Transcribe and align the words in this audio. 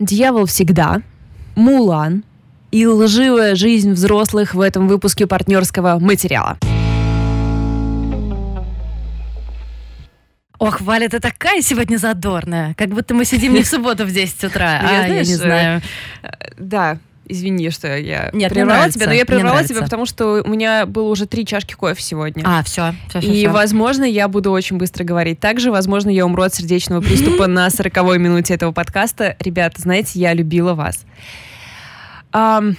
Дьявол 0.00 0.46
всегда, 0.46 1.02
Мулан 1.54 2.24
и 2.72 2.84
лживая 2.84 3.54
жизнь 3.54 3.92
взрослых 3.92 4.52
в 4.52 4.60
этом 4.60 4.88
выпуске 4.88 5.28
партнерского 5.28 6.00
материала. 6.00 6.58
Ох, 10.58 10.80
Валя, 10.80 11.08
ты 11.08 11.20
такая 11.20 11.62
сегодня 11.62 11.96
задорная. 11.96 12.74
Как 12.74 12.88
будто 12.88 13.14
мы 13.14 13.24
сидим 13.24 13.54
не 13.54 13.62
в 13.62 13.68
субботу 13.68 14.04
в 14.04 14.10
10 14.10 14.42
утра, 14.42 14.80
а 14.82 15.06
я 15.06 15.18
не 15.20 15.34
знаю. 15.36 15.80
Да, 16.58 16.98
извини, 17.26 17.70
что 17.70 17.96
я 17.96 18.30
Нет, 18.32 18.52
прервала 18.52 18.78
нравится, 18.78 18.98
тебя, 18.98 19.08
но 19.08 19.12
я 19.14 19.24
прервала 19.24 19.64
тебя, 19.64 19.82
потому 19.82 20.06
что 20.06 20.42
у 20.44 20.48
меня 20.48 20.86
было 20.86 21.08
уже 21.08 21.26
три 21.26 21.46
чашки 21.46 21.74
кофе 21.74 22.02
сегодня. 22.02 22.42
А, 22.46 22.62
все, 22.62 22.94
все, 23.08 23.20
И, 23.20 23.46
возможно, 23.46 24.04
я 24.04 24.28
буду 24.28 24.50
очень 24.50 24.76
быстро 24.76 25.04
говорить. 25.04 25.40
Также, 25.40 25.70
возможно, 25.70 26.10
я 26.10 26.26
умру 26.26 26.42
от 26.42 26.54
сердечного 26.54 27.00
приступа 27.00 27.46
на 27.46 27.70
40 27.70 28.18
минуте 28.18 28.54
этого 28.54 28.72
подкаста. 28.72 29.36
Ребята, 29.40 29.80
знаете, 29.80 30.18
я 30.18 30.32
любила 30.34 30.74
вас. 30.74 31.04
Ам, 32.32 32.76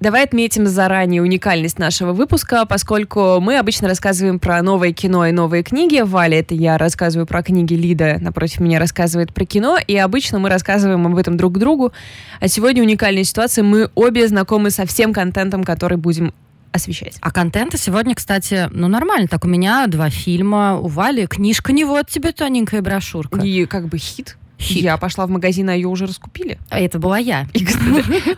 Давай 0.00 0.24
отметим 0.24 0.66
заранее 0.66 1.20
уникальность 1.20 1.78
нашего 1.78 2.14
выпуска, 2.14 2.64
поскольку 2.64 3.38
мы 3.38 3.58
обычно 3.58 3.86
рассказываем 3.86 4.38
про 4.38 4.62
новое 4.62 4.94
кино 4.94 5.26
и 5.26 5.32
новые 5.32 5.62
книги. 5.62 6.00
Валя, 6.00 6.38
это 6.40 6.54
я 6.54 6.78
рассказываю 6.78 7.26
про 7.26 7.42
книги, 7.42 7.74
Лида 7.74 8.16
напротив 8.18 8.60
меня 8.60 8.78
рассказывает 8.78 9.34
про 9.34 9.44
кино, 9.44 9.76
и 9.86 9.94
обычно 9.98 10.38
мы 10.38 10.48
рассказываем 10.48 11.06
об 11.06 11.18
этом 11.18 11.36
друг 11.36 11.58
другу. 11.58 11.92
А 12.40 12.48
сегодня 12.48 12.82
уникальная 12.82 13.24
ситуация, 13.24 13.62
мы 13.62 13.90
обе 13.94 14.26
знакомы 14.26 14.70
со 14.70 14.86
всем 14.86 15.12
контентом, 15.12 15.64
который 15.64 15.98
будем 15.98 16.32
освещать. 16.72 17.18
А 17.20 17.30
контента 17.30 17.76
сегодня, 17.76 18.14
кстати, 18.14 18.70
ну 18.70 18.88
нормально. 18.88 19.28
Так, 19.28 19.44
у 19.44 19.48
меня 19.48 19.86
два 19.86 20.08
фильма, 20.08 20.78
у 20.78 20.86
Вали 20.86 21.26
книжка 21.26 21.72
не 21.74 21.84
вот 21.84 22.08
тебе 22.08 22.32
тоненькая 22.32 22.80
брошюрка. 22.80 23.38
И 23.40 23.66
как 23.66 23.88
бы 23.88 23.98
хит. 23.98 24.38
Хит. 24.60 24.82
Я 24.84 24.96
пошла 24.98 25.26
в 25.26 25.30
магазин, 25.30 25.68
а 25.70 25.74
ее 25.74 25.88
уже 25.88 26.06
раскупили. 26.06 26.58
А 26.68 26.78
это 26.78 26.98
была 26.98 27.18
я. 27.18 27.46
И, 27.54 27.66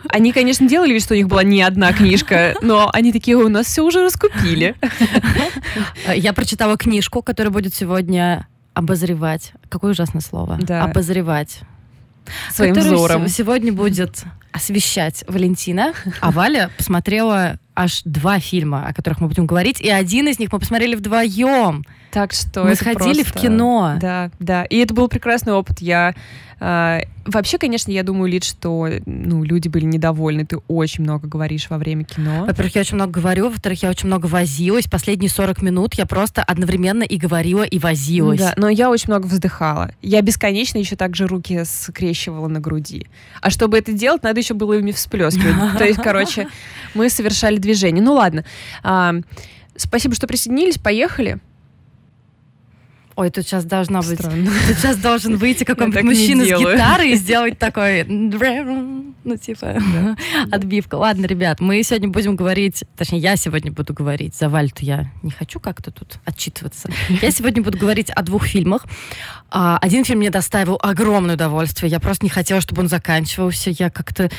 они, 0.09 0.31
конечно, 0.31 0.67
делали 0.67 0.93
вид, 0.93 1.03
что 1.03 1.13
у 1.13 1.17
них 1.17 1.27
была 1.27 1.43
не 1.43 1.61
одна 1.61 1.91
книжка, 1.91 2.55
но 2.61 2.89
они 2.93 3.11
такие, 3.11 3.35
у 3.35 3.49
нас 3.49 3.67
все 3.67 3.83
уже 3.83 4.01
раскупили. 4.03 4.75
Я 6.15 6.33
прочитала 6.33 6.77
книжку, 6.77 7.21
которая 7.21 7.51
будет 7.51 7.75
сегодня 7.75 8.47
обозревать. 8.73 9.53
Какое 9.69 9.91
ужасное 9.91 10.21
слово. 10.21 10.57
Да. 10.61 10.83
Обозревать. 10.83 11.59
Своим 12.51 12.73
которую 12.73 12.95
взором. 12.97 13.27
се- 13.27 13.33
сегодня 13.33 13.73
будет 13.73 14.23
освещать 14.53 15.23
Валентина. 15.27 15.93
А 16.21 16.31
Валя 16.31 16.69
посмотрела 16.77 17.59
аж 17.75 18.01
два 18.05 18.39
фильма, 18.39 18.87
о 18.87 18.93
которых 18.93 19.19
мы 19.19 19.27
будем 19.27 19.45
говорить, 19.47 19.81
и 19.81 19.89
один 19.89 20.27
из 20.27 20.39
них 20.39 20.51
мы 20.53 20.59
посмотрели 20.59 20.95
вдвоем. 20.95 21.83
Так 22.11 22.31
что 22.31 22.63
Мы 22.63 22.75
сходили 22.75 23.23
в 23.23 23.31
просто- 23.31 23.39
кино. 23.47 23.97
Да, 23.99 24.29
да. 24.39 24.63
И 24.65 24.77
это 24.77 24.93
был 24.93 25.07
прекрасный 25.07 25.53
опыт. 25.53 25.81
Я 25.81 26.13
э, 26.59 26.99
вообще, 27.25 27.57
конечно, 27.57 27.89
я 27.91 28.03
думаю, 28.03 28.31
Лид, 28.31 28.43
что 28.43 28.87
ну, 29.07 29.43
люди 29.43 29.67
были 29.67 29.85
недовольны. 29.85 30.45
Ты 30.45 30.57
очень 30.67 31.03
много 31.03 31.27
говоришь 31.27 31.71
во 31.71 31.79
время 31.79 32.03
кино. 32.03 32.45
Во-первых, 32.45 32.75
я 32.75 32.81
очень 32.81 32.95
много 32.97 33.19
говорю, 33.19 33.49
во-вторых, 33.49 33.81
я 33.81 33.89
очень 33.89 34.05
много 34.05 34.27
возилась. 34.27 34.85
Последние 34.85 35.31
40 35.31 35.63
минут 35.63 35.95
я 35.95 36.05
просто 36.05 36.43
одновременно 36.43 37.01
и 37.01 37.17
говорила, 37.17 37.63
и 37.63 37.79
возилась. 37.79 38.39
Да, 38.39 38.53
но 38.57 38.69
я 38.69 38.91
очень 38.91 39.07
много 39.07 39.25
вздыхала. 39.25 39.89
Я 40.03 40.21
бесконечно 40.21 40.77
еще 40.77 40.95
также 40.95 41.25
руки 41.25 41.63
скрещивала 41.65 42.47
на 42.47 42.59
груди. 42.59 43.07
А 43.41 43.49
чтобы 43.49 43.79
это 43.79 43.91
делать, 43.91 44.21
надо 44.21 44.39
еще 44.43 44.53
было 44.53 44.73
ими 44.73 44.91
всплескивать. 44.91 45.77
То 45.77 45.85
есть, 45.85 46.01
короче, 46.01 46.47
мы 46.93 47.09
совершали 47.09 47.57
движение. 47.57 48.03
Ну 48.03 48.13
ладно. 48.13 48.45
А, 48.83 49.15
Спасибо, 49.75 50.15
что 50.15 50.27
присоединились. 50.27 50.77
Поехали. 50.77 51.39
Ой, 53.15 53.29
тут 53.29 53.45
сейчас 53.45 53.65
должна 53.65 54.01
быть... 54.01 54.19
Странно. 54.19 54.51
Тут 54.67 54.77
сейчас 54.77 54.97
должен 54.97 55.37
выйти 55.37 55.63
какой-нибудь 55.63 56.03
мужчина 56.03 56.43
с 56.45 56.47
гитарой 56.47 57.11
и 57.11 57.15
сделать 57.15 57.59
такой... 57.59 58.03
Ну, 59.25 59.37
типа, 59.37 59.77
отбивка. 60.51 60.95
Ладно, 60.95 61.25
ребят, 61.25 61.61
мы 61.61 61.81
сегодня 61.83 62.09
будем 62.09 62.35
говорить... 62.35 62.83
Точнее, 62.97 63.19
я 63.19 63.35
сегодня 63.37 63.71
буду 63.71 63.93
говорить. 63.93 64.35
За 64.35 64.49
Валь-то 64.49 64.83
я 64.83 65.11
не 65.21 65.31
хочу 65.31 65.59
как-то 65.59 65.91
тут 65.91 66.19
отчитываться. 66.25 66.89
Я 67.21 67.31
сегодня 67.31 67.63
буду 67.63 67.77
говорить 67.77 68.09
о 68.09 68.21
двух 68.23 68.45
фильмах. 68.45 68.85
А, 69.49 69.77
Один 69.77 70.03
фильм 70.03 70.19
мне 70.19 70.29
доставил 70.29 70.77
огромное 70.81 71.35
удовольствие. 71.35 71.89
Я 71.89 71.99
просто 71.99 72.25
не 72.25 72.29
хотела, 72.29 72.59
чтобы 72.59 72.81
он 72.81 72.89
заканчивался. 72.89 73.69
Я 73.69 73.89
как-то... 73.89 74.29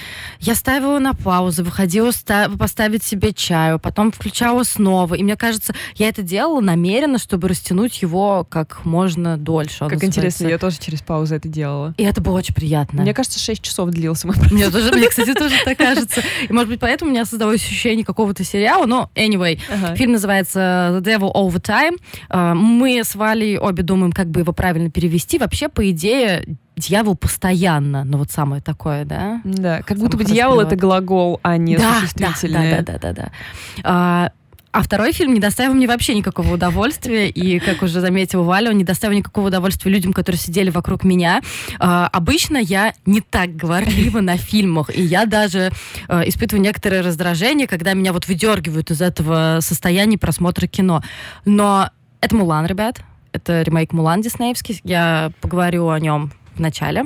Я 0.41 0.55
ставила 0.55 0.99
на 0.99 1.15
паузу, 1.15 1.65
выходила 1.65 2.11
ста- 2.11 2.51
поставить 2.51 3.03
себе 3.05 3.33
чаю, 3.33 3.79
потом 3.79 4.13
включала 4.13 4.65
снова. 4.65 5.15
И 5.15 5.23
мне 5.23 5.37
кажется, 5.37 5.75
я 5.95 6.09
это 6.09 6.23
делала 6.23 6.61
намеренно, 6.61 7.19
чтобы 7.19 7.49
растянуть 7.49 8.03
его 8.03 8.45
как 8.51 8.64
можно 8.85 9.37
дольше. 9.37 9.81
Как 9.81 9.95
интересно, 10.05 10.45
называется. 10.45 10.49
я 10.49 10.59
тоже 10.59 10.79
через 10.79 11.03
паузу 11.03 11.35
это 11.35 11.49
делала. 11.49 11.95
И 11.97 12.03
это 12.05 12.21
было 12.21 12.39
очень 12.39 12.55
приятно. 12.55 13.03
Мне 13.03 13.15
кажется, 13.15 13.39
6 13.39 13.63
часов 13.63 13.91
длился 13.91 14.27
мой 14.27 14.37
Мне 14.51 14.71
тоже, 14.71 14.93
мне, 14.93 15.09
кстати, 15.09 15.33
тоже 15.39 15.55
так 15.65 15.77
кажется. 15.79 16.23
И, 16.49 16.53
может 16.53 16.69
быть, 16.69 16.81
поэтому 16.81 17.11
у 17.11 17.15
меня 17.15 17.25
создалось 17.25 17.61
ощущение 17.61 18.05
какого-то 18.05 18.45
сериала. 18.45 18.87
Но, 18.87 19.11
anyway, 19.15 19.61
Ага. 19.73 19.95
фильм 19.97 20.13
называется 20.13 20.61
The 20.93 21.03
Devil 21.03 21.33
the 21.33 21.61
Time. 21.61 21.99
А, 22.29 22.55
Мы 22.55 23.03
с 23.05 23.15
Валей 23.15 23.59
обе 23.59 23.83
думаем, 23.83 24.13
как 24.13 24.29
бы 24.29 24.41
его 24.41 24.53
правильно 24.53 24.91
перевести. 24.91 25.39
Вообще, 25.39 25.69
по 25.69 25.89
идее, 25.91 26.45
дьявол 26.77 27.17
постоянно. 27.17 28.05
Ну, 28.05 28.19
вот 28.19 28.31
самое 28.31 28.61
такое, 28.63 29.05
да? 29.05 29.41
Да, 29.45 29.83
как 29.83 29.99
будто 29.99 30.17
бы 30.17 30.25
дьявол 30.25 30.61
это 30.61 30.77
глагол, 30.77 31.41
а 31.43 31.57
не 31.57 31.77
да, 31.77 31.83
да, 31.83 32.01
существительное. 32.01 32.83
да, 32.83 32.93
да, 32.93 32.99
да, 32.99 33.13
да. 33.13 33.31
А, 33.85 34.33
а 34.75 34.83
второй 34.83 35.13
фильм 35.13 35.35
не 35.35 35.39
доставил 35.39 35.73
мне 35.73 35.87
вообще 35.87 36.17
никакого 36.17 36.55
удовольствия. 36.55 37.31
И, 37.31 37.61
как 37.61 37.83
уже 37.83 38.01
заметила 38.01 38.43
Валя, 38.43 38.71
он 38.71 38.77
не 38.77 38.83
доставил 38.83 39.17
никакого 39.17 39.47
удовольствия 39.47 39.93
людям, 39.93 40.13
которые 40.13 40.41
сидели 40.41 40.69
вокруг 40.69 41.05
меня. 41.05 41.43
А, 41.79 42.09
обычно 42.09 42.57
я 42.57 42.93
не 43.07 43.21
так 43.21 43.55
говорлива 43.55 44.21
на 44.21 44.37
фильмах. 44.37 44.91
И 44.93 45.01
я 45.01 45.27
даже 45.27 45.71
а, 46.09 46.23
испытываю 46.23 46.61
некоторое 46.61 47.03
раздражение, 47.03 47.69
когда 47.69 47.95
меня 47.95 48.13
вот 48.13 48.27
выдергивают 48.27 48.91
из 48.91 49.01
этого 49.01 49.59
состояния 49.61 50.19
просмотра 50.19 50.67
кино. 50.67 51.05
Но 51.45 51.91
это 52.21 52.35
Мулан, 52.35 52.67
ребят. 52.67 53.01
Это 53.31 53.63
ремейк 53.63 53.93
Мулан 53.93 54.23
диснеевский. 54.23 54.81
Я 54.83 55.31
поговорю 55.41 55.89
о 55.91 56.01
нем 56.01 56.33
в 56.57 56.59
начале. 56.59 57.05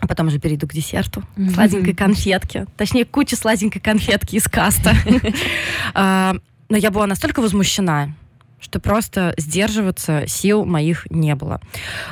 А 0.00 0.08
потом 0.08 0.26
уже 0.26 0.40
перейду 0.40 0.66
к 0.66 0.74
десерту. 0.74 1.22
Сладенькой 1.54 1.94
конфетки. 1.94 2.66
Точнее, 2.76 3.04
куча 3.04 3.36
сладенькой 3.36 3.80
конфетки 3.80 4.34
из 4.34 4.48
каста. 4.48 4.92
Но 6.68 6.76
я 6.76 6.90
была 6.90 7.06
настолько 7.06 7.40
возмущена, 7.40 8.10
что 8.58 8.80
просто 8.80 9.34
сдерживаться 9.36 10.24
сил 10.26 10.64
моих 10.64 11.06
не 11.10 11.34
было. 11.34 11.60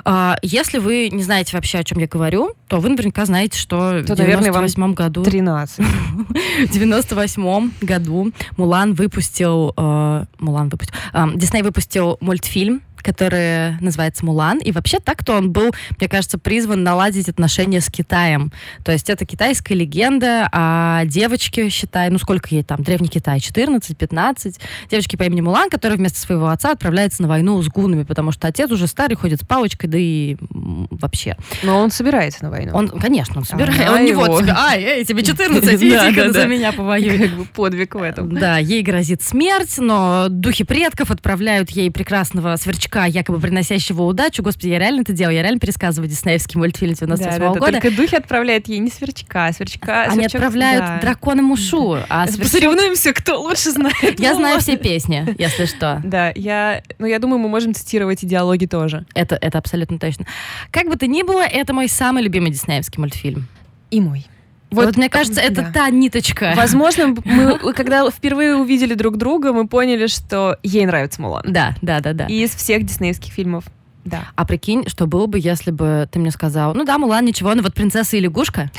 А, 0.05 0.37
Если 0.43 0.79
вы 0.79 1.09
не 1.11 1.23
знаете 1.23 1.57
вообще, 1.57 1.79
о 1.79 1.85
чем 1.85 1.99
я 1.99 2.07
говорю, 2.07 2.55
то 2.69 2.79
вы 2.81 2.91
наверняка 2.91 3.25
знаете, 3.25 3.59
что 3.59 4.03
в 4.03 4.07
То, 4.07 4.15
вам 4.15 4.27
98 4.27 4.95
году 4.95 5.25
13. 5.25 5.79
в 6.69 6.73
98 6.73 7.71
году 7.81 8.33
Мулан 8.57 8.95
выпустил... 8.95 9.73
э, 9.77 10.25
Мулан 10.39 10.69
выпустил... 10.69 10.95
э, 11.13 11.27
Дисней 11.35 11.63
выпустил 11.63 12.19
мультфильм, 12.21 12.83
который 13.05 13.79
называется 13.81 14.25
«Мулан». 14.25 14.59
И 14.59 14.73
вообще 14.73 14.99
так-то 14.99 15.35
он 15.37 15.53
был, 15.53 15.73
мне 15.99 16.09
кажется, 16.09 16.39
призван 16.39 16.83
наладить 16.83 17.29
отношения 17.29 17.81
с 17.81 17.89
Китаем. 17.91 18.53
То 18.85 18.93
есть 18.93 19.11
это 19.11 19.25
китайская 19.27 19.75
легенда 19.75 20.49
о 20.53 21.05
девочке, 21.05 21.69
считай, 21.69 22.11
ну 22.11 22.19
сколько 22.19 22.49
ей 22.51 22.63
там, 22.65 22.83
Древний 22.83 23.09
Китай, 23.09 23.39
14-15. 23.39 24.59
Девочке 24.91 25.17
по 25.17 25.25
имени 25.25 25.43
Мулан, 25.43 25.71
которая 25.71 25.99
вместо 25.99 26.19
своего 26.19 26.49
отца 26.49 26.73
отправляется 26.73 27.23
на 27.23 27.29
войну 27.29 27.63
с 27.63 27.69
гунами, 27.69 28.03
потому 28.05 28.33
что 28.33 28.49
отец 28.49 28.71
уже 28.71 28.87
старый, 28.87 29.17
ходит 29.17 29.41
с 29.43 29.47
палочкой, 29.47 29.91
да 29.91 29.99
и 29.99 30.37
вообще. 30.51 31.37
Но 31.63 31.79
он 31.81 31.91
собирается 31.91 32.45
на 32.45 32.51
войну. 32.51 32.73
Он, 32.75 32.89
конечно, 32.89 33.39
он 33.39 33.45
собирает. 33.45 33.81
Ага, 33.81 33.93
он 33.95 34.05
не 34.05 34.13
вот 34.13 34.41
тебе, 34.41 34.55
ай, 34.57 34.83
эй, 34.83 35.05
тебе 35.05 35.23
14, 35.25 35.63
Да, 35.65 35.75
иди 35.75 36.33
за 36.33 36.47
меня 36.47 36.73
повоюй. 36.73 37.19
как 37.19 37.37
бы 37.37 37.45
подвиг 37.45 37.95
в 37.95 38.03
этом. 38.03 38.35
Да, 38.35 38.59
ей 38.59 38.83
грозит 38.83 39.23
смерть, 39.23 39.75
но 39.79 40.27
духи 40.31 40.65
предков 40.65 41.11
отправляют 41.11 41.71
ей 41.71 41.91
прекрасного 41.91 42.57
сверчка, 42.57 42.94
якобы 43.06 43.41
приносящего 43.41 44.03
удачу. 44.03 44.43
Господи, 44.43 44.69
я 44.69 44.78
реально 44.78 45.03
это 45.03 45.12
делаю, 45.12 45.37
я 45.37 45.43
реально 45.43 45.60
пересказываю 45.60 46.09
диснеевский 46.09 46.59
мультфильм 46.59 46.94
98 46.94 47.25
Да, 47.25 47.38
да, 47.38 47.53
да, 47.53 47.59
года. 47.60 47.72
Только 47.72 47.91
духи 47.91 48.16
отправляют 48.16 48.69
ей 48.69 48.78
не 48.78 48.91
сверчка, 48.91 49.47
а 49.47 49.53
сверчка... 49.53 50.05
Они 50.05 50.20
сверчок- 50.20 50.37
отправляют 50.37 50.85
да. 50.85 50.99
дракона 51.00 51.43
Мушу, 51.43 51.99
а 52.08 52.26
сверчок- 52.26 52.43
Посоревнуемся, 52.43 53.12
кто 53.12 53.41
лучше 53.41 53.70
знает. 53.73 54.19
Я 54.19 54.35
знаю 54.35 54.61
все 54.61 54.76
песни, 54.76 55.35
если 55.38 55.64
что. 55.67 56.00
Да, 56.05 56.32
я, 56.35 56.82
ну, 56.99 57.06
я 57.06 57.19
думаю, 57.19 57.38
мы 57.38 57.49
можем 57.49 57.75
цитировать 57.75 58.25
идеологи 58.25 58.67
тоже. 58.67 59.05
Это, 59.14 59.37
это 59.40 59.58
абсолютно 59.58 59.99
точно. 59.99 60.26
Как 60.70 60.88
бы 60.88 60.97
то 60.97 61.06
ни 61.06 61.23
было, 61.23 61.43
это 61.43 61.73
мой 61.73 61.88
самый 61.88 62.23
любимый 62.23 62.50
диснеевский 62.50 63.00
мультфильм. 63.00 63.49
И 63.90 64.00
мой. 64.00 64.26
Вот, 64.70 64.96
мне 64.96 65.08
кажется, 65.08 65.40
это 65.40 65.62
да. 65.62 65.72
та 65.72 65.90
ниточка. 65.90 66.52
Возможно, 66.56 67.14
мы, 67.25 67.58
когда 67.75 68.11
впервые 68.11 68.56
увидели 68.56 68.94
друг 68.94 69.16
друга, 69.16 69.52
мы 69.52 69.69
поняли, 69.69 70.06
что 70.06 70.58
ей 70.62 70.84
нравится 70.87 71.22
Мулан. 71.22 71.44
Да, 71.46 71.76
да, 71.81 72.00
да, 72.00 72.12
да. 72.12 72.26
И 72.26 72.43
из 72.43 72.55
всех 72.55 72.84
диснеевских 72.84 73.32
фильмов. 73.32 73.64
Да. 74.05 74.28
А 74.37 74.44
прикинь, 74.44 74.87
что 74.87 75.06
было 75.06 75.26
бы, 75.26 75.38
если 75.38 75.70
бы 75.70 76.06
ты 76.11 76.19
мне 76.19 76.31
сказал, 76.31 76.75
ну 76.75 76.84
да, 76.84 76.99
Мулан, 76.99 77.25
ничего, 77.25 77.55
но 77.55 77.62
вот 77.62 77.72
принцесса 77.75 78.16
и 78.16 78.20
лягушка, 78.20 78.70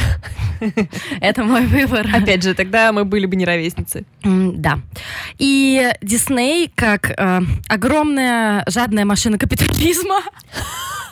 это 1.20 1.44
мой 1.44 1.66
выбор. 1.66 2.08
Опять 2.14 2.44
же, 2.44 2.54
тогда 2.54 2.92
мы 2.92 3.06
были 3.06 3.26
бы 3.26 3.36
не 3.36 3.46
ровесницы. 3.46 4.06
Да. 4.24 4.80
И 5.40 5.92
Дисней, 6.02 6.72
как 6.74 7.10
э, 7.10 7.42
огромная 7.68 8.64
жадная 8.68 9.06
машина 9.06 9.40
капитализма, 9.40 10.22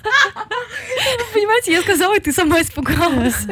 Понимаете, 1.34 1.74
я 1.74 1.82
сказала, 1.82 2.16
и 2.16 2.20
ты 2.20 2.32
сама 2.32 2.62
испугалась. 2.62 3.48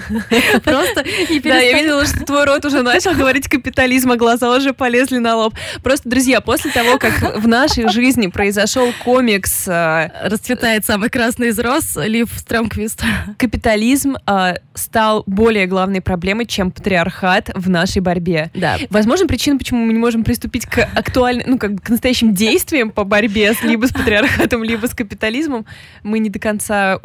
Просто 0.63 1.03
не 1.29 1.39
Да, 1.39 1.57
я 1.57 1.77
видела, 1.79 2.05
что 2.05 2.25
твой 2.25 2.45
рот 2.45 2.65
уже 2.65 2.81
начал 2.81 3.13
говорить 3.13 3.47
капитализм, 3.47 4.11
а 4.11 4.15
глаза 4.15 4.55
уже 4.55 4.73
полезли 4.73 5.17
на 5.17 5.35
лоб. 5.35 5.55
Просто, 5.83 6.09
друзья, 6.09 6.41
после 6.41 6.71
того, 6.71 6.97
как 6.97 7.37
в 7.37 7.47
нашей 7.47 7.89
жизни 7.89 8.27
произошел 8.27 8.91
комикс 9.03 9.67
э, 9.67 10.09
Расцветает 10.23 10.85
самый 10.85 11.09
красный 11.09 11.49
из 11.49 11.59
роз, 11.59 11.97
Лив 11.97 12.29
Стромквист. 12.35 13.03
капитализм 13.37 14.17
э, 14.27 14.55
стал 14.73 15.23
более 15.25 15.67
главной 15.67 16.01
проблемой, 16.01 16.45
чем 16.45 16.71
патриархат 16.71 17.49
в 17.55 17.69
нашей 17.69 18.01
борьбе. 18.01 18.51
Да. 18.53 18.77
Возможно, 18.89 19.27
причина, 19.27 19.57
почему 19.57 19.85
мы 19.85 19.93
не 19.93 19.99
можем 19.99 20.23
приступить 20.23 20.65
к 20.65 20.79
актуальным, 20.95 21.45
ну, 21.51 21.57
как 21.57 21.75
бы 21.75 21.81
к 21.81 21.89
настоящим 21.89 22.33
действиям 22.33 22.91
по 22.91 23.03
борьбе 23.03 23.53
либо 23.63 23.85
с 23.85 23.91
патриархатом, 23.91 24.63
либо 24.63 24.85
с 24.85 24.93
капитализмом, 24.93 25.65
мы 26.03 26.19
не 26.19 26.29
до 26.29 26.39
конца 26.41 26.99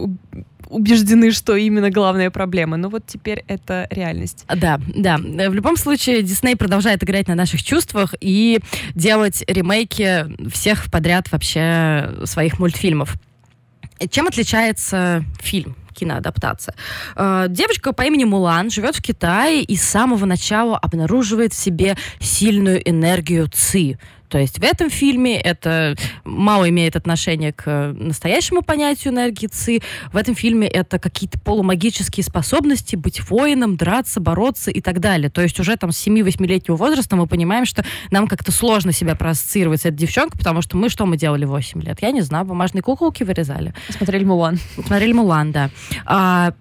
убеждены, 0.69 1.31
что 1.31 1.55
именно 1.55 1.91
главная 1.91 2.31
проблема. 2.31 2.77
Но 2.77 2.89
вот 2.89 3.05
теперь 3.07 3.45
это 3.47 3.87
реальность. 3.91 4.45
Да, 4.49 4.81
да. 4.95 5.17
В 5.19 5.55
любом 5.55 5.77
случае, 5.77 6.23
Дисней 6.23 6.57
продолжает 6.57 7.05
играть 7.05 7.29
на 7.29 7.35
наших 7.35 7.63
чувствах 7.63 8.15
и 8.21 8.59
делать 8.95 9.45
ремейки 9.47 10.27
всех 10.51 10.91
подряд 10.91 11.31
вообще 11.31 12.15
своих 12.25 12.59
мультфильмов. 12.59 13.15
Чем 14.11 14.27
отличается 14.27 15.25
фильм? 15.41 15.77
киноадаптация. 15.97 16.75
Э, 17.17 17.47
Девочка 17.49 17.93
по 17.93 18.03
имени 18.03 18.25
Мулан 18.25 18.71
живет 18.71 18.97
в 18.97 19.03
Китае 19.03 19.63
и 19.63 19.77
с 19.77 19.83
самого 19.83 20.27
начала 20.27 20.77
обнаруживает 20.77 21.55
в 21.55 21.57
себе 21.57 21.97
сильную 22.21 22.87
энергию 22.89 23.49
ЦИ. 23.49 23.99
То 24.29 24.39
есть 24.39 24.59
в 24.59 24.63
этом 24.63 24.91
фильме 24.91 25.41
это 25.41 25.97
мало 26.25 26.69
имеет 26.69 26.97
отношение 26.97 27.53
к 27.53 27.95
настоящему 27.97 28.63
понятию 28.63 29.13
энергии 29.13 29.47
ЦИ. 29.47 29.83
В 30.13 30.17
этом 30.17 30.35
фильме 30.35 30.67
это 30.67 30.99
какие-то 30.99 31.39
полумагические 31.41 32.25
способности 32.25 32.97
быть 32.97 33.29
воином, 33.29 33.77
драться, 33.77 34.21
бороться 34.21 34.71
и 34.71 34.81
так 34.81 35.01
далее. 35.01 35.31
То 35.31 35.43
есть 35.43 35.59
уже 35.61 35.77
там 35.77 35.93
с 35.93 36.07
7-8-летнего 36.07 36.77
возраста 36.77 37.17
мы 37.17 37.27
понимаем, 37.27 37.65
что 37.65 37.85
нам 38.11 38.27
как-то 38.29 38.53
сложно 38.53 38.93
себя 38.93 39.15
проассоциировать 39.15 39.83
с 39.83 39.87
этой 39.87 39.97
девчонкой, 39.97 40.39
потому 40.39 40.63
что 40.63 40.77
мы 40.77 40.89
что 40.89 41.07
мы 41.07 41.17
делали 41.17 41.45
в 41.45 41.51
8 41.51 41.83
лет? 41.83 41.99
Я 42.03 42.11
не 42.11 42.23
знаю, 42.23 42.45
бумажные 42.45 42.83
куколки 42.83 43.23
вырезали. 43.23 43.75
Смотрели 43.89 44.25
Мулан. 44.25 44.59
Смотрели 44.75 45.13
Мулан, 45.13 45.53
да. 45.53 45.71
А, 46.05 46.53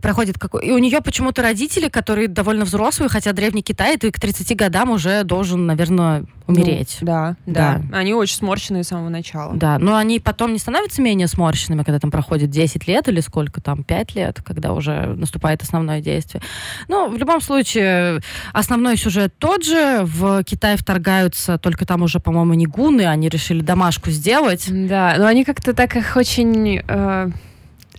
проходит 0.00 0.38
какой... 0.38 0.66
И 0.66 0.70
у 0.72 0.78
нее 0.78 1.00
почему-то 1.00 1.42
родители, 1.42 1.88
которые 1.88 2.28
довольно 2.28 2.64
взрослые, 2.64 3.08
хотя 3.08 3.32
древний 3.32 3.62
Китай, 3.62 3.96
ты 3.96 4.10
к 4.10 4.18
30 4.18 4.56
годам 4.56 4.90
уже 4.90 5.24
должен, 5.24 5.66
наверное, 5.66 6.24
умереть. 6.46 6.98
Ну, 7.00 7.06
да, 7.06 7.36
да, 7.46 7.82
Они 7.92 8.14
очень 8.14 8.36
сморщенные 8.36 8.84
с 8.84 8.88
самого 8.88 9.08
начала. 9.08 9.54
Да, 9.54 9.78
но 9.78 9.96
они 9.96 10.20
потом 10.20 10.52
не 10.52 10.58
становятся 10.58 11.02
менее 11.02 11.28
сморщенными, 11.28 11.82
когда 11.82 11.98
там 11.98 12.10
проходит 12.10 12.50
10 12.50 12.86
лет 12.86 13.08
или 13.08 13.20
сколько 13.20 13.60
там, 13.60 13.84
5 13.84 14.14
лет, 14.14 14.40
когда 14.44 14.72
уже 14.72 15.14
наступает 15.14 15.62
основное 15.62 16.00
действие. 16.00 16.42
Ну, 16.88 17.08
в 17.08 17.16
любом 17.16 17.40
случае, 17.40 18.20
основной 18.52 18.96
сюжет 18.96 19.34
тот 19.38 19.64
же. 19.64 20.02
В 20.04 20.42
Китай 20.44 20.76
вторгаются, 20.76 21.58
только 21.58 21.86
там 21.86 22.02
уже, 22.02 22.20
по-моему, 22.20 22.54
не 22.54 22.66
гуны, 22.66 23.06
они 23.06 23.28
решили 23.28 23.60
домашку 23.60 24.10
сделать. 24.10 24.66
Да, 24.68 25.14
но 25.18 25.26
они 25.26 25.44
как-то 25.44 25.74
так 25.74 25.96
их 25.96 26.16
очень... 26.16 26.82
э, 26.86 27.30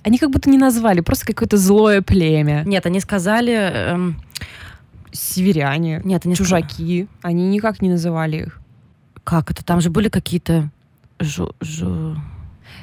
они 0.04 0.18
как 0.18 0.30
будто 0.32 0.50
не 0.50 0.58
назвали, 0.58 1.02
просто 1.02 1.26
какое-то 1.26 1.58
злое 1.58 2.02
племя. 2.02 2.64
Нет, 2.66 2.86
они 2.86 3.00
сказали... 3.00 3.54
эм, 3.54 4.22
Северяне, 5.12 6.02
нет, 6.04 6.26
они 6.26 6.36
чужаки. 6.36 7.08
Они 7.22 7.48
никак 7.50 7.82
не 7.82 7.90
называли 7.90 8.38
их. 8.38 8.60
Как 9.24 9.52
это? 9.52 9.64
Там 9.64 9.80
же 9.80 9.90
были 9.90 10.10
какие-то... 10.10 10.70
жу- 11.20 11.54
жу- 11.62 12.18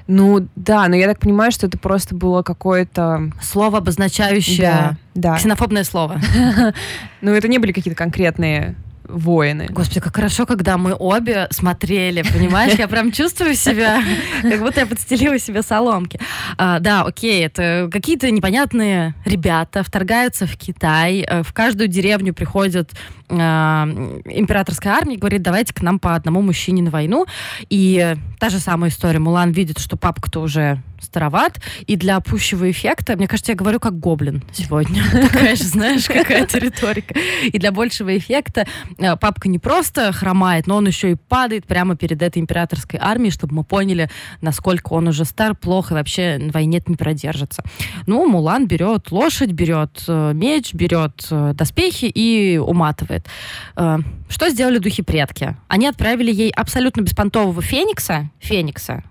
Ну, 0.07 0.47
да, 0.55 0.87
но 0.89 0.95
я 0.95 1.07
так 1.09 1.19
понимаю, 1.19 1.51
что 1.51 1.67
это 1.67 1.77
просто 1.77 2.15
было 2.15 2.43
какое-то... 2.43 3.33
Слово, 3.43 3.79
обозначающее... 3.79 4.63
Да, 4.71 4.97
да. 5.15 5.37
Ксенофобное 5.37 5.85
слово. 5.85 6.21
Ну, 7.21 7.33
это 7.33 7.49
не 7.49 7.59
были 7.59 7.73
какие-то 7.73 7.99
конкретные 7.99 8.77
воины. 9.13 9.67
Господи, 9.71 10.01
как 10.01 10.17
хорошо, 10.17 10.47
когда 10.47 10.79
мы 10.79 10.95
обе 10.99 11.49
смотрели, 11.51 12.23
понимаешь? 12.23 12.79
Я 12.79 12.89
прям 12.89 13.13
чувствую 13.13 13.55
себя, 13.55 14.03
как 14.43 14.61
будто 14.61 14.81
я 14.81 14.87
подстелила 14.87 15.39
себе 15.39 15.63
соломки. 15.63 16.21
А, 16.57 16.79
да, 16.79 17.03
окей, 17.03 17.45
это 17.45 17.89
какие-то 17.93 18.31
непонятные 18.31 19.15
ребята 19.25 19.83
вторгаются 19.83 20.47
в 20.47 20.57
Китай, 20.57 21.21
э, 21.21 21.43
в 21.43 21.53
каждую 21.53 21.89
деревню 21.89 22.35
приходит 22.35 22.93
а, 23.31 23.87
императорская 24.25 24.95
армия 24.95 25.17
говорит, 25.17 25.43
давайте 25.43 25.73
к 25.73 25.83
нам 25.83 25.99
по 25.99 26.15
одному 26.15 26.43
мужчине 26.43 26.83
на 26.83 26.91
войну. 26.91 27.27
И 27.69 28.17
та 28.39 28.49
же 28.49 28.59
самая 28.59 28.91
история. 28.91 29.19
Мулан 29.19 29.53
видит, 29.53 29.79
что 29.79 29.97
папка-то 29.97 30.41
уже 30.41 30.83
староват, 31.01 31.61
и 31.87 31.97
для 31.97 32.21
пущего 32.21 32.71
эффекта, 32.71 33.17
мне 33.17 33.29
кажется, 33.29 33.53
я 33.53 33.57
говорю 33.57 33.81
как 33.81 33.99
гоблин 33.99 34.43
сегодня. 34.53 35.03
Такая 35.13 35.57
же, 35.57 35.65
знаешь, 35.65 36.07
какая-то 36.07 36.59
риторика. 36.59 37.15
И 37.45 37.59
для 37.59 37.73
большего 37.73 38.17
эффекта 38.17 38.67
э, 38.99 39.17
папка 39.17 39.49
не 39.49 39.59
просто 39.59 40.13
хромает, 40.13 40.67
но 40.67 40.77
он 40.77 40.87
еще 40.87 41.13
и 41.13 41.15
падает 41.15 41.67
прямо 41.67 41.97
перед 41.97 42.23
этой 42.23 42.39
императорской 42.39 42.99
армией, 43.03 43.31
чтобы 43.31 43.55
мы 43.55 43.65
поняли, 43.65 44.11
насколько 44.41 44.93
он 44.93 45.09
уже 45.09 45.25
стар, 45.25 45.55
плохо, 45.55 45.95
и 45.95 45.97
вообще 45.97 46.39
на 46.39 46.53
войне 46.53 46.83
не 46.87 46.97
продержится. 46.97 47.63
Ну, 48.07 48.27
Мулан 48.27 48.67
берет 48.67 49.11
лошадь, 49.11 49.51
берет 49.53 50.05
э, 50.09 50.33
меч, 50.35 50.75
берет 50.75 51.27
э, 51.31 51.53
доспехи 51.55 52.07
и 52.07 52.59
уматывает. 52.59 53.27
Что 53.75 54.49
сделали 54.49 54.79
духи 54.79 55.03
предки? 55.03 55.57
Они 55.69 55.87
отправили 55.87 56.33
ей 56.33 56.51
абсолютно 56.51 57.01
беспонтового 57.01 57.63
феникса, 57.63 58.31
феникса, 58.39 59.03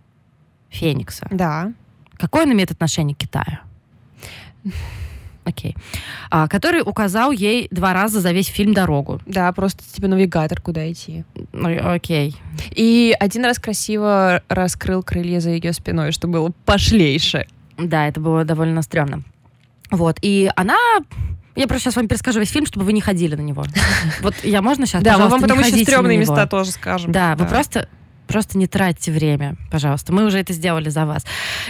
феникса, 0.69 1.27
Да. 1.31 1.71
Какое 2.17 2.43
он 2.43 2.51
имеет 2.51 2.69
отношение 2.71 3.15
к 3.15 3.19
Китаю? 3.19 3.59
Окей. 5.45 5.75
А, 6.29 6.47
который 6.47 6.81
указал 6.81 7.31
ей 7.31 7.67
два 7.71 7.93
раза 7.93 8.19
за 8.19 8.31
весь 8.31 8.47
фильм 8.47 8.73
дорогу. 8.73 9.19
Да, 9.25 9.51
просто 9.51 9.83
типа 9.83 10.07
навигатор, 10.07 10.61
куда 10.61 10.91
идти. 10.91 11.23
Ну, 11.53 11.69
окей. 11.93 12.35
И 12.71 13.15
один 13.19 13.45
раз 13.45 13.57
красиво 13.57 14.43
раскрыл 14.47 15.01
крылья 15.01 15.39
за 15.39 15.51
ее 15.51 15.73
спиной, 15.73 16.11
что 16.11 16.27
было 16.27 16.51
пошлейше. 16.65 17.47
Да, 17.77 18.07
это 18.07 18.19
было 18.19 18.43
довольно 18.43 18.81
стрёмно. 18.81 19.23
Вот. 19.89 20.17
И 20.21 20.51
она... 20.55 20.77
Я 21.55 21.67
просто 21.67 21.85
сейчас 21.85 21.95
вам 21.95 22.07
перескажу 22.07 22.39
весь 22.39 22.51
фильм, 22.51 22.65
чтобы 22.67 22.85
вы 22.85 22.93
не 22.93 23.01
ходили 23.01 23.35
на 23.35 23.41
него. 23.41 23.65
Вот 24.21 24.35
я 24.43 24.61
можно 24.61 24.85
сейчас, 24.85 25.01
Да, 25.01 25.17
мы 25.17 25.29
вам 25.29 25.41
потом 25.41 25.59
еще 25.59 25.83
стрёмные 25.83 26.17
места 26.17 26.45
тоже 26.45 26.71
скажем. 26.71 27.11
Да, 27.11 27.35
вы 27.35 27.45
просто 27.45 27.89
просто 28.29 28.59
не 28.59 28.67
тратьте 28.67 29.11
время, 29.11 29.55
пожалуйста. 29.71 30.13
Мы 30.13 30.23
уже 30.25 30.37
это 30.37 30.53
сделали 30.53 30.89
за 30.89 31.05
вас. 31.05 31.25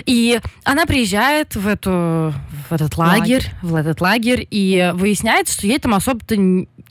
И 0.06 0.40
она 0.66 0.86
приезжает 0.86 1.56
в, 1.56 1.66
эту, 1.66 2.34
в 2.70 2.72
этот 2.74 2.98
лагерь, 2.98 3.50
в 3.62 3.76
этот 3.76 4.02
лагерь, 4.02 4.46
и 4.52 4.92
выясняется, 4.94 5.54
что 5.54 5.68
ей 5.68 5.80
там 5.80 5.94
особо-то 5.94 6.36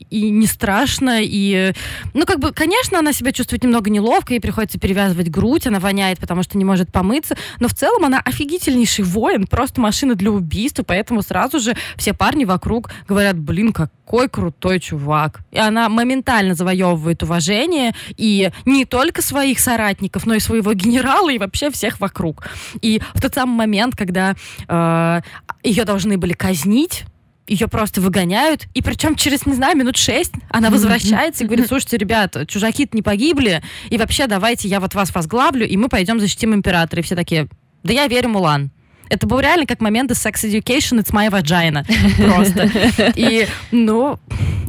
и 0.09 0.29
не 0.29 0.47
страшно, 0.47 1.19
и, 1.21 1.73
ну, 2.13 2.25
как 2.25 2.39
бы, 2.39 2.51
конечно, 2.51 2.99
она 2.99 3.13
себя 3.13 3.31
чувствует 3.31 3.63
немного 3.63 3.89
неловко, 3.89 4.33
ей 4.33 4.39
приходится 4.39 4.79
перевязывать 4.79 5.29
грудь, 5.29 5.67
она 5.67 5.79
воняет, 5.79 6.19
потому 6.19 6.43
что 6.43 6.57
не 6.57 6.65
может 6.65 6.91
помыться, 6.91 7.37
но 7.59 7.67
в 7.67 7.73
целом 7.73 8.05
она 8.05 8.19
офигительнейший 8.19 9.05
воин, 9.05 9.47
просто 9.47 9.81
машина 9.81 10.15
для 10.15 10.31
убийства, 10.31 10.83
поэтому 10.83 11.21
сразу 11.21 11.59
же 11.59 11.75
все 11.95 12.13
парни 12.13 12.45
вокруг 12.45 12.91
говорят, 13.07 13.37
блин, 13.37 13.73
какой 13.73 14.27
крутой 14.27 14.79
чувак. 14.79 15.41
И 15.51 15.59
она 15.59 15.89
моментально 15.89 16.55
завоевывает 16.55 17.21
уважение, 17.23 17.93
и 18.17 18.51
не 18.65 18.85
только 18.85 19.21
своих 19.21 19.59
соратников, 19.59 20.25
но 20.25 20.33
и 20.33 20.39
своего 20.39 20.73
генерала, 20.73 21.31
и 21.31 21.37
вообще 21.37 21.69
всех 21.69 21.99
вокруг. 21.99 22.47
И 22.81 23.01
в 23.13 23.21
тот 23.21 23.35
самый 23.35 23.55
момент, 23.55 23.95
когда 23.95 24.35
э, 24.67 25.21
ее 25.63 25.85
должны 25.85 26.17
были 26.17 26.33
казнить, 26.33 27.05
ее 27.49 27.67
просто 27.67 27.99
выгоняют, 28.01 28.67
и 28.73 28.81
причем 28.81 29.15
через, 29.15 29.45
не 29.45 29.53
знаю, 29.53 29.75
минут 29.77 29.97
шесть 29.97 30.33
она 30.49 30.69
возвращается 30.69 31.43
и 31.43 31.47
говорит, 31.47 31.67
слушайте, 31.67 31.97
ребята, 31.97 32.45
чужаки-то 32.45 32.95
не 32.95 33.01
погибли, 33.01 33.61
и 33.89 33.97
вообще 33.97 34.27
давайте 34.27 34.67
я 34.67 34.79
вот 34.79 34.93
вас 34.93 35.13
возглавлю, 35.13 35.67
и 35.67 35.75
мы 35.75 35.89
пойдем 35.89 36.19
защитим 36.19 36.53
императора. 36.53 37.01
И 37.01 37.03
все 37.03 37.15
такие, 37.15 37.47
да 37.83 37.93
я 37.93 38.07
верю 38.07 38.29
Мулан. 38.29 38.71
Это 39.09 39.25
был 39.25 39.39
реально 39.39 39.65
как 39.65 39.81
момент 39.81 40.11
из 40.11 40.23
Sex 40.23 40.43
Education, 40.43 40.99
it's 40.99 41.11
my 41.11 41.29
vagina. 41.31 41.83
Просто. 42.17 42.69
И, 43.15 43.47
ну, 43.71 44.19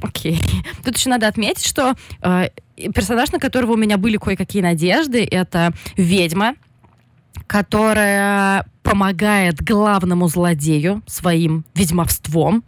окей. 0.02 0.40
Тут 0.82 0.96
еще 0.96 1.10
надо 1.10 1.28
отметить, 1.28 1.66
что 1.66 1.94
э, 2.22 2.48
персонаж, 2.94 3.32
на 3.32 3.38
которого 3.38 3.72
у 3.72 3.76
меня 3.76 3.98
были 3.98 4.16
кое-какие 4.16 4.62
надежды, 4.62 5.28
это 5.30 5.72
ведьма, 5.96 6.54
которая 7.46 8.64
помогает 8.90 9.62
главному 9.62 10.26
злодею 10.26 11.02
своим 11.06 11.64
ведьмовством. 11.74 12.64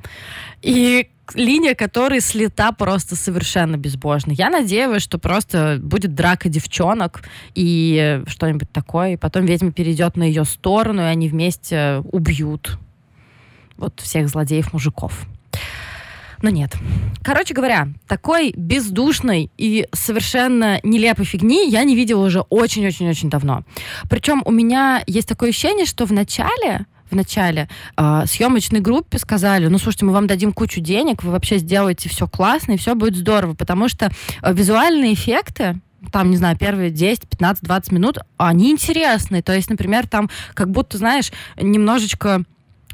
И 0.62 1.08
линия 1.34 1.74
которой 1.74 2.20
слета 2.20 2.70
просто 2.70 3.16
совершенно 3.16 3.76
безбожно. 3.76 4.30
Я 4.30 4.48
надеюсь, 4.48 5.02
что 5.02 5.18
просто 5.18 5.80
будет 5.82 6.14
драка 6.14 6.48
девчонок 6.48 7.22
и 7.56 8.22
что-нибудь 8.28 8.70
такое, 8.70 9.14
и 9.14 9.16
потом 9.16 9.46
ведьма 9.46 9.72
перейдет 9.72 10.16
на 10.16 10.22
ее 10.22 10.44
сторону, 10.44 11.02
и 11.02 11.06
они 11.06 11.28
вместе 11.28 12.02
убьют 12.12 12.78
вот 13.76 13.98
всех 14.00 14.28
злодеев-мужиков. 14.28 15.26
Но 16.42 16.50
нет. 16.50 16.76
Короче 17.22 17.54
говоря, 17.54 17.88
такой 18.08 18.52
бездушной 18.56 19.50
и 19.56 19.86
совершенно 19.92 20.80
нелепой 20.82 21.24
фигни 21.24 21.70
я 21.70 21.84
не 21.84 21.94
видела 21.94 22.26
уже 22.26 22.40
очень-очень-очень 22.40 23.30
давно. 23.30 23.62
Причем 24.10 24.42
у 24.44 24.50
меня 24.50 25.02
есть 25.06 25.28
такое 25.28 25.50
ощущение, 25.50 25.86
что 25.86 26.04
в 26.04 26.12
начале 26.12 26.86
в 27.10 27.14
начале 27.14 27.68
э, 27.98 28.24
съемочной 28.26 28.80
группе 28.80 29.18
сказали, 29.18 29.66
ну, 29.66 29.76
слушайте, 29.76 30.06
мы 30.06 30.12
вам 30.12 30.26
дадим 30.26 30.50
кучу 30.50 30.80
денег, 30.80 31.22
вы 31.22 31.30
вообще 31.30 31.58
сделаете 31.58 32.08
все 32.08 32.26
классно, 32.26 32.72
и 32.72 32.76
все 32.78 32.94
будет 32.94 33.16
здорово, 33.16 33.52
потому 33.52 33.88
что 33.88 34.10
э, 34.42 34.54
визуальные 34.54 35.12
эффекты, 35.12 35.78
там, 36.10 36.30
не 36.30 36.38
знаю, 36.38 36.56
первые 36.56 36.90
10, 36.90 37.28
15, 37.28 37.64
20 37.64 37.92
минут, 37.92 38.18
они 38.38 38.70
интересные. 38.70 39.42
То 39.42 39.54
есть, 39.54 39.68
например, 39.68 40.08
там 40.08 40.30
как 40.54 40.70
будто, 40.70 40.96
знаешь, 40.96 41.32
немножечко 41.60 42.44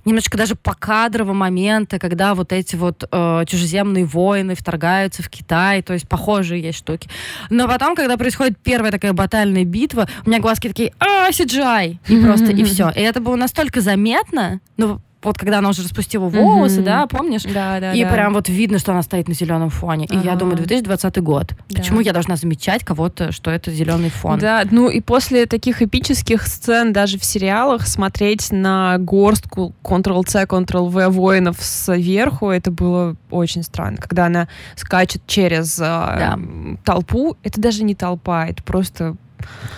немножечко 0.08 0.36
даже 0.36 0.54
покадрово 0.54 1.32
моменты, 1.32 1.98
когда 1.98 2.34
вот 2.34 2.52
эти 2.52 2.76
вот 2.76 3.08
э, 3.10 3.44
чужеземные 3.46 4.04
воины 4.04 4.54
вторгаются 4.54 5.22
в 5.22 5.28
Китай, 5.28 5.82
то 5.82 5.92
есть 5.92 6.08
похожие 6.08 6.62
есть 6.62 6.78
штуки. 6.78 7.08
Но 7.50 7.68
потом, 7.68 7.94
когда 7.94 8.16
происходит 8.16 8.58
первая 8.58 8.90
такая 8.90 9.12
батальная 9.12 9.64
битва, 9.64 10.08
у 10.24 10.28
меня 10.28 10.40
глазки 10.40 10.68
такие, 10.68 10.92
а, 10.98 11.30
CGI! 11.30 11.98
И 12.08 12.22
просто, 12.22 12.52
и 12.52 12.64
все. 12.64 12.90
И 12.90 13.00
это 13.00 13.20
было 13.20 13.36
настолько 13.36 13.80
заметно, 13.80 14.60
ну, 14.76 15.00
вот 15.22 15.36
когда 15.36 15.58
она 15.58 15.70
уже 15.70 15.82
распустила 15.82 16.28
волосы, 16.28 16.80
mm-hmm. 16.80 16.84
да, 16.84 17.06
помнишь? 17.08 17.42
Да, 17.42 17.80
да. 17.80 17.92
И 17.92 18.04
да. 18.04 18.12
прям 18.12 18.34
вот 18.34 18.48
видно, 18.48 18.78
что 18.78 18.92
она 18.92 19.02
стоит 19.02 19.26
на 19.26 19.34
зеленом 19.34 19.68
фоне. 19.68 20.06
Ага. 20.08 20.20
И 20.20 20.24
я 20.24 20.36
думаю, 20.36 20.56
2020 20.56 21.18
год. 21.22 21.54
Да. 21.68 21.80
Почему 21.80 22.00
я 22.00 22.12
должна 22.12 22.36
замечать 22.36 22.84
кого-то, 22.84 23.32
что 23.32 23.50
это 23.50 23.72
зеленый 23.72 24.10
фон? 24.10 24.38
Да, 24.38 24.64
ну 24.70 24.88
и 24.88 25.00
после 25.00 25.46
таких 25.46 25.82
эпических 25.82 26.46
сцен 26.46 26.92
даже 26.92 27.18
в 27.18 27.24
сериалах 27.24 27.88
смотреть 27.88 28.52
на 28.52 28.96
горстку 28.98 29.74
Ctrl-C, 29.82 30.44
Ctrl-V 30.44 31.08
воинов 31.08 31.56
сверху, 31.60 32.50
это 32.50 32.70
было 32.70 33.16
очень 33.30 33.64
странно. 33.64 33.96
Когда 33.96 34.26
она 34.26 34.48
скачет 34.76 35.22
через 35.26 35.80
а, 35.82 36.16
да. 36.16 36.38
толпу, 36.84 37.36
это 37.42 37.60
даже 37.60 37.82
не 37.82 37.96
толпа, 37.96 38.46
это 38.46 38.62
просто... 38.62 39.16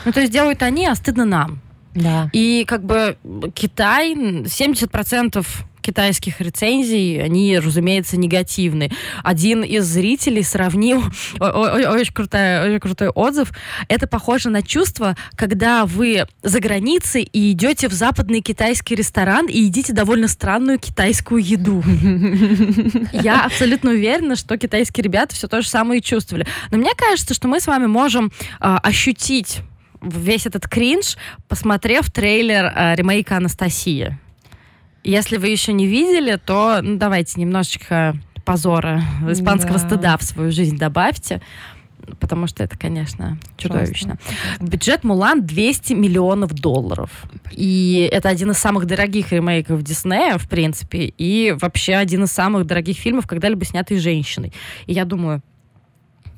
Ну 0.05 0.13
то 0.13 0.21
есть 0.21 0.33
делают 0.33 0.63
они, 0.63 0.87
а 0.87 0.95
стыдно 0.95 1.25
нам. 1.25 1.61
Да. 2.01 2.31
И 2.33 2.65
как 2.67 2.85
бы 2.85 3.17
Китай, 3.55 4.15
70% 4.15 5.47
китайских 5.81 6.41
рецензий, 6.41 7.23
они, 7.23 7.59
разумеется, 7.59 8.17
негативны. 8.17 8.91
Один 9.25 9.63
из 9.63 9.87
зрителей 9.87 10.43
сравнил, 10.43 11.03
очень, 11.39 12.13
крутая, 12.13 12.69
очень 12.69 12.81
крутой 12.81 13.09
отзыв, 13.09 13.53
это 13.89 14.07
похоже 14.07 14.51
на 14.51 14.63
чувство, 14.63 15.17
когда 15.37 15.87
вы 15.87 16.27
за 16.43 16.61
границей 16.61 17.23
и 17.23 17.53
идете 17.53 17.89
в 17.89 17.93
западный 17.93 18.41
китайский 18.41 18.95
ресторан 18.95 19.47
и 19.47 19.59
едите 19.59 19.93
довольно 19.93 20.29
странную 20.29 20.79
китайскую 20.79 21.43
еду. 21.43 21.83
Я 23.13 23.45
абсолютно 23.47 23.91
уверена, 23.91 24.37
что 24.37 24.57
китайские 24.57 25.05
ребята 25.05 25.35
все 25.35 25.49
то 25.49 25.63
же 25.63 25.69
самое 25.69 26.01
и 26.01 26.03
чувствовали. 26.03 26.47
Но 26.71 26.79
мне 26.79 26.93
кажется, 26.97 27.35
что 27.35 27.49
мы 27.49 27.61
с 27.61 27.67
вами 27.67 27.87
можем 27.87 28.27
э, 28.27 28.77
ощутить 28.83 29.63
весь 30.03 30.47
этот 30.47 30.69
кринж, 30.69 31.17
посмотрев 31.49 32.11
трейлер 32.11 32.73
э, 32.75 32.95
ремейка 32.97 33.37
Анастасии. 33.37 34.19
Если 35.03 35.37
вы 35.39 35.49
еще 35.49 35.73
не 35.73 35.87
видели, 35.87 36.37
то 36.37 36.81
ну, 36.83 36.97
давайте 36.97 37.41
немножечко 37.41 38.17
позора, 38.45 39.03
испанского 39.29 39.79
да. 39.79 39.87
стыда 39.87 40.17
в 40.17 40.23
свою 40.23 40.51
жизнь 40.51 40.77
добавьте. 40.77 41.41
Потому 42.19 42.47
что 42.47 42.65
это, 42.65 42.77
конечно, 42.79 43.39
чудовищно. 43.57 44.19
Ужасно. 44.27 44.67
Бюджет 44.67 45.05
Мулан 45.05 45.47
200 45.47 45.93
миллионов 45.93 46.53
долларов. 46.55 47.11
И 47.53 48.09
это 48.11 48.29
один 48.29 48.51
из 48.51 48.59
самых 48.59 48.87
дорогих 48.87 49.33
ремейков 49.33 49.83
Диснея, 49.83 50.39
в 50.39 50.49
принципе, 50.49 51.13
и 51.17 51.55
вообще 51.61 51.95
один 51.95 52.25
из 52.25 52.33
самых 52.33 52.67
дорогих 52.67 52.97
фильмов, 52.97 53.27
когда-либо 53.27 53.65
снятый 53.65 53.99
женщиной. 53.99 54.53
И 54.87 54.95
я 54.95 55.05
думаю, 55.05 55.43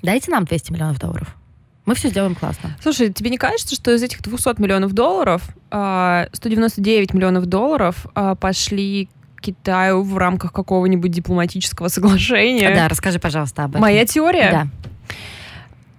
дайте 0.02 0.30
нам 0.30 0.44
200 0.44 0.72
миллионов 0.72 0.98
долларов. 0.98 1.36
Мы 1.84 1.94
все 1.94 2.08
сделаем 2.08 2.34
классно. 2.34 2.76
Слушай, 2.80 3.12
тебе 3.12 3.30
не 3.30 3.38
кажется, 3.38 3.74
что 3.74 3.92
из 3.92 4.02
этих 4.02 4.22
200 4.22 4.60
миллионов 4.60 4.92
долларов 4.92 5.42
199 5.68 7.10
а, 7.10 7.16
миллионов 7.16 7.46
долларов 7.46 8.06
а, 8.14 8.34
пошли 8.36 9.08
Китаю 9.40 10.02
в 10.02 10.16
рамках 10.16 10.52
какого-нибудь 10.52 11.10
дипломатического 11.10 11.88
соглашения? 11.88 12.72
Да, 12.74 12.88
расскажи, 12.88 13.18
пожалуйста, 13.18 13.64
об 13.64 13.70
этом. 13.72 13.82
Моя 13.82 14.06
теория? 14.06 14.50
Да. 14.50 14.66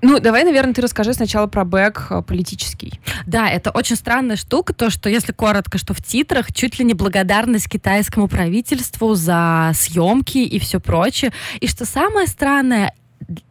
Ну, 0.02 0.20
давай, 0.20 0.44
наверное, 0.44 0.74
ты 0.74 0.82
расскажи 0.82 1.14
сначала 1.14 1.48
про 1.48 1.64
бэк 1.64 2.08
а, 2.10 2.22
политический. 2.22 3.00
Да, 3.26 3.50
это 3.50 3.72
очень 3.72 3.96
странная 3.96 4.36
штука, 4.36 4.74
то, 4.74 4.90
что, 4.90 5.10
если 5.10 5.32
коротко, 5.32 5.78
что 5.78 5.94
в 5.94 6.02
титрах 6.02 6.52
чуть 6.52 6.78
ли 6.78 6.84
не 6.84 6.94
благодарность 6.94 7.70
китайскому 7.70 8.28
правительству 8.28 9.16
за 9.16 9.72
съемки 9.74 10.40
и 10.40 10.60
все 10.60 10.82
прочее. 10.82 11.32
И 11.62 11.68
что 11.68 11.86
самое 11.86 12.28
странное, 12.28 12.94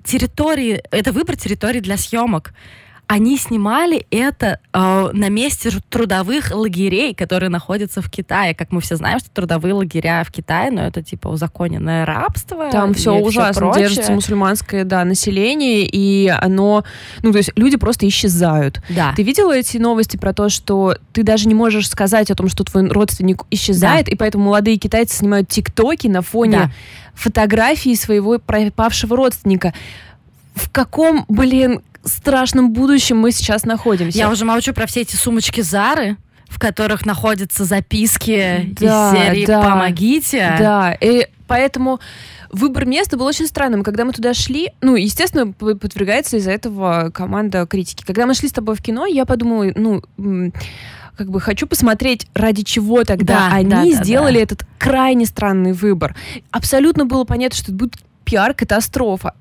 территории, 0.05 0.83
это 0.91 1.13
выбор 1.13 1.37
территории 1.37 1.81
для 1.81 1.97
съемок 1.97 2.53
они 3.13 3.37
снимали 3.37 4.07
это 4.11 4.59
э, 4.73 5.11
на 5.13 5.29
месте 5.29 5.71
трудовых 5.91 6.51
лагерей, 6.51 7.15
которые 7.15 7.51
находятся 7.51 8.01
в 8.01 8.11
Китае. 8.11 8.55
Как 8.55 8.73
мы 8.73 8.81
все 8.81 8.97
знаем, 8.97 9.19
что 9.19 9.29
трудовые 9.29 9.75
лагеря 9.75 10.25
в 10.27 10.33
Китае, 10.33 10.71
но 10.71 10.81
ну, 10.81 10.87
это 10.87 11.03
типа 11.03 11.29
узаконенное 11.29 12.07
рабство. 12.07 12.71
Там 12.71 12.95
все 12.95 13.15
ужасно, 13.15 13.71
все 13.71 13.83
держится 13.83 14.13
мусульманское, 14.13 14.85
да, 14.85 15.05
население, 15.05 15.85
и 15.85 16.29
оно, 16.29 16.85
ну 17.23 17.33
то 17.33 17.37
есть 17.37 17.51
люди 17.55 17.77
просто 17.77 18.09
исчезают. 18.09 18.81
Да. 18.89 19.13
Ты 19.15 19.25
видела 19.25 19.55
эти 19.55 19.77
новости 19.77 20.17
про 20.17 20.33
то, 20.33 20.49
что 20.49 20.97
ты 21.13 21.23
даже 21.23 21.49
не 21.49 21.55
можешь 21.55 21.91
сказать 21.91 22.31
о 22.31 22.35
том, 22.35 22.49
что 22.49 22.65
твой 22.65 22.89
родственник 22.89 23.43
исчезает, 23.51 24.07
да. 24.07 24.13
и 24.13 24.15
поэтому 24.15 24.45
молодые 24.45 24.79
китайцы 24.79 25.19
снимают 25.19 25.51
тиктоки 25.51 26.07
на 26.07 26.23
фоне 26.23 26.57
да. 26.57 26.71
фотографии 27.13 27.95
своего 27.95 28.39
пропавшего 28.39 29.15
родственника. 29.19 29.75
В 30.55 30.71
каком, 30.71 31.27
блин, 31.29 31.83
страшном 32.09 32.73
будущем 32.73 33.19
мы 33.19 33.33
сейчас 33.33 33.65
находимся. 33.65 34.19
Я 34.19 34.31
уже 34.31 34.45
молчу 34.45 34.73
про 34.73 34.87
все 34.87 35.03
эти 35.03 35.17
сумочки 35.17 35.61
Зары 35.61 36.17
в 36.53 36.59
которых 36.59 37.07
находятся 37.07 37.65
записки 37.65 38.75
да, 38.79 39.11
из 39.11 39.19
серии 39.19 39.47
да, 39.47 39.63
«Помогите». 39.63 40.55
Да, 40.59 40.93
и 41.01 41.27
поэтому 41.47 41.99
выбор 42.51 42.85
места 42.85 43.17
был 43.17 43.25
очень 43.25 43.47
странным. 43.47 43.83
Когда 43.83 44.05
мы 44.05 44.13
туда 44.13 44.35
шли, 44.35 44.71
ну, 44.83 44.95
естественно, 44.95 45.53
подвергается 45.53 46.37
из-за 46.37 46.51
этого 46.51 47.11
команда 47.13 47.67
критики. 47.67 48.05
Когда 48.05 48.27
мы 48.27 48.35
шли 48.35 48.49
с 48.49 48.53
тобой 48.53 48.77
в 48.77 48.83
кино, 48.83 49.07
я 49.07 49.25
подумала, 49.25 49.73
ну, 49.75 50.03
как 51.17 51.31
бы 51.31 51.41
хочу 51.41 51.67
посмотреть, 51.67 52.27
ради 52.35 52.63
чего 52.63 53.05
тогда 53.05 53.49
да, 53.49 53.57
они 53.57 53.95
да, 53.95 54.03
сделали 54.03 54.37
да. 54.37 54.43
этот 54.43 54.67
крайне 54.79 55.25
странный 55.25 55.73
выбор. 55.73 56.15
Абсолютно 56.51 57.07
было 57.07 57.25
понятно, 57.25 57.57
что 57.57 57.73
это 57.73 57.79
будет 57.79 57.95
пиар-катастрофа. 58.25 59.35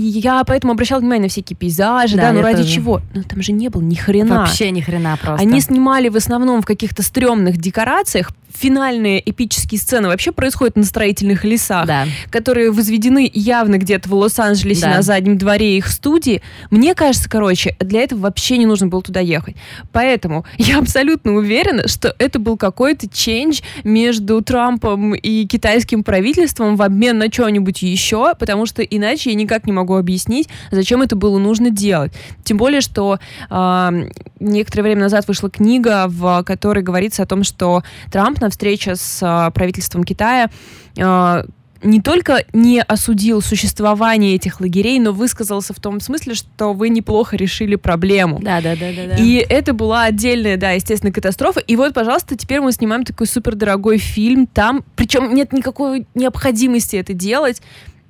И 0.00 0.18
я 0.20 0.42
поэтому 0.44 0.72
обращала 0.72 1.00
внимание 1.00 1.24
на 1.24 1.28
всякие 1.28 1.58
пейзажи, 1.58 2.16
да, 2.16 2.22
да 2.22 2.32
ну 2.32 2.40
ради 2.40 2.62
тоже. 2.62 2.74
чего? 2.74 3.02
Ну 3.14 3.22
там 3.22 3.42
же 3.42 3.52
не 3.52 3.68
было 3.68 3.82
ни 3.82 3.94
хрена. 3.94 4.40
Вообще 4.40 4.70
ни 4.70 4.80
хрена 4.80 5.18
просто. 5.20 5.46
Они 5.46 5.60
снимали 5.60 6.08
в 6.08 6.16
основном 6.16 6.62
в 6.62 6.64
каких-то 6.64 7.02
стрёмных 7.02 7.58
декорациях, 7.58 8.30
финальные 8.52 9.28
эпические 9.30 9.80
сцены 9.80 10.08
вообще 10.08 10.32
происходят 10.32 10.76
на 10.76 10.84
строительных 10.84 11.44
лесах, 11.44 11.86
да. 11.86 12.06
которые 12.30 12.70
возведены 12.70 13.30
явно 13.32 13.78
где-то 13.78 14.08
в 14.08 14.14
Лос-Анджелесе 14.14 14.82
да. 14.82 14.96
на 14.96 15.02
заднем 15.02 15.38
дворе 15.38 15.76
их 15.76 15.86
студии. 15.88 16.42
Мне 16.70 16.94
кажется, 16.94 17.28
короче, 17.28 17.76
для 17.78 18.02
этого 18.02 18.20
вообще 18.20 18.58
не 18.58 18.66
нужно 18.66 18.88
было 18.88 19.02
туда 19.02 19.20
ехать. 19.20 19.56
Поэтому 19.92 20.44
я 20.56 20.78
абсолютно 20.78 21.34
уверена, 21.34 21.88
что 21.88 22.14
это 22.18 22.38
был 22.38 22.56
какой-то 22.56 23.08
чендж 23.08 23.60
между 23.84 24.42
Трампом 24.42 25.14
и 25.14 25.46
китайским 25.46 26.02
правительством 26.02 26.76
в 26.76 26.82
обмен 26.82 27.18
на 27.18 27.32
что-нибудь 27.32 27.82
еще, 27.82 28.34
потому 28.38 28.66
что 28.66 28.82
иначе 28.82 29.30
я 29.30 29.36
никак 29.36 29.66
не 29.66 29.72
могу 29.72 29.94
объяснить, 29.96 30.48
зачем 30.70 31.02
это 31.02 31.16
было 31.16 31.38
нужно 31.38 31.70
делать. 31.70 32.12
Тем 32.44 32.56
более, 32.56 32.80
что 32.80 33.18
э, 33.48 34.10
некоторое 34.40 34.82
время 34.82 35.02
назад 35.02 35.28
вышла 35.28 35.50
книга, 35.50 36.06
в 36.08 36.42
которой 36.44 36.82
говорится 36.82 37.22
о 37.22 37.26
том, 37.26 37.44
что 37.44 37.82
Трамп 38.10 38.39
на 38.40 38.50
встрече 38.50 38.96
с 38.96 39.20
а, 39.22 39.50
правительством 39.50 40.04
Китая 40.04 40.50
а, 40.98 41.44
не 41.82 42.00
только 42.00 42.44
не 42.52 42.82
осудил 42.82 43.40
существование 43.40 44.34
этих 44.34 44.60
лагерей, 44.60 44.98
но 44.98 45.12
высказался 45.12 45.72
в 45.72 45.80
том 45.80 46.00
смысле, 46.00 46.34
что 46.34 46.72
вы 46.72 46.88
неплохо 46.90 47.36
решили 47.36 47.76
проблему. 47.76 48.38
Да, 48.40 48.60
да, 48.60 48.76
да, 48.76 48.92
да. 48.94 49.16
да. 49.16 49.16
И 49.16 49.34
это 49.36 49.72
была 49.72 50.04
отдельная, 50.04 50.56
да, 50.56 50.72
естественно, 50.72 51.12
катастрофа. 51.12 51.60
И 51.60 51.76
вот, 51.76 51.94
пожалуйста, 51.94 52.36
теперь 52.36 52.60
мы 52.60 52.72
снимаем 52.72 53.04
такой 53.04 53.26
супердорогой 53.26 53.98
фильм 53.98 54.46
там, 54.46 54.84
причем 54.96 55.34
нет 55.34 55.52
никакой 55.52 56.06
необходимости 56.14 56.96
это 56.96 57.14
делать. 57.14 57.62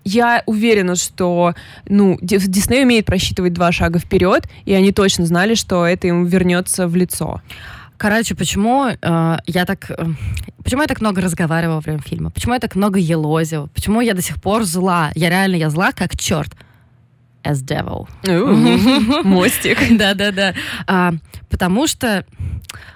Я 0.03 0.43
уверена, 0.47 0.97
что 0.97 1.55
ну, 1.87 2.19
Дисней 2.23 2.85
умеет 2.85 3.05
просчитывать 3.05 3.53
два 3.53 3.71
шага 3.71 3.99
вперед, 3.99 4.49
и 4.65 4.73
они 4.73 4.93
точно 4.93 5.27
знали, 5.27 5.55
что 5.55 5.87
это 5.87 6.09
им 6.09 6.25
вернется 6.25 6.89
в 6.89 6.97
лицо. 6.97 7.43
Короче, 8.01 8.35
почему 8.35 8.87
э, 8.87 9.39
я 9.47 9.65
так... 9.67 9.91
Э, 9.91 10.07
почему 10.65 10.81
я 10.81 10.89
так 10.89 11.03
много 11.03 11.21
разговаривала 11.21 11.75
во 11.75 11.81
время 11.81 12.01
фильма? 12.01 12.31
Почему 12.31 12.55
я 12.55 12.59
так 12.59 12.75
много 12.75 12.99
елозила? 12.99 13.67
Почему 13.67 14.01
я 14.01 14.15
до 14.15 14.23
сих 14.23 14.41
пор 14.41 14.65
зла? 14.65 15.11
Я 15.15 15.29
реально, 15.29 15.57
я 15.57 15.69
зла 15.69 15.93
как 15.93 16.17
черт. 16.17 16.51
As 17.45 17.63
devil. 17.63 18.09
Мостик. 19.23 19.99
Да-да-да. 19.99 20.55
А, 20.87 21.13
потому 21.51 21.87
что, 21.87 22.25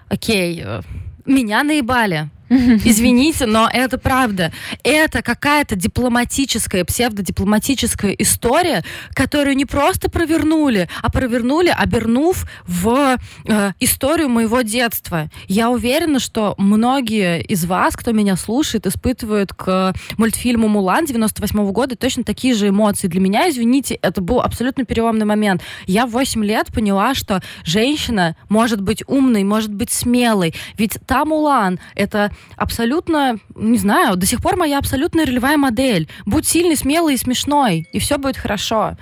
окей, 0.08 0.62
э, 0.64 0.80
меня 1.26 1.64
наебали 1.64 2.30
Извините, 2.50 3.46
но 3.46 3.68
это 3.72 3.96
правда. 3.96 4.52
Это 4.82 5.22
какая-то 5.22 5.76
дипломатическая, 5.76 6.84
псевдодипломатическая 6.84 8.12
история, 8.12 8.84
которую 9.14 9.56
не 9.56 9.64
просто 9.64 10.10
провернули, 10.10 10.88
а 11.02 11.10
провернули, 11.10 11.68
обернув 11.68 12.46
в 12.66 13.16
э, 13.46 13.72
историю 13.80 14.28
моего 14.28 14.60
детства. 14.60 15.30
Я 15.48 15.70
уверена, 15.70 16.18
что 16.18 16.54
многие 16.58 17.42
из 17.42 17.64
вас, 17.64 17.96
кто 17.96 18.12
меня 18.12 18.36
слушает, 18.36 18.86
испытывают 18.86 19.54
к 19.54 19.94
мультфильму 20.18 20.68
«Мулан» 20.68 21.06
98 21.06 21.58
-го 21.58 21.72
года 21.72 21.96
точно 21.96 22.24
такие 22.24 22.54
же 22.54 22.68
эмоции. 22.68 23.08
Для 23.08 23.20
меня, 23.20 23.48
извините, 23.48 23.94
это 24.02 24.20
был 24.20 24.40
абсолютно 24.40 24.84
переломный 24.84 25.24
момент. 25.24 25.62
Я 25.86 26.06
в 26.06 26.10
8 26.10 26.44
лет 26.44 26.66
поняла, 26.72 27.14
что 27.14 27.42
женщина 27.64 28.36
может 28.50 28.82
быть 28.82 29.02
умной, 29.06 29.44
может 29.44 29.72
быть 29.72 29.90
смелой. 29.90 30.54
Ведь 30.76 30.98
та 31.06 31.24
«Мулан»— 31.24 31.80
это 31.94 32.33
абсолютно, 32.56 33.38
не 33.54 33.78
знаю, 33.78 34.16
до 34.16 34.26
сих 34.26 34.40
пор 34.40 34.56
моя 34.56 34.78
абсолютно 34.78 35.24
ролевая 35.24 35.56
модель. 35.56 36.08
Будь 36.26 36.46
сильный, 36.46 36.76
смелый 36.76 37.14
и 37.14 37.18
смешной, 37.18 37.86
и 37.92 37.98
все 37.98 38.18
будет 38.18 38.36
хорошо. 38.36 38.96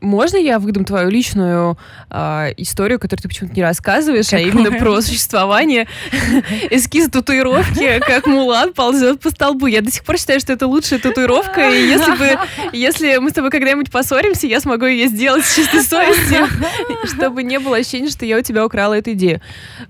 Можно 0.00 0.36
я 0.36 0.58
выдам 0.58 0.84
твою 0.84 1.10
личную 1.10 1.78
э, 2.10 2.52
историю, 2.56 2.98
которую 2.98 3.22
ты 3.22 3.28
почему-то 3.28 3.54
не 3.54 3.62
рассказываешь, 3.62 4.26
Какое? 4.26 4.46
а 4.46 4.48
именно 4.48 4.78
про 4.78 5.00
существование 5.00 5.86
эскиза 6.70 7.10
татуировки, 7.10 7.98
как 8.00 8.26
Мулан 8.26 8.72
ползет 8.72 9.20
по 9.20 9.30
столбу. 9.30 9.66
Я 9.66 9.82
до 9.82 9.90
сих 9.90 10.04
пор 10.04 10.18
считаю, 10.18 10.40
что 10.40 10.52
это 10.52 10.66
лучшая 10.66 11.00
татуировка, 11.00 11.68
и 11.68 11.86
если 11.86 12.16
бы, 12.16 12.38
если 12.72 13.18
мы 13.18 13.30
с 13.30 13.34
тобой 13.34 13.50
когда-нибудь 13.50 13.90
поссоримся, 13.90 14.46
я 14.46 14.60
смогу 14.60 14.86
ее 14.86 15.08
сделать 15.08 15.44
с 15.44 15.54
чистой 15.54 15.82
совестью, 15.82 16.46
чтобы 17.04 17.42
не 17.42 17.58
было 17.58 17.76
ощущения, 17.76 18.08
что 18.10 18.24
я 18.24 18.38
у 18.38 18.42
тебя 18.42 18.64
украла 18.64 18.94
эту 18.94 19.12
идею. 19.12 19.40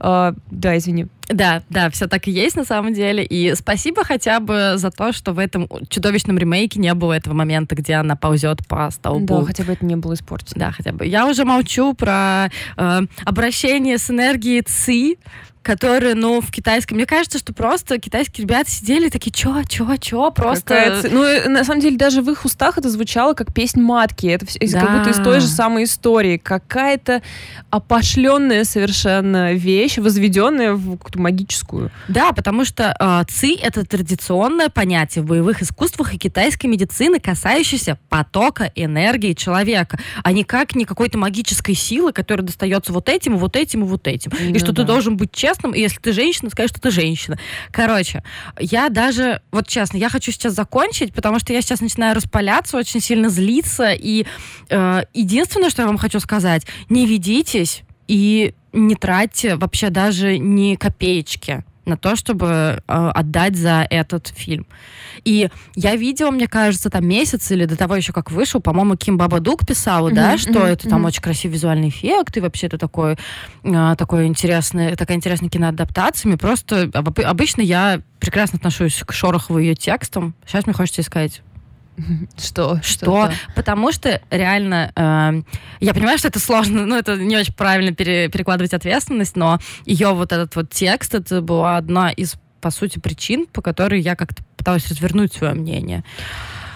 Э, 0.01 0.33
да, 0.51 0.77
извини. 0.77 1.07
Да, 1.33 1.63
да, 1.71 1.91
все 1.91 2.09
так 2.09 2.27
и 2.27 2.31
есть 2.31 2.57
на 2.57 2.65
самом 2.65 2.93
деле. 2.93 3.25
И 3.25 3.55
спасибо 3.55 4.05
хотя 4.05 4.41
бы 4.41 4.73
за 4.77 4.91
то, 4.91 5.13
что 5.13 5.33
в 5.33 5.39
этом 5.39 5.69
чудовищном 5.89 6.37
ремейке 6.37 6.81
не 6.81 6.93
было 6.95 7.13
этого 7.13 7.35
момента, 7.35 7.77
где 7.77 7.95
она 7.95 8.17
ползет 8.17 8.67
по 8.67 8.91
столбу. 8.91 9.41
Да, 9.41 9.45
хотя 9.45 9.63
бы 9.63 9.73
это 9.73 9.85
не 9.85 9.97
было 10.01 10.15
испорчено. 10.15 10.55
Да, 10.57 10.73
хотя 10.73 10.93
бы. 10.93 11.07
Я 11.07 11.27
уже 11.27 11.45
молчу 11.45 11.95
про 11.95 12.51
э, 12.77 13.01
обращение 13.25 13.99
с 13.99 14.11
энергией 14.11 14.63
ЦИ, 14.63 15.19
которые, 15.63 16.15
ну, 16.15 16.41
в 16.41 16.51
китайском... 16.51 16.97
Мне 16.97 17.07
кажется, 17.07 17.39
что 17.39 17.53
просто 17.53 17.99
китайские 17.99 18.45
ребята 18.47 18.71
сидели 18.71 19.09
такие, 19.11 19.31
чё, 19.31 19.63
чё, 19.69 19.97
чё, 19.97 20.31
просто... 20.31 21.03
Ну, 21.11 21.51
на 21.51 21.65
самом 21.65 21.81
деле, 21.81 21.97
даже 21.97 22.23
в 22.23 22.31
их 22.31 22.45
устах 22.45 22.79
это 22.79 22.89
звучало 22.89 23.35
как 23.35 23.53
песнь 23.53 23.81
матки. 23.81 24.27
Это 24.27 24.47
да. 24.47 24.81
как 24.81 24.99
будто 24.99 25.11
из 25.11 25.23
той 25.23 25.41
же 25.41 25.47
самой 25.47 25.85
истории. 25.85 26.39
Какая-то 26.39 27.23
опошленная 27.69 28.65
совершенно 28.65 29.53
вещь, 29.53 29.99
возведенная 29.99 30.73
в 30.73 30.97
какую-то 30.97 31.21
магическую. 31.21 31.91
Да, 32.09 32.33
потому 32.33 32.65
что 32.65 32.97
э, 32.99 33.25
ци— 33.31 33.55
это 33.63 33.85
традиционное 33.85 34.71
понятие 34.71 35.23
в 35.23 35.27
боевых 35.27 35.63
искусствах 35.63 36.15
и 36.15 36.19
китайской 36.19 36.67
медицины, 36.67 37.21
касающееся 37.21 37.99
потока 38.09 38.73
энергии 38.75 39.35
человека, 39.35 39.99
а 40.23 40.33
никак 40.33 40.75
не 40.75 40.87
какой-то 40.87 41.19
магической 41.19 41.75
силы, 41.75 42.13
которая 42.13 42.47
достается 42.47 42.93
вот 42.93 43.09
этим, 43.09 43.37
вот 43.37 43.57
этим 43.57 43.85
и 43.85 43.87
вот 43.87 44.07
этим. 44.07 44.33
Ну, 44.41 44.55
и 44.55 44.59
что 44.59 44.73
да. 44.73 44.83
ты 44.83 44.87
должен 44.87 45.17
быть 45.17 45.33
честным 45.33 45.50
честным, 45.51 45.73
и 45.73 45.81
если 45.81 45.99
ты 45.99 46.13
женщина, 46.13 46.51
скажи, 46.51 46.69
что 46.69 46.81
ты 46.81 46.91
женщина. 46.91 47.39
Короче, 47.71 48.23
я 48.59 48.89
даже, 48.89 49.41
вот 49.51 49.67
честно, 49.69 49.97
я 49.97 50.09
хочу 50.09 50.33
сейчас 50.33 50.55
закончить, 50.55 51.13
потому 51.13 51.39
что 51.39 51.53
я 51.53 51.63
сейчас 51.63 51.81
начинаю 51.81 52.15
распаляться, 52.15 52.77
очень 52.77 53.01
сильно 53.01 53.29
злиться, 53.29 53.93
и 53.93 54.27
э, 54.69 55.03
единственное, 55.15 55.71
что 55.71 55.83
я 55.83 55.89
вам 55.89 55.99
хочу 55.99 56.21
сказать, 56.21 56.67
не 56.89 57.07
ведитесь 57.07 57.83
и 58.09 58.55
не 58.73 58.95
тратьте 58.95 59.57
вообще 59.57 59.91
даже 59.91 60.39
ни 60.39 60.77
копеечки 60.77 61.65
на 61.85 61.97
то, 61.97 62.17
чтобы 62.17 62.47
э, 62.87 63.11
отдать 63.15 63.57
за 63.57 63.87
этот 63.89 64.29
фильм. 64.29 64.67
И 65.25 65.49
я 65.75 65.97
видела, 65.97 66.31
мне 66.31 66.47
кажется, 66.47 66.91
там 66.91 67.07
месяц 67.07 67.51
или 67.51 67.65
до 67.65 67.77
того 67.77 67.97
еще 67.97 68.13
как 68.13 68.31
вышел, 68.31 68.61
по-моему, 68.61 68.97
Ким 68.97 69.17
Бабадук 69.17 69.67
писала, 69.67 70.09
mm-hmm, 70.11 70.15
да, 70.15 70.39
что 70.39 70.51
mm-hmm, 70.51 70.67
это 70.67 70.89
там 70.89 71.03
mm-hmm. 71.03 71.09
очень 71.09 71.23
красивый 71.23 71.55
визуальный 71.55 71.89
эффект, 71.89 72.37
и 72.37 72.41
вообще 72.41 72.67
это 72.67 72.79
такой, 72.79 73.17
э, 73.65 73.95
такой 73.97 74.27
интересный, 74.27 74.97
такая 74.97 75.17
интересная 75.17 75.49
киноадаптация. 75.49 76.29
Мне 76.29 76.39
просто 76.39 76.91
обычно 76.93 77.63
я 77.63 78.01
прекрасно 78.19 78.59
отношусь 78.59 79.03
к 79.05 79.13
Шорохову 79.13 79.59
ее 79.59 79.75
текстам. 79.75 80.35
Сейчас 80.47 80.67
мне 80.67 80.75
хочется 80.75 81.03
сказать, 81.03 81.43
что? 82.39 82.81
Что? 82.83 83.31
Потому 83.55 83.93
что 83.93 84.21
реально, 84.31 84.93
э, 84.95 85.43
я 85.81 85.95
понимаю, 85.95 86.19
что 86.19 86.29
это 86.29 86.39
сложно, 86.39 86.87
ну, 86.87 86.97
это 86.97 87.17
не 87.17 87.37
очень 87.37 87.55
правильно 87.55 87.93
пере, 87.93 88.29
перекладывать 88.29 88.75
ответственность, 88.75 89.37
но 89.37 89.59
ее 89.85 90.13
вот 90.13 90.33
этот 90.33 90.55
вот 90.57 90.71
текст, 90.71 91.15
это 91.15 91.41
была 91.41 91.77
одна 91.77 92.11
из, 92.11 92.35
по 92.61 92.71
сути, 92.71 92.99
причин, 92.99 93.47
по 93.47 93.63
которой 93.63 94.01
я 94.01 94.17
как-то 94.17 94.43
пыталась 94.57 94.89
развернуть 94.89 95.33
свое 95.33 95.55
мнение. 95.55 96.05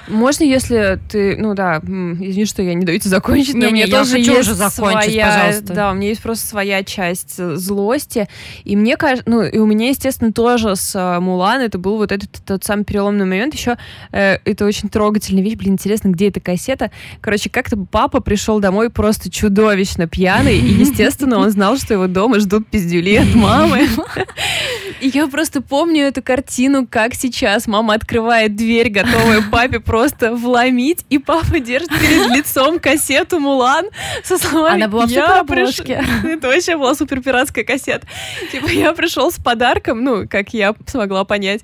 Можно, 0.09 0.45
если 0.45 0.99
ты, 1.09 1.37
ну 1.37 1.55
да, 1.55 1.79
извини, 1.79 2.45
что 2.45 2.63
я 2.63 2.75
не 2.75 2.85
даю 2.85 2.99
тебе 2.99 3.11
закончить, 3.11 3.55
но 3.55 3.69
у 3.69 3.71
меня 3.71 3.87
тоже 3.87 4.19
есть 4.19 4.31
уже 4.31 4.55
закончить, 4.55 5.13
своя, 5.13 5.31
пожалуйста. 5.31 5.73
Да, 5.75 5.91
у 5.91 5.95
меня 5.95 6.09
есть 6.09 6.23
просто 6.23 6.47
своя 6.47 6.85
часть 6.85 7.35
э, 7.39 7.57
злости, 7.57 8.29
и 8.65 8.77
мне 8.77 8.97
кажется, 8.97 9.29
ну 9.31 9.43
и 9.43 9.59
у 9.59 9.67
меня, 9.67 9.89
естественно, 9.89 10.33
тоже 10.33 10.77
с 10.77 10.95
uh, 10.95 11.21
Мулан 11.21 11.61
это 11.61 11.79
был 11.79 11.97
вот 11.97 12.13
этот 12.13 12.31
тот 12.45 12.65
самый 12.65 12.85
переломный 12.85 13.25
момент. 13.25 13.55
Еще 13.55 13.77
э, 14.13 14.39
это 14.45 14.67
очень 14.67 14.89
трогательная 14.89 15.43
вещь, 15.43 15.57
блин, 15.57 15.75
интересно, 15.75 16.09
где 16.09 16.29
эта 16.29 16.41
кассета. 16.41 16.91
Короче, 17.21 17.51
как-то 17.51 17.77
папа 17.77 18.21
пришел 18.21 18.61
домой 18.61 18.91
просто 18.91 19.31
чудовищно 19.31 20.07
пьяный, 20.07 20.59
и, 20.59 20.73
естественно, 20.73 21.39
он 21.39 21.51
знал, 21.51 21.77
что 21.77 21.95
его 21.95 22.07
дома 22.07 22.41
ждут 22.41 22.67
пиздюли 22.69 23.17
от 23.17 23.35
мамы. 23.35 23.89
И 25.05 25.09
я 25.09 25.27
просто 25.27 25.61
помню 25.61 26.07
эту 26.07 26.23
картину, 26.23 26.87
как 26.89 27.15
сейчас 27.15 27.67
мама 27.67 27.93
открывает 27.93 28.57
дверь, 28.57 28.89
готовая 28.89 29.43
папе 29.53 29.79
просто 29.79 30.35
вломить, 30.35 31.05
и 31.11 31.19
папа 31.19 31.61
держит 31.61 31.91
перед 31.91 32.29
лицом 32.35 32.79
кассету 32.79 33.39
«Мулан» 33.39 33.85
со 34.23 34.39
словами 34.39 34.77
Она 34.77 34.89
была 34.89 35.05
в 35.05 35.11
суперобложке. 35.11 36.03
Это 36.25 36.49
вообще 36.49 36.79
была 36.79 36.95
супер 36.95 37.21
пиратская 37.21 37.65
кассета. 37.65 38.07
Типа 38.51 38.69
я 38.69 38.95
пришел 38.95 39.31
с 39.31 39.37
подарком, 39.37 40.03
ну, 40.03 40.27
как 40.27 40.55
я 40.55 40.75
смогла 40.87 41.25
понять. 41.25 41.61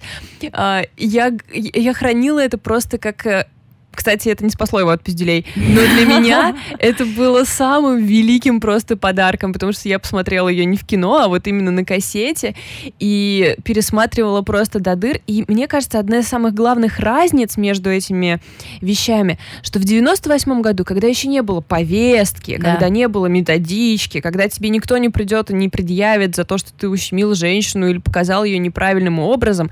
А, 0.52 0.82
я, 0.98 1.32
я 1.50 1.94
хранила 1.94 2.40
это 2.40 2.58
просто 2.58 2.98
как 2.98 3.26
э, 3.26 3.46
кстати, 3.92 4.28
это 4.28 4.44
не 4.44 4.50
спасло 4.50 4.80
его 4.80 4.90
от 4.90 5.02
пизделей. 5.02 5.44
Но 5.56 5.80
для 5.80 6.06
меня 6.06 6.56
это 6.78 7.04
было 7.04 7.44
самым 7.44 8.04
великим 8.04 8.60
просто 8.60 8.96
подарком, 8.96 9.52
потому 9.52 9.72
что 9.72 9.88
я 9.88 9.98
посмотрела 9.98 10.48
ее 10.48 10.64
не 10.64 10.76
в 10.76 10.86
кино, 10.86 11.18
а 11.18 11.28
вот 11.28 11.46
именно 11.46 11.70
на 11.70 11.84
кассете 11.84 12.54
и 12.98 13.56
пересматривала 13.64 14.42
просто 14.42 14.78
до 14.78 14.96
дыр. 14.96 15.20
И 15.26 15.44
мне 15.48 15.66
кажется, 15.66 15.98
одна 15.98 16.18
из 16.18 16.28
самых 16.28 16.54
главных 16.54 16.98
разниц 16.98 17.56
между 17.56 17.90
этими 17.90 18.40
вещами, 18.80 19.38
что 19.62 19.78
в 19.78 19.84
98 19.84 20.62
году, 20.62 20.84
когда 20.84 21.08
еще 21.08 21.28
не 21.28 21.42
было 21.42 21.60
повестки, 21.60 22.56
да. 22.56 22.72
когда 22.72 22.88
не 22.88 23.08
было 23.08 23.26
методички, 23.26 24.20
когда 24.20 24.48
тебе 24.48 24.68
никто 24.68 24.96
не 24.98 25.08
придет 25.08 25.50
и 25.50 25.54
не 25.54 25.68
предъявит 25.68 26.36
за 26.36 26.44
то, 26.44 26.58
что 26.58 26.72
ты 26.72 26.88
ущемил 26.88 27.34
женщину 27.34 27.88
или 27.88 27.98
показал 27.98 28.44
ее 28.44 28.58
неправильным 28.58 29.18
образом, 29.18 29.70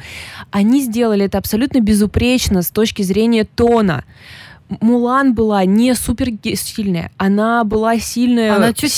они 0.50 0.83
сделали 0.83 1.26
это 1.26 1.38
абсолютно 1.38 1.81
безупречно 1.81 2.62
с 2.62 2.70
точки 2.70 3.02
зрения 3.02 3.44
тона. 3.44 4.04
Мулан 4.80 5.32
была 5.34 5.64
не 5.64 5.94
супер 5.94 6.28
сильная, 6.54 7.10
она 7.16 7.64
была 7.64 7.98
сильная 7.98 8.54
Она 8.56 8.74
чуть 8.74 8.92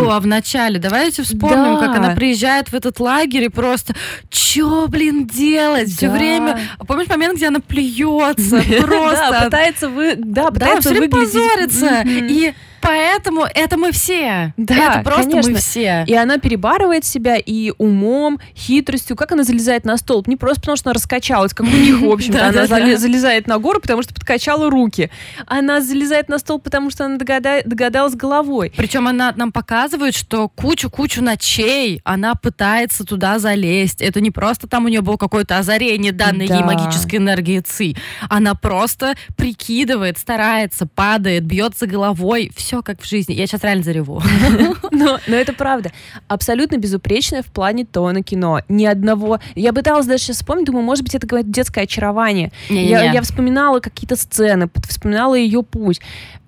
была 0.00 0.18
в 0.18 0.26
начале. 0.26 0.80
Давайте 0.80 1.22
вспомним, 1.22 1.78
да. 1.78 1.86
как 1.86 1.96
она 1.96 2.10
приезжает 2.16 2.68
в 2.70 2.74
этот 2.74 2.98
лагерь 2.98 3.44
и 3.44 3.48
просто, 3.48 3.94
чё, 4.28 4.88
блин, 4.88 5.26
делать? 5.26 5.90
Да. 5.90 5.96
Все 5.96 6.10
время... 6.10 6.58
Помнишь 6.86 7.08
момент, 7.08 7.36
где 7.36 7.46
она 7.46 7.60
плюется? 7.60 8.60
Просто... 8.82 9.28
Да, 9.30 9.44
пытается 9.44 9.88
вы... 9.88 10.16
Да, 10.16 10.50
пытается 10.50 10.88
выглядеть... 10.88 11.12
позориться. 11.12 12.02
И 12.04 12.52
поэтому 12.84 13.46
это 13.54 13.76
мы 13.76 13.92
все. 13.92 14.52
Да, 14.56 14.74
это 14.74 15.04
просто 15.04 15.30
конечно. 15.30 15.52
мы 15.52 15.58
все. 15.58 16.04
И 16.06 16.14
она 16.14 16.38
перебарывает 16.38 17.04
себя 17.04 17.36
и 17.36 17.72
умом, 17.78 18.40
хитростью. 18.56 19.16
Как 19.16 19.32
она 19.32 19.44
залезает 19.44 19.84
на 19.84 19.96
столб? 19.96 20.26
Не 20.26 20.36
просто 20.36 20.60
потому, 20.60 20.76
что 20.76 20.90
она 20.90 20.94
раскачалась, 20.94 21.54
как 21.54 21.66
у 21.66 21.70
них, 21.70 22.00
в 22.00 22.04
общем-то. 22.10 22.46
Она 22.46 22.66
залезает 22.66 23.46
на 23.46 23.58
гору, 23.58 23.80
потому 23.80 24.02
что 24.02 24.14
подкачала 24.14 24.70
руки. 24.70 25.10
Она 25.46 25.80
залезает 25.80 26.28
на 26.28 26.38
столб, 26.38 26.62
потому 26.64 26.90
что 26.90 27.06
она 27.06 27.16
догадалась 27.18 28.14
головой. 28.14 28.72
Причем 28.76 29.08
она 29.08 29.32
нам 29.36 29.52
показывает, 29.52 30.14
что 30.14 30.48
кучу-кучу 30.48 31.22
ночей 31.22 32.00
она 32.04 32.34
пытается 32.34 33.04
туда 33.04 33.38
залезть. 33.38 34.02
Это 34.02 34.20
не 34.20 34.30
просто 34.30 34.66
там 34.68 34.84
у 34.84 34.88
нее 34.88 35.00
было 35.00 35.16
какое-то 35.16 35.58
озарение 35.58 36.12
данной 36.12 36.46
ей 36.46 36.62
магической 36.62 37.18
энергии 37.18 37.60
ЦИ. 37.60 37.96
Она 38.28 38.54
просто 38.54 39.14
прикидывает, 39.36 40.18
старается, 40.18 40.86
падает, 40.86 41.44
бьется 41.44 41.86
головой. 41.86 42.50
Все 42.56 42.73
все 42.74 42.82
как 42.82 43.00
в 43.00 43.08
жизни. 43.08 43.34
Я 43.34 43.46
сейчас 43.46 43.62
реально 43.62 43.84
зареву. 43.84 44.20
но, 44.90 45.18
но 45.28 45.36
это 45.36 45.52
правда. 45.52 45.92
Абсолютно 46.26 46.76
безупречное 46.76 47.42
в 47.42 47.46
плане 47.46 47.84
тона 47.84 48.22
кино. 48.22 48.62
Ни 48.68 48.84
одного... 48.84 49.38
Я 49.54 49.72
пыталась 49.72 50.06
даже 50.06 50.24
сейчас 50.24 50.38
вспомнить, 50.38 50.66
думаю, 50.66 50.84
может 50.84 51.04
быть, 51.04 51.14
это 51.14 51.26
какое-то 51.26 51.48
детское 51.48 51.84
очарование. 51.84 52.50
Не, 52.68 52.88
я, 52.88 53.12
я 53.12 53.22
вспоминала 53.22 53.78
какие-то 53.78 54.16
сцены, 54.16 54.68
вспоминала 54.88 55.34
ее 55.34 55.62
путь. 55.62 56.00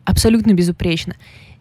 Абсолютно 0.05 0.53
безупречно. 0.53 1.15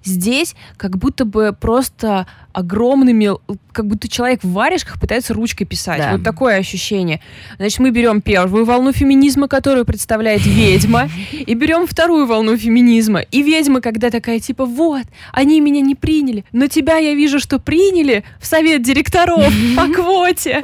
Здесь 0.06 0.56
как 0.78 0.98
будто 0.98 1.26
бы 1.26 1.56
просто 1.60 2.28
огромными, 2.54 3.32
как 3.74 3.88
будто 3.88 4.08
человек 4.08 4.44
в 4.44 4.52
варежках 4.54 5.00
пытается 5.00 5.34
ручкой 5.34 5.65
писать. 5.65 5.98
Да. 5.98 6.12
Вот 6.13 6.24
такое 6.24 6.58
ощущение. 6.58 7.22
Значит, 7.58 7.80
мы 7.80 7.89
берем 7.89 8.22
первую 8.22 8.65
волну 8.65 8.94
феминизма, 8.94 9.48
которую 9.48 9.84
представляет 9.84 10.46
ведьма, 10.46 11.10
и 11.32 11.54
берем 11.54 11.88
вторую 11.88 12.28
волну 12.28 12.56
феминизма. 12.56 13.22
И 13.22 13.41
ведьма, 13.41 13.82
когда 13.82 14.10
такая, 14.10 14.39
типа, 14.39 14.65
вот, 14.65 15.04
они 15.34 15.60
меня 15.60 15.82
не 15.82 15.96
приняли, 15.96 16.46
но 16.52 16.68
тебя 16.68 16.98
я 16.98 17.13
вижу, 17.15 17.39
что 17.39 17.60
приняли 17.60 18.24
в 18.39 18.46
совет 18.46 18.84
директоров 18.84 19.52
по 19.76 19.88
квоте. 19.94 20.62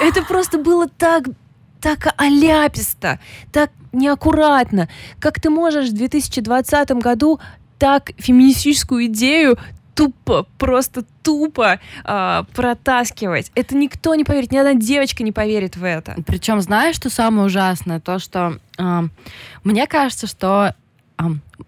Это 0.00 0.22
просто 0.22 0.58
было 0.58 0.88
так 0.88 1.24
так 1.82 2.14
оляписто, 2.16 3.18
так 3.50 3.70
неаккуратно. 3.92 4.88
Как 5.18 5.40
ты 5.40 5.50
можешь 5.50 5.88
в 5.88 5.94
2020 5.94 6.92
году 6.92 7.40
так 7.82 8.12
феминистическую 8.16 9.06
идею 9.06 9.58
тупо, 9.96 10.46
просто 10.56 11.04
тупо 11.24 11.80
э, 12.04 12.44
протаскивать. 12.54 13.50
Это 13.56 13.76
никто 13.76 14.14
не 14.14 14.22
поверит, 14.22 14.52
ни 14.52 14.56
одна 14.56 14.74
девочка 14.74 15.24
не 15.24 15.32
поверит 15.32 15.74
в 15.74 15.82
это. 15.82 16.14
Причем, 16.24 16.60
знаешь, 16.60 16.94
что 16.94 17.10
самое 17.10 17.46
ужасное? 17.46 17.98
То, 17.98 18.20
что 18.20 18.60
э, 18.78 19.00
мне 19.64 19.88
кажется, 19.88 20.28
что 20.28 20.76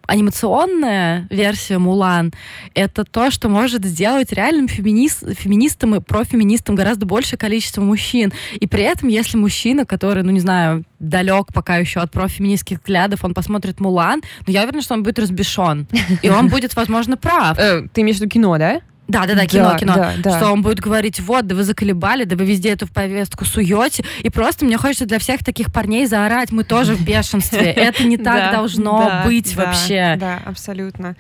анимационная 0.07 1.27
версия 1.31 1.79
Мулан 1.79 2.33
это 2.75 3.05
то, 3.05 3.31
что 3.31 3.49
может 3.49 3.85
сделать 3.85 4.33
реальным 4.33 4.69
феминист, 4.69 5.25
феминистом 5.37 5.95
и 5.95 6.01
профеминистом 6.01 6.75
гораздо 6.75 7.07
большее 7.07 7.39
количество 7.39 7.81
мужчин. 7.81 8.33
И 8.55 8.67
при 8.67 8.83
этом, 8.83 9.09
если 9.09 9.37
мужчина, 9.37 9.87
который, 9.87 10.23
ну 10.23 10.31
не 10.31 10.41
знаю, 10.41 10.85
далек 10.99 11.53
пока 11.53 11.77
еще 11.77 12.01
от 12.01 12.11
профеминистских 12.11 12.79
взглядов, 12.79 13.25
он 13.25 13.35
посмотрит 13.35 13.81
Мулан, 13.81 14.23
но 14.47 14.53
я 14.53 14.63
уверена, 14.63 14.83
что 14.83 14.95
он 14.95 15.03
будет 15.03 15.19
разбешен. 15.19 15.87
И 16.23 16.29
он 16.29 16.49
будет, 16.49 16.75
возможно, 16.77 17.17
прав. 17.17 17.59
Э, 17.59 17.87
ты 17.93 18.01
имеешь 18.03 18.17
в 18.17 18.21
виду 18.21 18.31
кино, 18.31 18.57
да? 18.59 18.81
Да, 19.07 19.27
да, 19.27 19.35
да, 19.35 19.47
кино, 19.47 19.71
Да, 19.73 19.79
кино. 19.79 19.95
да, 19.95 20.13
да. 20.19 20.39
Что 20.39 20.51
он 20.51 20.63
будет 20.63 20.81
говорить, 20.81 21.21
вот, 21.21 21.47
да 21.47 21.55
вы 21.55 21.65
заколебали, 21.65 22.25
да 22.25 22.37
вы 22.37 22.47
везде 22.47 22.71
эту 22.71 22.87
повестку 22.87 23.45
суете. 23.45 24.05
И 24.21 24.31
просто 24.31 24.65
мне 24.65 24.79
хочется 24.79 25.05
для 25.05 25.19
всех 25.19 25.45
таких 25.45 25.73
парней 25.73 26.07
заорать, 26.07 26.53
мы 26.53 26.65
тоже 26.65 26.95
в 26.95 27.05
бешенстве. 27.05 27.71
Это 27.73 28.05
не 28.05 28.17
так 28.17 28.53
должно 28.53 29.23
быть 29.27 29.55
вообще. 29.55 30.17
Да, 30.19 30.41
абсолютно. 30.45 31.17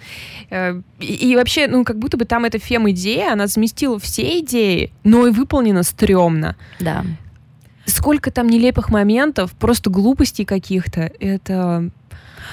Э, 0.50 0.80
и 1.00 1.36
вообще, 1.36 1.66
ну, 1.68 1.84
как 1.84 1.98
будто 1.98 2.16
бы 2.16 2.24
там 2.24 2.44
эта 2.44 2.58
фем-идея, 2.58 3.32
она 3.32 3.46
заместила 3.46 3.98
все 3.98 4.38
идеи, 4.40 4.90
но 5.04 5.26
и 5.26 5.30
выполнена 5.30 5.82
стрёмно. 5.82 6.56
Да. 6.80 7.04
Сколько 7.86 8.30
там 8.30 8.46
нелепых 8.46 8.90
моментов, 8.90 9.52
просто 9.52 9.90
глупостей 9.90 10.44
каких-то. 10.44 11.10
Это... 11.20 11.90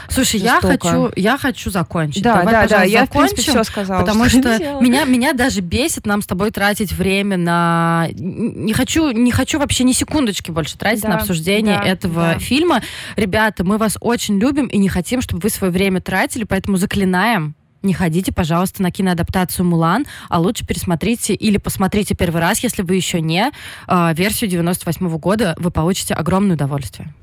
Слушай, 0.10 0.40
я 0.40 0.60
хочу, 0.62 1.12
я 1.16 1.38
хочу 1.38 1.70
закончить. 1.70 2.24
Да, 2.24 2.38
Давай, 2.40 2.54
да, 2.54 2.68
да, 2.68 2.84
я, 2.84 3.06
в 3.06 3.10
принципе, 3.10 3.42
закончим. 3.42 3.64
все 3.64 3.72
сказала. 3.72 4.02
Потому 4.02 4.26
что 4.26 4.40
что 4.40 4.52
хотела. 4.54 4.82
меня, 4.82 5.04
меня 5.06 5.34
даже 5.34 5.62
бесит 5.62 6.06
нам 6.06 6.22
с 6.22 6.28
тобой 6.28 6.52
тратить 6.52 6.92
время 6.94 7.38
на... 7.38 8.08
Не 8.14 8.74
хочу, 8.74 9.12
не 9.12 9.32
хочу 9.32 9.60
вообще 9.60 9.84
ни 9.84 9.92
секундочки 9.92 10.52
больше 10.52 10.78
тратить 10.78 11.04
Да, 11.04 11.10
на 11.10 11.16
обсуждение 11.18 11.78
да, 11.78 11.86
этого 11.86 12.22
да. 12.34 12.40
фильма. 12.40 12.82
Ребята, 13.16 13.64
мы 13.64 13.78
вас 13.78 13.98
очень 14.00 14.40
любим 14.40 14.68
и 14.68 14.78
не 14.78 14.90
хотим, 14.90 15.22
чтобы 15.22 15.42
вы 15.42 15.50
свое 15.50 15.72
время 15.72 16.02
тратили, 16.02 16.44
поэтому 16.46 16.78
заклинаем, 16.78 17.56
не 17.84 17.94
ходите, 17.94 18.32
пожалуйста, 18.32 18.84
на 18.84 18.92
киноадаптацию 18.92 19.66
«Мулан», 19.66 20.06
а 20.30 20.40
лучше 20.40 20.66
пересмотрите 20.66 21.34
или 21.34 21.58
посмотрите 21.58 22.16
первый 22.16 22.42
раз, 22.42 22.60
если 22.60 22.82
вы 22.84 22.96
еще 22.96 23.22
не, 23.22 23.52
э, 23.88 24.14
версию 24.14 24.50
98 24.50 25.18
года, 25.18 25.56
вы 25.58 25.72
получите 25.72 26.14
огромное 26.14 26.56
удовольствие. 26.56 27.14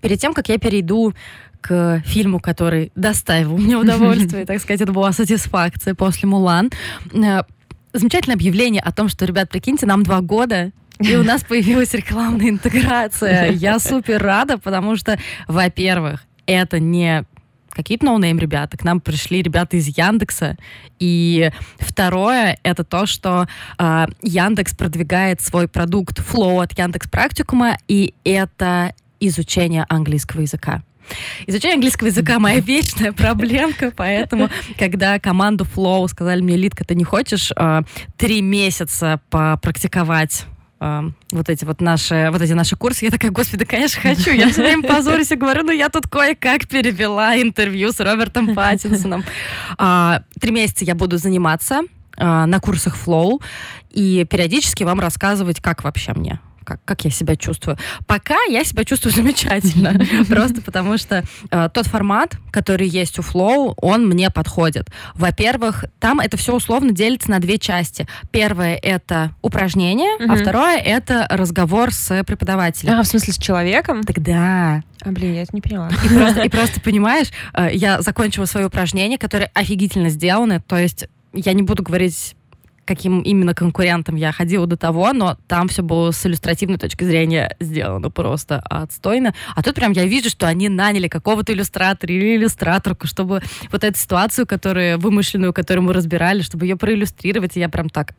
Перед 0.00 0.20
тем, 0.20 0.32
как 0.32 0.48
я 0.48 0.58
перейду 0.58 1.12
к 1.60 2.02
фильму, 2.06 2.38
который 2.40 2.92
доставил 2.94 3.58
мне 3.58 3.76
удовольствие, 3.76 4.44
так 4.46 4.60
сказать, 4.60 4.80
это 4.80 4.92
была 4.92 5.12
сатисфакция 5.12 5.94
после 5.94 6.28
«Мулан», 6.28 6.70
э, 7.12 7.42
замечательное 7.92 8.36
объявление 8.36 8.82
о 8.82 8.92
том, 8.92 9.08
что, 9.08 9.24
ребят, 9.24 9.48
прикиньте, 9.48 9.86
нам 9.86 10.02
два 10.02 10.20
года, 10.20 10.72
и 11.00 11.16
у 11.16 11.22
нас 11.22 11.44
появилась 11.48 11.94
рекламная 11.94 12.48
интеграция. 12.50 13.50
Я 13.50 13.78
супер 13.78 14.22
рада, 14.22 14.58
потому 14.58 14.96
что, 14.96 15.18
во-первых, 15.46 16.27
это 16.48 16.80
не 16.80 17.24
какие-то 17.70 18.06
no-name 18.06 18.38
ребята, 18.40 18.76
к 18.76 18.82
нам 18.82 19.00
пришли 19.00 19.40
ребята 19.40 19.76
из 19.76 19.86
Яндекса. 19.86 20.56
И 20.98 21.52
второе, 21.78 22.58
это 22.64 22.82
то, 22.82 23.06
что 23.06 23.46
э, 23.78 24.06
Яндекс 24.22 24.74
продвигает 24.74 25.40
свой 25.40 25.68
продукт 25.68 26.18
Flow 26.18 26.60
от 26.60 26.76
Яндекс 26.76 27.08
Практикума, 27.08 27.78
и 27.86 28.14
это 28.24 28.94
изучение 29.20 29.86
английского 29.88 30.40
языка. 30.40 30.82
Изучение 31.46 31.76
английского 31.76 32.08
языка 32.08 32.40
моя 32.40 32.58
вечная 32.58 33.12
проблемка, 33.12 33.92
поэтому, 33.96 34.50
когда 34.76 35.20
команду 35.20 35.64
Flow 35.64 36.08
сказали 36.08 36.40
мне, 36.40 36.56
Литка, 36.56 36.84
ты 36.84 36.96
не 36.96 37.04
хочешь 37.04 37.52
э, 37.54 37.82
три 38.16 38.42
месяца 38.42 39.20
попрактиковать 39.30 40.46
вот 40.80 41.48
эти 41.48 41.64
вот 41.64 41.80
наши, 41.80 42.28
вот 42.30 42.40
эти 42.40 42.52
наши 42.52 42.76
курсы. 42.76 43.04
Я 43.04 43.10
такая, 43.10 43.30
господи, 43.30 43.64
конечно, 43.64 44.00
хочу. 44.00 44.30
Я 44.30 44.50
все 44.50 44.62
время 44.62 44.82
позорюсь 44.82 45.30
и 45.32 45.36
говорю, 45.36 45.64
ну 45.64 45.72
я 45.72 45.88
тут 45.88 46.06
кое-как 46.06 46.68
перевела 46.68 47.36
интервью 47.40 47.92
с 47.92 48.00
Робертом 48.00 48.54
Паттинсоном. 48.54 49.24
А, 49.76 50.22
Три 50.40 50.52
месяца 50.52 50.84
я 50.84 50.94
буду 50.94 51.18
заниматься 51.18 51.82
а, 52.16 52.46
на 52.46 52.60
курсах 52.60 52.96
Flow 52.96 53.42
и 53.90 54.24
периодически 54.28 54.84
вам 54.84 55.00
рассказывать, 55.00 55.60
как 55.60 55.82
вообще 55.84 56.12
мне 56.14 56.40
как, 56.68 56.84
как 56.84 57.04
я 57.04 57.10
себя 57.10 57.34
чувствую. 57.34 57.78
Пока 58.06 58.36
я 58.50 58.62
себя 58.62 58.84
чувствую 58.84 59.12
замечательно. 59.16 59.98
Просто 60.28 60.60
потому 60.60 60.98
что 60.98 61.24
э, 61.50 61.68
тот 61.72 61.86
формат, 61.86 62.36
который 62.50 62.86
есть 62.86 63.18
у 63.18 63.22
Flow, 63.22 63.72
он 63.78 64.06
мне 64.06 64.30
подходит. 64.30 64.88
Во-первых, 65.14 65.86
там 65.98 66.20
это 66.20 66.36
все 66.36 66.54
условно 66.54 66.92
делится 66.92 67.30
на 67.30 67.38
две 67.38 67.58
части. 67.58 68.06
Первое— 68.30 68.76
это 68.82 69.30
упражнение, 69.40 70.10
а 70.28 70.36
второе— 70.36 70.76
это 70.84 71.26
разговор 71.30 71.92
с 71.92 72.22
преподавателем. 72.24 72.98
А, 72.98 73.02
в 73.02 73.06
смысле, 73.06 73.32
с 73.32 73.38
человеком? 73.38 74.02
Тогда 74.02 74.82
А, 75.02 75.10
блин, 75.10 75.34
я 75.34 75.42
это 75.42 75.54
не 75.54 75.62
поняла. 75.62 75.88
и 75.88 76.08
просто, 76.08 76.40
и 76.42 76.48
просто 76.50 76.80
понимаешь, 76.80 77.28
э, 77.54 77.68
я 77.72 78.02
закончила 78.02 78.44
свое 78.44 78.66
упражнение, 78.66 79.16
которое 79.16 79.50
офигительно 79.54 80.10
сделано. 80.10 80.60
То 80.60 80.76
есть 80.76 81.06
я 81.32 81.52
не 81.54 81.62
буду 81.62 81.82
говорить 81.82 82.34
каким 82.88 83.20
именно 83.20 83.52
конкурентом 83.54 84.16
я 84.16 84.32
ходила 84.32 84.66
до 84.66 84.78
того, 84.78 85.12
но 85.12 85.36
там 85.46 85.68
все 85.68 85.82
было 85.82 86.10
с 86.10 86.24
иллюстративной 86.24 86.78
точки 86.78 87.04
зрения 87.04 87.54
сделано 87.60 88.10
просто 88.10 88.60
отстойно. 88.60 89.34
А 89.54 89.62
тут 89.62 89.74
прям 89.74 89.92
я 89.92 90.06
вижу, 90.06 90.30
что 90.30 90.48
они 90.48 90.70
наняли 90.70 91.06
какого-то 91.08 91.52
иллюстратора 91.52 92.14
или 92.14 92.36
иллюстраторку, 92.36 93.06
чтобы 93.06 93.42
вот 93.70 93.84
эту 93.84 93.98
ситуацию, 93.98 94.46
которую 94.46 94.98
вымышленную, 94.98 95.52
которую 95.52 95.84
мы 95.84 95.92
разбирали, 95.92 96.40
чтобы 96.40 96.64
ее 96.64 96.76
проиллюстрировать, 96.76 97.58
и 97.58 97.60
я 97.60 97.68
прям 97.68 97.90
так, 97.90 98.14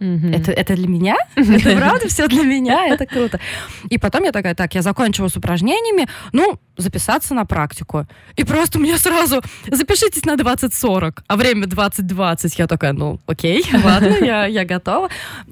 Мгм. 0.00 0.32
это, 0.32 0.50
это 0.52 0.74
для 0.74 0.88
меня? 0.88 1.16
Это 1.36 1.76
правда 1.76 2.08
все 2.08 2.26
для 2.28 2.42
меня? 2.42 2.86
Это 2.88 3.06
круто. 3.06 3.38
И 3.88 3.98
потом 3.98 4.24
я 4.24 4.32
такая, 4.32 4.54
так, 4.54 4.74
я 4.74 4.82
закончила 4.82 5.28
с 5.28 5.36
упражнениями, 5.36 6.08
ну, 6.32 6.58
записаться 6.78 7.34
на 7.34 7.44
практику. 7.44 8.06
И 8.36 8.44
просто 8.44 8.78
мне 8.78 8.96
сразу, 8.96 9.42
запишитесь 9.70 10.24
на 10.24 10.36
2040, 10.36 11.24
а 11.26 11.36
время 11.36 11.66
2020. 11.66 12.58
Я 12.58 12.66
такая, 12.66 12.92
ну, 12.92 13.20
окей, 13.26 13.64
ладно, 13.84 14.16
я, 14.20 14.46
я 14.46 14.64
готова. 14.64 15.10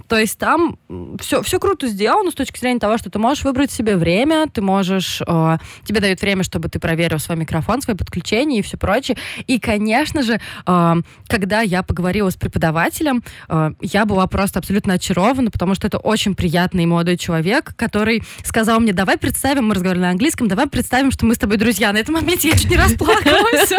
То 0.08 0.18
есть 0.18 0.38
там 0.38 0.78
все, 1.20 1.42
все 1.42 1.58
круто 1.58 1.88
сделано 1.88 2.30
с 2.30 2.34
точки 2.34 2.58
зрения 2.58 2.80
того, 2.80 2.96
что 2.96 3.10
ты 3.10 3.18
можешь 3.18 3.44
выбрать 3.44 3.70
себе 3.70 3.96
время, 3.96 4.46
ты 4.52 4.62
можешь, 4.62 5.20
э, 5.26 5.58
тебе 5.84 6.00
дают 6.00 6.20
время, 6.20 6.44
чтобы 6.44 6.68
ты 6.68 6.78
проверил 6.78 7.18
свой 7.18 7.36
микрофон, 7.36 7.82
свои 7.82 7.96
подключения 7.96 8.60
и 8.60 8.62
все 8.62 8.76
прочее. 8.76 9.16
И, 9.46 9.58
конечно 9.58 10.22
же, 10.22 10.40
э, 10.66 10.94
когда 11.26 11.60
я 11.60 11.82
поговорила 11.82 12.30
с 12.30 12.36
преподавателем, 12.36 13.24
э, 13.48 13.72
я 13.80 14.06
была 14.06 14.26
просто 14.28 14.60
абсолютно 14.60 14.94
очарована, 14.94 15.50
потому 15.50 15.74
что 15.74 15.88
это 15.88 15.98
очень 15.98 16.34
приятный 16.34 16.86
молодой 16.86 17.16
человек, 17.16 17.74
который 17.76 18.22
сказал 18.44 18.78
мне, 18.80 18.92
давай 18.92 19.18
представим, 19.18 19.66
мы 19.66 19.74
разговаривали 19.74 20.06
на 20.06 20.10
английском, 20.10 20.46
давай 20.46 20.68
представим, 20.68 21.10
что 21.16 21.24
мы 21.24 21.34
с 21.34 21.38
тобой 21.38 21.56
друзья. 21.56 21.92
На 21.92 21.98
этом 21.98 22.14
моменте 22.14 22.48
я 22.48 22.56
чуть 22.56 22.68
не 22.68 22.76
расплакалась. 22.76 23.72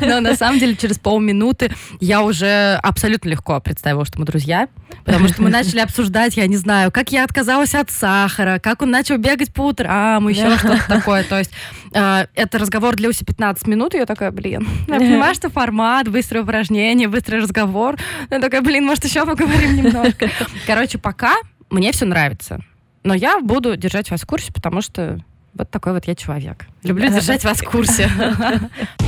Но 0.00 0.20
на 0.20 0.34
самом 0.34 0.58
деле 0.58 0.74
через 0.76 0.98
полминуты 0.98 1.70
я 2.00 2.22
уже 2.22 2.78
абсолютно 2.82 3.28
легко 3.28 3.60
представила, 3.60 4.06
что 4.06 4.18
мы 4.18 4.24
друзья, 4.24 4.68
потому 5.04 5.28
что 5.28 5.42
мы 5.42 5.50
начали 5.50 5.80
обсуждать, 5.80 6.36
я 6.38 6.46
не 6.46 6.56
знаю, 6.56 6.90
как 6.90 7.12
я 7.12 7.24
отказалась 7.24 7.74
от 7.74 7.90
сахара, 7.90 8.58
как 8.58 8.80
он 8.80 8.90
начал 8.90 9.18
бегать 9.18 9.52
по 9.52 9.66
утрам, 9.66 10.26
еще 10.28 10.56
что-то 10.56 10.88
такое. 10.88 11.22
То 11.22 11.38
есть 11.38 11.50
э, 11.92 12.26
это 12.34 12.58
разговор 12.58 12.96
длился 12.96 13.26
15 13.26 13.66
минут, 13.66 13.94
и 13.94 13.98
я 13.98 14.06
такая, 14.06 14.30
блин, 14.30 14.66
я 14.86 14.94
понимаю, 14.94 15.34
что 15.34 15.50
формат, 15.50 16.08
быстрое 16.08 16.44
упражнение, 16.44 17.08
быстрый 17.08 17.40
разговор. 17.42 17.96
Я 18.30 18.38
такая, 18.38 18.62
блин, 18.62 18.86
может, 18.86 19.04
еще 19.04 19.26
поговорим 19.26 19.76
немножко. 19.76 20.30
Короче, 20.66 20.96
пока 20.96 21.34
мне 21.68 21.92
все 21.92 22.06
нравится. 22.06 22.60
Но 23.04 23.14
я 23.14 23.40
буду 23.40 23.76
держать 23.76 24.10
вас 24.10 24.22
в 24.22 24.26
курсе, 24.26 24.52
потому 24.52 24.80
что 24.80 25.20
вот 25.58 25.70
такой 25.70 25.92
вот 25.92 26.06
я 26.06 26.14
человек. 26.14 26.66
Люблю 26.82 27.08
держать 27.08 27.44
вас 27.44 27.58
в 27.58 27.64
курсе. 27.64 28.08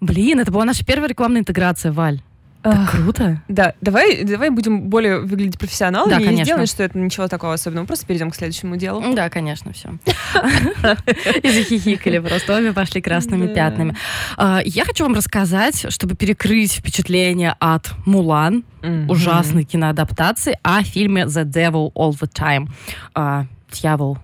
Блин, 0.00 0.40
это 0.40 0.50
была 0.50 0.64
наша 0.64 0.84
первая 0.84 1.08
рекламная 1.08 1.40
интеграция, 1.40 1.92
Валь. 1.92 2.22
Так 2.62 2.90
круто. 2.90 3.42
Да, 3.48 3.72
давай, 3.80 4.22
давай 4.24 4.50
будем 4.50 4.90
более 4.90 5.20
выглядеть 5.20 5.58
профессионалами 5.58 6.10
Да, 6.10 6.20
и 6.20 6.24
конечно. 6.24 6.44
сделаем, 6.44 6.66
что 6.66 6.82
это 6.82 6.98
ничего 6.98 7.26
такого 7.26 7.54
особенного. 7.54 7.86
Просто 7.86 8.06
перейдем 8.06 8.30
к 8.30 8.34
следующему 8.36 8.76
делу. 8.76 9.02
Да, 9.14 9.30
конечно, 9.30 9.72
все. 9.72 9.90
И 11.42 11.50
захихикали 11.50 12.18
просто, 12.18 12.56
обе 12.56 12.72
пошли 12.72 13.00
красными 13.00 13.46
пятнами. 13.52 13.96
А, 14.36 14.60
Я 14.64 14.84
хочу 14.84 15.04
вам 15.04 15.14
рассказать, 15.14 15.86
чтобы 15.90 16.14
перекрыть 16.16 16.72
впечатление 16.74 17.54
от 17.58 17.92
«Мулан», 18.06 18.64
ужасной 19.08 19.64
киноадаптации, 19.64 20.58
о 20.62 20.82
фильме 20.82 21.22
«The 21.24 21.44
Devil 21.44 21.92
All 21.94 22.12
the 22.12 22.28
Time». 22.30 22.68
А, 23.14 23.46
Дьявол 23.72 24.18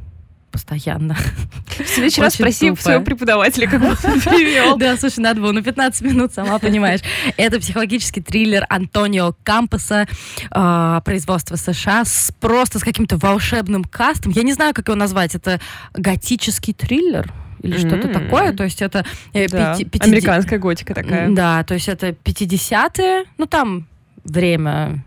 постоянно. 0.51 1.17
В 1.79 1.87
следующий 1.89 2.21
раз 2.21 2.35
спроси 2.35 2.75
своего 2.77 3.05
преподавателя, 3.05 3.69
как 3.69 3.83
он 3.83 3.97
перевел. 3.97 4.77
Да, 4.77 4.97
слушай, 4.97 5.21
надо 5.21 5.41
было 5.41 5.53
на 5.53 5.63
15 5.63 6.03
минут, 6.03 6.33
сама 6.33 6.59
понимаешь. 6.61 7.01
Это 7.37 7.59
психологический 7.61 8.21
триллер 8.21 8.65
Антонио 8.69 9.35
Кампаса, 9.43 10.07
э, 10.51 11.01
производство 11.05 11.57
США, 11.57 12.05
с, 12.05 12.33
просто 12.41 12.79
с 12.79 12.83
каким-то 12.83 13.17
волшебным 13.17 13.85
кастом. 13.85 14.33
Я 14.33 14.43
не 14.43 14.53
знаю, 14.53 14.75
как 14.75 14.89
его 14.89 14.97
назвать. 14.97 15.35
Это 15.35 15.61
готический 15.95 16.73
триллер? 16.75 17.33
Или 17.63 17.79
что-то 17.79 18.09
М. 18.09 18.13
такое. 18.13 18.53
То 18.53 18.65
есть 18.65 18.83
это 18.83 19.05
э, 19.33 19.49
Да, 19.49 19.73
пяти- 19.75 19.85
пятиде- 19.87 20.05
Американская 20.13 20.59
готика 20.59 20.95
такая. 20.95 21.31
Да, 21.31 21.65
то 21.65 21.75
есть 21.75 21.89
это 21.89 22.11
50-е. 22.11 23.25
Ну, 23.39 23.47
там 23.47 23.87
время 24.25 25.03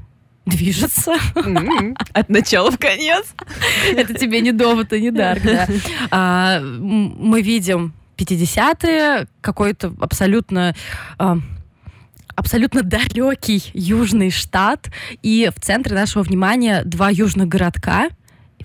движется. 0.50 1.16
М, 1.36 1.96
От 2.14 2.30
начала 2.30 2.72
в 2.72 2.78
конец. 2.78 3.26
Это 3.96 4.14
тебе 4.14 4.42
не 4.42 4.52
довод 4.52 4.94
и 4.94 5.02
не 5.02 5.12
дарк, 5.12 5.44
да. 5.44 5.68
А, 6.12 6.60
Мы 6.62 7.42
видим 7.42 7.94
50-е, 8.18 9.28
какой-то 9.42 9.94
абсолютно 10.02 10.76
а, 11.18 11.38
абсолютно 12.36 12.84
далекий 12.84 13.70
южный 13.74 14.32
штат, 14.32 14.90
и 15.22 15.52
в 15.56 15.60
центре 15.62 15.94
нашего 15.96 16.24
внимания 16.24 16.84
два 16.86 17.10
южных 17.10 17.48
городка, 17.48 18.10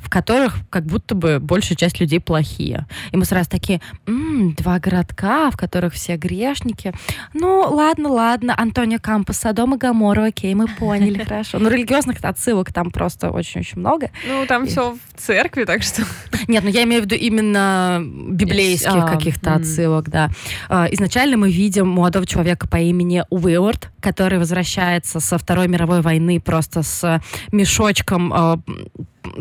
в 0.04 0.10
которых 0.10 0.56
как 0.70 0.84
будто 0.84 1.14
бы 1.14 1.40
большая 1.40 1.76
часть 1.76 1.98
людей 1.98 2.20
плохие. 2.20 2.86
И 3.10 3.16
мы 3.16 3.24
сразу 3.24 3.48
такие, 3.48 3.80
«М, 4.06 4.54
два 4.54 4.78
городка, 4.78 5.50
в 5.50 5.56
которых 5.56 5.94
все 5.94 6.16
грешники. 6.16 6.92
Ну, 7.32 7.62
ладно, 7.70 8.10
ладно, 8.10 8.54
Антонио 8.56 8.98
Кампос, 9.00 9.38
Содом 9.38 9.74
и 9.74 9.78
Гамора, 9.78 10.26
окей, 10.26 10.54
мы 10.54 10.68
поняли, 10.68 11.18
хорошо. 11.24 11.58
Ну, 11.58 11.70
религиозных 11.70 12.18
отсылок 12.22 12.72
там 12.72 12.90
просто 12.90 13.30
очень-очень 13.30 13.78
много. 13.78 14.10
Ну, 14.28 14.44
там 14.46 14.66
все 14.66 14.92
в 14.92 15.20
церкви, 15.20 15.64
так 15.64 15.82
что... 15.82 16.02
Нет, 16.48 16.62
ну 16.62 16.70
я 16.70 16.84
имею 16.84 17.02
в 17.02 17.06
виду 17.06 17.14
именно 17.14 18.02
библейских 18.04 18.90
А, 18.92 19.08
каких-то 19.08 19.54
отсылок, 19.54 20.10
да. 20.10 20.30
А, 20.68 20.86
Изначально 20.90 21.36
мы 21.38 21.50
видим 21.50 21.88
молодого 21.88 22.26
человека 22.26 22.68
по 22.68 22.76
имени 22.76 23.24
Уиллард, 23.30 23.90
который 24.00 24.38
возвращается 24.38 25.20
со 25.20 25.38
Второй 25.38 25.68
мировой 25.68 26.02
войны 26.02 26.40
просто 26.40 26.82
с 26.82 27.22
мешочком 27.52 28.32
а, 28.32 28.58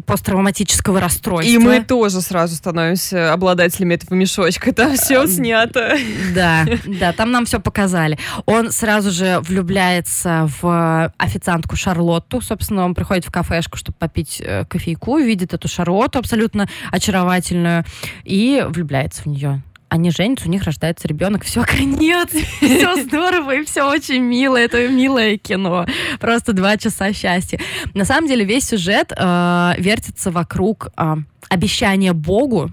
посттравматического 0.06 1.00
расстройства. 1.00 1.52
И 1.52 1.58
мы 1.58 1.84
тоже 1.84 2.22
сразу 2.22 2.56
становимся 2.56 3.34
обладателями 3.34 3.96
этого 3.96 4.14
мешочка. 4.16 4.74
Там 4.74 4.96
все 4.96 5.26
снято. 5.28 5.98
Да, 6.34 6.66
да, 6.86 7.14
там 7.14 7.32
нам 7.32 7.46
все 7.46 7.60
показали. 7.60 8.18
Он 8.46 8.72
сразу 8.72 9.12
же 9.12 9.40
влюбляется 9.42 10.50
в 10.62 11.14
официантку 11.18 11.76
Шарлотту. 11.76 12.42
Собственно, 12.42 12.86
он 12.86 12.96
приходит 12.96 13.26
в 13.26 13.32
кафешку, 13.32 13.78
чтобы 13.78 13.98
попить 13.98 14.42
э, 14.44 14.66
кофейку, 14.66 15.18
видит 15.18 15.54
эту 15.54 15.68
Шарлотту 15.68 16.20
абсолютно 16.20 16.68
очаровательную 16.92 17.86
и 18.24 18.66
влюбляется 18.68 19.24
в 19.24 19.26
нее. 19.28 19.62
Они 19.94 20.10
женятся, 20.10 20.48
у 20.48 20.50
них 20.50 20.64
рождается 20.64 21.08
ребенок, 21.08 21.44
все, 21.44 21.64
конец, 21.64 22.30
все 22.58 23.04
здорово 23.04 23.58
и 23.58 23.64
все 23.64 23.88
очень 23.88 24.24
мило, 24.24 24.58
это 24.58 24.88
милое 24.88 25.38
кино, 25.38 25.86
просто 26.20 26.54
два 26.54 26.78
часа 26.78 27.14
счастья. 27.14 27.60
На 27.94 28.04
самом 28.04 28.28
деле 28.28 28.44
весь 28.44 28.68
сюжет 28.68 29.14
э, 29.16 29.74
вертится 29.78 30.32
вокруг 30.32 30.88
э, 30.98 31.16
обещания 31.48 32.14
Богу, 32.14 32.72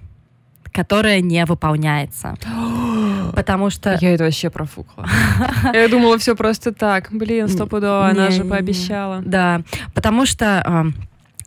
которое 0.73 1.21
не 1.21 1.45
выполняется. 1.45 2.37
Потому 3.35 3.69
что... 3.69 3.99
Я 4.01 4.15
это 4.15 4.25
вообще 4.25 4.49
профукала. 4.49 5.07
Я 5.75 5.89
думала, 5.89 6.17
все 6.17 6.35
просто 6.35 6.73
так. 6.73 7.09
Блин, 7.11 7.49
стопудово, 7.49 8.09
она 8.09 8.31
же 8.31 8.45
пообещала. 8.45 9.21
Да, 9.23 9.61
потому 9.93 10.25
что 10.25 10.91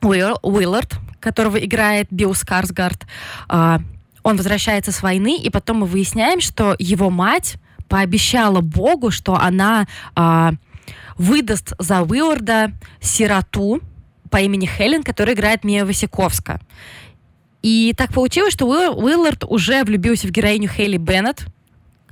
Уилл- 0.04 0.38
Уиллард, 0.44 1.00
которого 1.20 1.58
играет 1.58 2.10
Билл 2.12 2.36
Скарсгард, 2.36 3.08
э, 3.50 3.80
он 4.24 4.38
возвращается 4.38 4.92
с 4.92 5.02
войны, 5.02 5.38
и 5.38 5.50
потом 5.50 5.78
мы 5.80 5.86
выясняем, 5.86 6.42
что 6.42 6.76
его 6.80 7.10
мать 7.10 7.56
пообещала 7.88 8.62
Богу, 8.62 9.12
что 9.12 9.36
она 9.36 9.86
э, 10.16 10.52
выдаст 11.18 11.74
за 11.78 12.02
Уилларда 12.02 12.72
сироту 13.02 13.82
по 14.30 14.38
имени 14.38 14.66
Хелен, 14.66 15.04
которая 15.04 15.36
играет 15.36 15.64
Мия 15.64 15.86
Васиковска. 15.86 16.60
И 17.62 17.94
так 17.96 18.14
получилось, 18.14 18.54
что 18.54 18.66
Уилл- 18.66 18.96
Уиллард 19.02 19.44
уже 19.44 19.84
влюбился 19.84 20.28
в 20.28 20.32
героиню 20.32 20.70
Хейли 20.70 20.98
Беннет, 20.98 21.46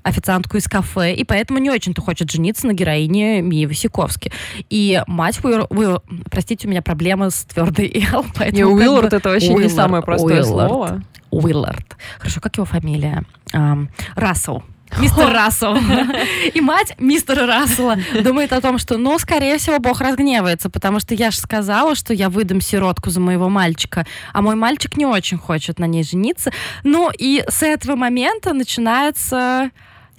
официантку 0.04 0.58
из 0.58 0.68
кафе, 0.68 1.14
и 1.14 1.24
поэтому 1.24 1.60
не 1.60 1.70
очень-то 1.70 2.02
хочет 2.02 2.32
жениться 2.32 2.68
на 2.68 2.74
героине 2.74 3.42
Мии 3.42 3.66
Васиковски. 3.66 4.32
И 4.70 5.02
мать 5.08 5.40
Уилл... 5.44 5.68
Уилл- 5.70 6.02
Простите, 6.30 6.68
у 6.68 6.72
меня 6.72 6.82
проблема 6.82 7.30
с 7.30 7.44
твердой 7.46 7.92
«л», 8.12 8.26
поэтому... 8.36 8.58
Не, 8.58 8.64
бы- 8.66 8.74
Уиллард 8.80 9.14
это 9.14 9.30
вообще 9.30 9.50
не 9.50 9.56
Уиллард, 9.56 9.76
самое 9.76 10.04
простое 10.04 10.42
Уиллард. 10.44 10.48
слово. 10.70 11.04
Уиллард. 11.32 11.98
Хорошо, 12.20 12.42
как 12.42 12.58
его 12.58 12.66
фамилия? 12.66 13.24
Ам, 13.54 13.90
Рассел. 14.16 14.64
Мистер 15.00 15.30
Рассел. 15.34 15.78
И 16.54 16.60
мать 16.60 16.96
мистера 17.00 17.46
Рассела 17.48 17.96
думает 18.26 18.52
о 18.52 18.60
том, 18.60 18.78
что, 18.78 18.98
ну, 18.98 19.18
скорее 19.20 19.58
всего, 19.58 19.80
Бог 19.80 20.02
разгневается, 20.02 20.70
потому 20.70 21.00
что 21.00 21.16
я 21.16 21.32
же 21.32 21.38
сказала, 21.38 21.96
что 21.96 22.14
я 22.14 22.30
выдам 22.30 22.60
сиротку 22.60 23.10
за 23.10 23.22
моего 23.22 23.48
мальчика, 23.48 24.06
а 24.34 24.42
мой 24.42 24.56
мальчик 24.56 24.98
не 24.98 25.06
очень 25.06 25.38
хочет 25.38 25.80
на 25.80 25.86
ней 25.86 26.04
жениться. 26.04 26.52
Ну, 26.84 27.10
и 27.18 27.42
с 27.48 27.64
этого 27.64 27.96
момента 27.96 28.52
начинается 28.52 29.72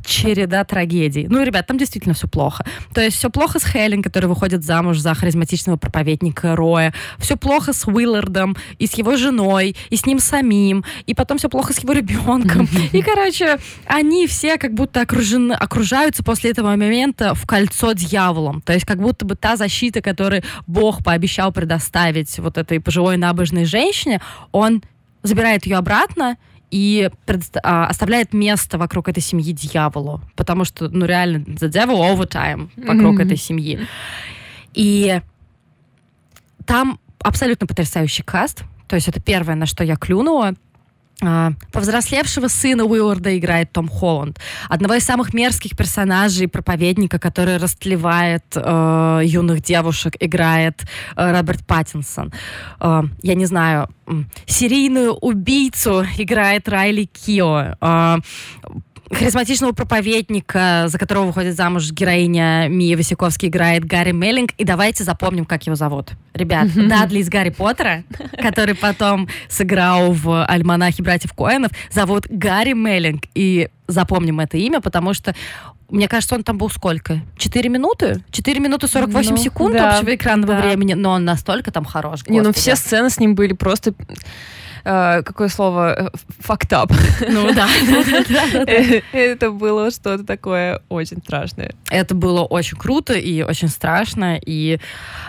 череда 0.04 0.64
трагедий. 0.64 1.26
Ну, 1.28 1.42
ребят, 1.42 1.66
там 1.66 1.78
действительно 1.78 2.14
все 2.14 2.28
плохо. 2.28 2.64
То 2.94 3.00
есть 3.00 3.16
все 3.16 3.30
плохо 3.30 3.58
с 3.58 3.64
Хелен, 3.64 4.02
которая 4.02 4.28
выходит 4.28 4.64
замуж 4.64 4.98
за 4.98 5.14
харизматичного 5.14 5.76
проповедника 5.76 6.56
Роя. 6.56 6.92
Все 7.18 7.36
плохо 7.36 7.72
с 7.72 7.86
Уиллардом 7.86 8.56
и 8.78 8.86
с 8.86 8.94
его 8.94 9.16
женой, 9.16 9.76
и 9.90 9.96
с 9.96 10.06
ним 10.06 10.18
самим. 10.18 10.84
И 11.06 11.14
потом 11.14 11.38
все 11.38 11.48
плохо 11.48 11.72
с 11.72 11.78
его 11.82 11.92
ребенком. 11.92 12.68
И, 12.92 13.02
короче, 13.02 13.58
они 13.86 14.26
все 14.26 14.58
как 14.58 14.74
будто 14.74 15.00
окружены, 15.00 15.52
окружаются 15.52 16.22
после 16.22 16.50
этого 16.50 16.68
момента 16.68 17.34
в 17.34 17.46
кольцо 17.46 17.92
дьяволом. 17.92 18.60
То 18.60 18.72
есть 18.72 18.86
как 18.86 18.98
будто 18.98 19.24
бы 19.24 19.34
та 19.34 19.56
защита, 19.56 20.00
которую 20.00 20.42
Бог 20.66 21.02
пообещал 21.04 21.52
предоставить 21.52 22.38
вот 22.38 22.58
этой 22.58 22.80
пожилой 22.80 23.16
набожной 23.16 23.64
женщине, 23.64 24.20
он 24.52 24.82
забирает 25.22 25.66
ее 25.66 25.76
обратно, 25.76 26.36
и 26.72 27.10
а, 27.62 27.86
оставляет 27.86 28.32
место 28.32 28.78
вокруг 28.78 29.08
этой 29.08 29.20
семьи 29.22 29.52
дьяволу. 29.52 30.22
Потому 30.34 30.64
что, 30.64 30.88
ну, 30.88 31.04
реально, 31.04 31.44
the 31.44 31.68
devil 31.70 31.98
all 32.00 32.18
the 32.18 32.26
time 32.26 32.70
вокруг 32.76 33.12
Мгм. 33.12 33.20
этой 33.20 33.36
семьи. 33.36 33.78
И 34.72 35.20
там 36.64 36.98
абсолютно 37.20 37.66
потрясающий 37.66 38.22
каст. 38.22 38.64
То 38.88 38.96
есть 38.96 39.06
это 39.06 39.20
первое, 39.20 39.54
на 39.54 39.66
что 39.66 39.84
я 39.84 39.96
клюнула. 39.96 40.54
А, 41.24 41.52
Повзрослевшего 41.70 42.48
сына 42.48 42.84
Уилларда 42.84 43.38
играет 43.38 43.72
Том 43.72 43.88
Холланд. 43.88 44.40
Одного 44.68 44.94
из 44.94 45.04
самых 45.04 45.32
мерзких 45.32 45.76
персонажей 45.76 46.48
проповедника, 46.48 47.18
который 47.18 47.58
растлевает 47.58 48.44
э, 48.56 49.20
юных 49.24 49.62
девушек, 49.62 50.16
играет 50.18 50.82
э, 51.16 51.32
Роберт 51.32 51.64
Паттинсон. 51.64 52.32
Э, 52.80 53.02
я 53.22 53.34
не 53.34 53.46
знаю, 53.46 53.88
серийную 54.46 55.12
убийцу 55.12 56.04
играет 56.18 56.68
Райли 56.68 57.04
Кио. 57.04 57.76
Э, 57.80 58.16
харизматичного 59.12 59.72
проповедника, 59.72 60.84
за 60.88 60.98
которого 60.98 61.26
выходит 61.26 61.56
замуж 61.56 61.90
героиня 61.92 62.68
Мия 62.68 62.96
Васиковски, 62.96 63.46
играет 63.46 63.84
Гарри 63.84 64.12
Меллинг. 64.12 64.52
И 64.58 64.64
давайте 64.64 65.04
запомним, 65.04 65.44
как 65.44 65.64
его 65.66 65.76
зовут. 65.76 66.10
Ребят, 66.34 66.68
Дадли 66.74 67.18
из 67.18 67.28
Гарри 67.28 67.50
Поттера, 67.50 68.04
который 68.42 68.74
потом 68.74 69.28
сыграл 69.48 70.12
в 70.12 70.44
«Альманахе 70.44 71.02
братьев 71.02 71.32
Коэнов», 71.32 71.72
зовут 71.90 72.26
Гарри 72.28 72.72
Меллинг. 72.72 73.24
И 73.34 73.68
запомним 73.86 74.40
это 74.40 74.56
имя, 74.56 74.80
потому 74.80 75.12
что 75.14 75.34
мне 75.92 76.08
кажется, 76.08 76.34
он 76.34 76.42
там 76.42 76.56
был 76.56 76.70
сколько? 76.70 77.20
Четыре 77.36 77.68
минуты? 77.68 78.24
Четыре 78.30 78.60
минуты 78.60 78.88
48 78.88 79.30
Ну, 79.30 79.36
секунд 79.36 79.74
да, 79.74 79.98
общего 79.98 80.14
экранного 80.14 80.54
да. 80.54 80.62
времени, 80.62 80.94
но 80.94 81.10
он 81.10 81.26
настолько 81.26 81.70
там 81.70 81.84
хорош. 81.84 82.20
Не, 82.26 82.40
ну 82.40 82.52
все 82.54 82.76
сцены 82.76 83.10
с 83.10 83.20
ним 83.20 83.34
были 83.34 83.52
просто... 83.52 83.92
э, 84.84 85.22
какое 85.22 85.48
слово, 85.48 86.10
fucked 86.40 86.70
up. 86.70 86.92
Ну 87.28 87.52
да. 87.54 87.68
Это 89.12 89.50
было 89.50 89.90
что-то 89.90 90.24
такое 90.24 90.82
очень 90.88 91.18
страшное. 91.18 91.72
Это 91.90 92.14
было 92.14 92.42
очень 92.42 92.76
круто 92.76 93.14
и 93.14 93.42
очень 93.42 93.68
страшно. 93.68 94.38
И 94.44 94.78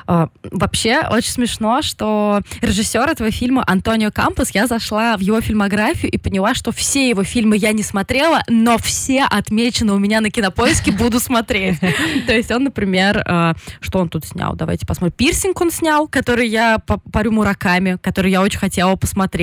э, 0.07 0.27
вообще 0.51 1.01
очень 1.09 1.31
смешно, 1.31 1.81
что 1.81 2.41
режиссер 2.61 3.09
этого 3.09 3.31
фильма 3.31 3.63
Антонио 3.67 4.11
Кампус, 4.11 4.49
я 4.51 4.67
зашла 4.67 5.17
в 5.17 5.21
его 5.21 5.41
фильмографию 5.41 6.11
и 6.11 6.17
поняла, 6.17 6.53
что 6.53 6.71
все 6.71 7.09
его 7.09 7.23
фильмы 7.23 7.57
я 7.57 7.71
не 7.71 7.83
смотрела, 7.83 8.41
но 8.47 8.77
все 8.77 9.23
отмечены 9.23 9.93
у 9.93 9.99
меня 9.99 10.21
на 10.21 10.29
кинопоиске, 10.29 10.91
буду 10.97 11.19
смотреть. 11.19 11.79
То 12.27 12.33
есть 12.33 12.51
он, 12.51 12.65
например, 12.65 13.23
э, 13.25 13.53
что 13.81 13.99
он 13.99 14.09
тут 14.09 14.25
снял? 14.25 14.55
Давайте 14.55 14.85
посмотрим. 14.85 15.15
Пирсинг 15.15 15.59
он 15.61 15.71
снял, 15.71 16.07
который 16.07 16.47
я 16.47 16.79
парю 17.11 17.31
мураками, 17.31 17.97
который 18.01 18.31
я 18.31 18.41
очень 18.41 18.59
хотела 18.59 18.95
посмотреть. 18.95 19.42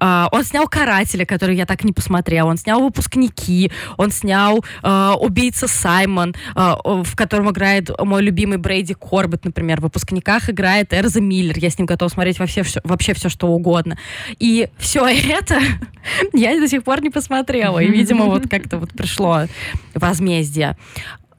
Э, 0.00 0.26
он 0.30 0.44
снял 0.44 0.68
Карателя, 0.68 1.24
который 1.24 1.56
я 1.56 1.66
так 1.66 1.82
и 1.84 1.86
не 1.86 1.92
посмотрела. 1.92 2.48
Он 2.48 2.56
снял 2.56 2.80
Выпускники. 2.80 3.70
Он 3.96 4.10
снял 4.10 4.64
э, 4.82 5.12
Убийца 5.20 5.68
Саймон, 5.68 6.34
в 6.54 7.16
котором 7.16 7.50
играет 7.50 7.90
мой 7.98 8.22
любимый 8.22 8.58
Брейди 8.58 8.94
Корбет, 8.94 9.44
например. 9.44 9.80
В 9.80 9.84
Выпускниках 9.84 10.50
играет 10.50 10.92
Эрза 10.92 11.20
Миллер. 11.20 11.58
Я 11.58 11.70
с 11.70 11.78
ним 11.78 11.86
готова 11.86 12.08
смотреть 12.08 12.38
вообще 12.38 12.62
все, 12.62 12.80
вообще 12.84 13.14
все, 13.14 13.28
что 13.28 13.48
угодно. 13.48 13.98
И 14.38 14.68
все 14.78 15.06
это 15.06 15.60
я 16.32 16.58
до 16.58 16.68
сих 16.68 16.84
пор 16.84 17.02
не 17.02 17.10
посмотрела. 17.10 17.78
И, 17.78 17.88
видимо, 17.88 18.26
вот 18.26 18.48
как-то 18.48 18.78
вот 18.78 18.90
пришло 18.92 19.46
возмездие. 19.94 20.76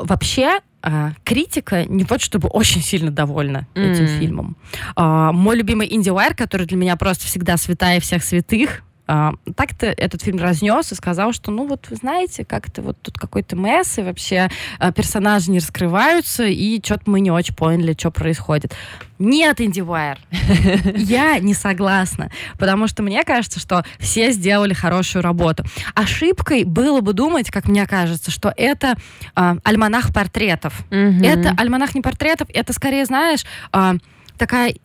Вообще, 0.04 0.60
а, 0.82 1.14
критика 1.24 1.86
не 1.86 2.04
вот 2.04 2.22
чтобы 2.22 2.50
очень 2.50 2.82
сильно 2.82 3.10
довольна 3.10 3.68
mm. 3.74 3.92
этим 3.92 4.08
фильмом. 4.08 4.58
А, 4.96 5.32
мой 5.32 5.56
любимый 5.56 5.88
Инди 5.94 6.10
который 6.36 6.68
для 6.68 6.78
меня 6.78 6.96
просто 6.98 7.26
всегда 7.26 7.58
святая 7.58 8.00
всех 8.00 8.24
святых, 8.24 8.84
так-то 9.06 9.88
этот 9.88 10.22
фильм 10.22 10.40
разнес 10.40 10.92
и 10.92 10.96
сказал, 10.96 11.34
что, 11.34 11.52
ну 11.52 11.68
вот, 11.68 11.88
вы 11.90 11.98
знаете, 11.98 12.46
как-то 12.46 12.82
вот 12.82 12.98
тут 13.02 13.18
какой-то 13.18 13.56
месс, 13.56 13.98
и 13.98 14.02
вообще 14.02 14.50
а, 14.80 14.92
персонажи 14.92 15.52
не 15.52 15.60
раскрываются, 15.60 16.46
и 16.46 16.82
что-то 16.84 17.04
мы 17.08 17.20
не 17.20 17.30
очень 17.30 17.54
поняли, 17.54 17.96
что 17.98 18.12
происходит. 18.12 18.74
Нет, 19.20 19.60
Вайер, 19.60 20.20
я 20.96 21.40
не 21.40 21.54
согласна, 21.54 22.32
потому 22.58 22.88
что 22.88 23.04
мне 23.04 23.24
кажется, 23.24 23.60
что 23.60 23.86
все 24.00 24.32
сделали 24.32 24.74
хорошую 24.74 25.22
работу. 25.22 25.64
Ошибкой 25.96 26.64
было 26.64 27.02
бы 27.02 27.14
думать, 27.14 27.52
как 27.52 27.68
мне 27.68 27.86
кажется, 27.86 28.32
что 28.32 28.54
это 28.56 28.96
а, 29.36 29.58
альманах 29.64 30.14
портретов. 30.14 30.74
Это 30.90 31.54
альманах 31.58 31.94
не 31.94 32.02
портретов, 32.02 32.48
это 32.54 32.74
скорее, 32.74 33.06
знаешь, 33.06 33.46
а, 33.72 33.96
такая 34.38 34.76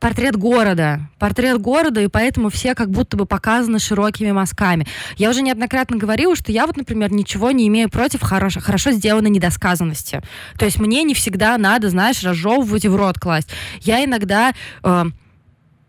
портрет 0.00 0.36
города. 0.36 1.08
Портрет 1.18 1.60
города, 1.60 2.00
и 2.00 2.08
поэтому 2.08 2.50
все 2.50 2.74
как 2.74 2.90
будто 2.90 3.16
бы 3.16 3.26
показаны 3.26 3.78
широкими 3.78 4.32
мазками. 4.32 4.86
Я 5.16 5.30
уже 5.30 5.42
неоднократно 5.42 5.96
говорила, 5.96 6.36
что 6.36 6.52
я 6.52 6.66
вот, 6.66 6.76
например, 6.76 7.12
ничего 7.12 7.50
не 7.50 7.68
имею 7.68 7.88
против 7.90 8.22
хорошо, 8.22 8.60
хорошо 8.60 8.92
сделанной 8.92 9.30
недосказанности. 9.30 10.22
То 10.58 10.64
есть 10.64 10.78
мне 10.78 11.02
не 11.02 11.14
всегда 11.14 11.56
надо, 11.58 11.90
знаешь, 11.90 12.22
разжевывать 12.22 12.84
и 12.84 12.88
в 12.88 12.96
рот 12.96 13.18
класть. 13.18 13.48
Я 13.80 14.04
иногда... 14.04 14.52
Э, 14.82 15.04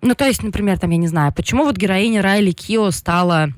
ну, 0.02 0.16
то 0.16 0.26
есть, 0.26 0.44
например, 0.44 0.78
там, 0.78 0.92
я 0.92 0.98
не 0.98 1.08
знаю, 1.08 1.34
почему 1.34 1.64
вот 1.64 1.78
героиня 1.78 2.22
Райли 2.22 2.52
Кио 2.52 2.92
стала 2.92 3.50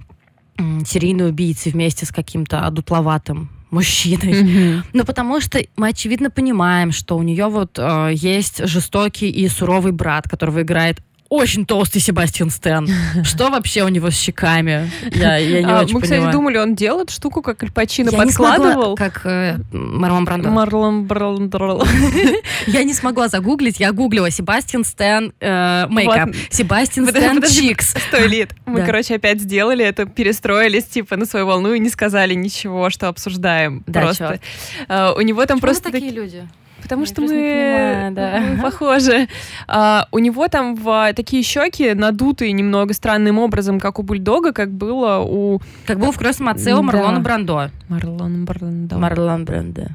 серийной 0.85 1.29
убийцей 1.29 1.71
вместе 1.71 2.05
с 2.05 2.11
каким-то 2.11 2.65
одутловатым 2.65 3.56
мужчиной. 3.69 4.43
Mm-hmm. 4.43 4.83
Ну, 4.93 5.05
потому 5.05 5.41
что 5.41 5.59
мы, 5.75 5.89
очевидно, 5.89 6.29
понимаем, 6.29 6.91
что 6.91 7.17
у 7.17 7.23
нее 7.23 7.47
вот 7.47 7.77
э, 7.77 8.11
есть 8.13 8.65
жестокий 8.67 9.29
и 9.29 9.47
суровый 9.47 9.91
брат, 9.91 10.27
которого 10.29 10.61
играет 10.61 10.99
очень 11.29 11.65
толстый 11.65 11.99
Себастьян 11.99 12.49
Стэн. 12.49 12.89
Что 13.23 13.49
вообще 13.49 13.83
у 13.83 13.87
него 13.87 14.09
с 14.09 14.17
щеками? 14.17 14.89
Я, 15.13 15.37
я 15.37 15.61
не 15.61 15.71
а, 15.71 15.81
очень 15.81 15.95
Мы, 15.95 16.01
понимаю. 16.01 16.21
кстати, 16.21 16.31
думали, 16.31 16.57
он 16.57 16.75
делает 16.75 17.09
штуку, 17.09 17.41
как 17.41 17.61
Аль 17.63 17.71
Пачино 17.71 18.09
я 18.09 18.17
подкладывал. 18.17 18.67
Не 18.67 18.73
смогла, 18.73 18.95
как 18.95 19.25
э, 19.25 19.57
Марлон 19.71 20.25
Брандо. 20.25 20.49
Марлон 20.49 21.05
Брандо. 21.05 21.85
Я 22.67 22.83
не 22.83 22.93
смогла 22.93 23.27
загуглить. 23.27 23.79
Я 23.79 23.91
гуглила 23.91 24.29
Себастьян 24.29 24.83
Стэн 24.83 25.33
э, 25.39 25.87
мейкап. 25.89 26.35
Себастьян 26.49 27.07
Стэн 27.07 27.41
чикс. 27.43 27.95
Сто 28.07 28.25
лет. 28.25 28.51
Мы, 28.65 28.83
короче, 28.83 29.15
опять 29.15 29.41
сделали 29.41 29.85
это, 29.85 30.05
перестроились 30.05 30.85
типа 30.85 31.15
на 31.15 31.25
свою 31.25 31.45
волну 31.45 31.73
и 31.73 31.79
не 31.79 31.89
сказали 31.89 32.33
ничего, 32.33 32.89
что 32.89 33.07
обсуждаем. 33.07 33.83
Просто. 33.83 34.39
Э, 34.87 35.13
у 35.15 35.21
него 35.21 35.45
там 35.45 35.59
просто... 35.59 35.91
такие 35.91 36.11
люди? 36.11 36.47
Потому 36.87 37.05
что 37.05 37.21
мы, 37.21 37.27
понимаю, 37.27 38.13
да. 38.13 38.39
мы 38.39 38.61
похожи. 38.61 39.27
А, 39.67 40.07
у 40.11 40.19
него 40.19 40.47
там 40.47 40.75
в, 40.75 41.13
такие 41.13 41.43
щеки 41.43 41.93
надутые 41.93 42.53
немного 42.53 42.93
странным 42.93 43.39
образом, 43.39 43.77
как 43.79 43.99
у 43.99 44.03
бульдога, 44.03 44.53
как 44.53 44.71
было 44.71 45.19
у... 45.19 45.59
Как 45.85 45.99
был 45.99 46.13
в 46.13 46.21
отце 46.21 46.73
у 46.73 46.81
Марлона 46.81 47.19
Брандо. 47.19 47.69
Марлон 47.89 48.45
Брандо. 48.45 48.97
Марлон 48.97 49.43
Брандо. 49.43 49.87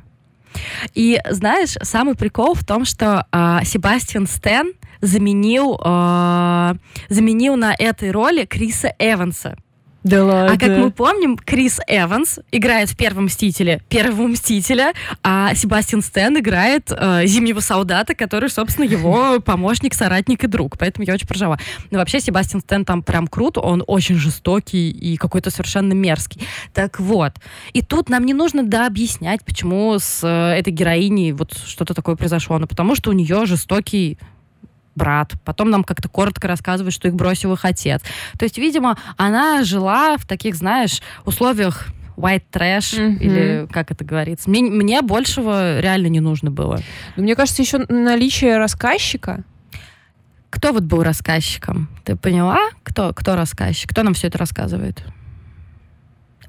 И 0.92 1.18
знаешь, 1.30 1.76
самый 1.80 2.14
прикол 2.14 2.54
в 2.54 2.62
том, 2.62 2.84
что 2.84 3.26
э, 3.32 3.60
Себастьян 3.64 4.26
Стэн 4.26 4.74
заменил, 5.00 5.80
э, 5.82 6.74
заменил 7.08 7.56
на 7.56 7.74
этой 7.74 8.10
роли 8.10 8.44
Криса 8.44 8.94
Эванса. 8.98 9.56
Да 10.04 10.24
ладно. 10.24 10.52
А 10.52 10.58
как 10.58 10.76
мы 10.78 10.90
помним, 10.90 11.36
Крис 11.36 11.80
Эванс 11.86 12.40
играет 12.50 12.90
в 12.90 12.96
первом 12.96 13.24
Мстителе 13.24 13.80
первого 13.88 14.26
Мстителя, 14.26 14.92
а 15.22 15.54
Себастьян 15.54 16.02
Стэн 16.02 16.40
играет 16.40 16.90
э, 16.90 17.26
Зимнего 17.26 17.60
солдата, 17.60 18.14
который, 18.14 18.50
собственно, 18.50 18.84
его 18.84 19.40
помощник, 19.44 19.94
соратник 19.94 20.42
и 20.44 20.46
друг. 20.48 20.76
Поэтому 20.78 21.06
я 21.06 21.14
очень 21.14 21.28
прожала. 21.28 21.58
Но 21.90 21.98
вообще 21.98 22.20
Себастьян 22.20 22.60
Стэн 22.60 22.84
там 22.84 23.02
прям 23.02 23.28
крут, 23.28 23.58
он 23.58 23.84
очень 23.86 24.16
жестокий 24.16 24.90
и 24.90 25.16
какой-то 25.16 25.50
совершенно 25.50 25.92
мерзкий. 25.92 26.42
Так 26.72 26.98
вот. 26.98 27.34
И 27.72 27.82
тут 27.82 28.08
нам 28.08 28.26
не 28.26 28.34
нужно 28.34 28.64
да 28.64 28.86
объяснять, 28.86 29.44
почему 29.44 29.96
с 29.98 30.20
э, 30.24 30.58
этой 30.58 30.72
героиней 30.72 31.32
вот 31.32 31.52
что-то 31.54 31.94
такое 31.94 32.16
произошло. 32.16 32.58
Ну, 32.58 32.66
потому 32.66 32.96
что 32.96 33.10
у 33.10 33.12
нее 33.12 33.46
жестокий 33.46 34.18
брат. 34.94 35.32
Потом 35.44 35.70
нам 35.70 35.84
как-то 35.84 36.08
коротко 36.08 36.48
рассказывают, 36.48 36.94
что 36.94 37.08
их 37.08 37.14
бросил 37.14 37.52
их 37.52 37.64
отец. 37.64 38.02
То 38.38 38.44
есть, 38.44 38.58
видимо, 38.58 38.96
она 39.16 39.64
жила 39.64 40.16
в 40.16 40.26
таких, 40.26 40.54
знаешь, 40.54 41.00
условиях 41.24 41.88
white 42.16 42.44
trash, 42.52 42.98
mm-hmm. 42.98 43.18
или 43.18 43.68
как 43.70 43.90
это 43.90 44.04
говорится. 44.04 44.50
Мне, 44.50 44.62
мне 44.62 45.02
большего 45.02 45.80
реально 45.80 46.08
не 46.08 46.20
нужно 46.20 46.50
было. 46.50 46.80
Но 47.16 47.22
мне 47.22 47.34
кажется, 47.34 47.62
еще 47.62 47.78
наличие 47.88 48.58
рассказчика. 48.58 49.44
Кто 50.50 50.72
вот 50.72 50.82
был 50.82 51.02
рассказчиком? 51.02 51.88
Ты 52.04 52.14
поняла, 52.14 52.58
кто, 52.82 53.14
кто 53.14 53.36
рассказчик? 53.36 53.90
Кто 53.90 54.02
нам 54.02 54.12
все 54.12 54.26
это 54.26 54.36
рассказывает? 54.36 55.02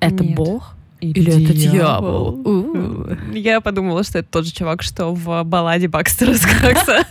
Это 0.02 0.24
Нет. 0.24 0.36
Бог? 0.36 0.76
Или, 1.04 1.20
Или 1.20 1.44
это 1.44 1.54
дьявол? 1.54 2.44
дьявол? 2.44 3.18
Я 3.34 3.60
подумала, 3.60 4.04
что 4.04 4.20
это 4.20 4.28
тот 4.32 4.46
же 4.46 4.54
чувак, 4.54 4.82
что 4.84 5.14
в 5.14 5.44
балладе 5.44 5.88
Бакстера 5.90 6.34
Скакса. 6.34 7.06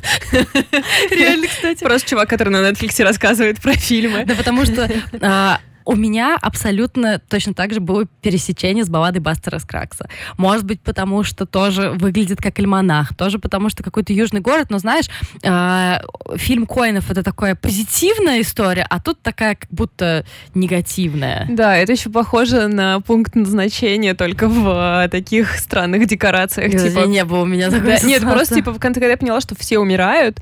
Реально, 1.11 1.47
кстати. 1.47 1.85
Просто 1.85 2.09
чувак, 2.09 2.29
который 2.31 2.49
на 2.49 2.69
Netflix 2.71 3.03
рассказывает 3.03 3.61
про 3.61 3.75
фильмы. 3.75 4.25
Да 4.25 4.35
потому 4.35 4.65
что 4.65 4.91
а, 5.21 5.61
у 5.85 5.97
меня 5.97 6.39
абсолютно 6.41 7.21
точно 7.29 7.55
так 7.55 7.73
же 7.73 7.81
было 7.81 8.07
пересечение 8.21 8.85
с 8.85 8.89
балладой 8.89 9.21
Бастера 9.21 9.59
Скракса. 9.59 10.09
Может 10.37 10.65
быть, 10.65 10.81
потому 10.81 11.23
что 11.23 11.47
тоже 11.47 11.91
выглядит 11.91 12.41
как 12.41 12.59
альманах, 12.59 13.15
тоже 13.17 13.39
потому 13.39 13.69
что 13.69 13.83
какой-то 13.83 14.13
южный 14.13 14.41
город, 14.41 14.69
но 14.71 14.79
знаешь, 14.79 15.07
э, 15.43 16.01
фильм 16.37 16.67
Коинов 16.67 17.11
это 17.11 17.23
такая 17.23 17.55
позитивная 17.55 18.41
история, 18.41 18.87
а 18.89 19.01
тут 19.01 19.21
такая 19.23 19.57
как 19.57 19.71
будто 19.71 20.25
негативная. 20.55 21.47
Да, 21.49 21.77
это 21.77 21.93
еще 21.93 22.11
похоже 22.11 22.69
на 22.69 23.01
пункт 23.01 23.35
назначения, 23.35 24.15
только 24.15 24.49
в 24.49 25.05
э, 25.05 25.09
таких 25.09 25.57
странных 25.59 26.07
декорациях. 26.07 26.73
Нет, 26.73 26.83
типа... 26.83 27.07
Не 27.07 27.25
было 27.25 27.43
у 27.43 27.47
меня 27.47 27.71
такой 27.71 27.99
да, 27.99 28.07
Нет, 28.07 28.23
просто 28.23 28.57
типа 28.57 28.73
в 28.73 28.79
конце, 28.79 29.01
когда 29.01 29.13
я 29.13 29.19
поняла, 29.19 29.41
что 29.41 29.55
все 29.55 29.79
умирают 29.79 30.39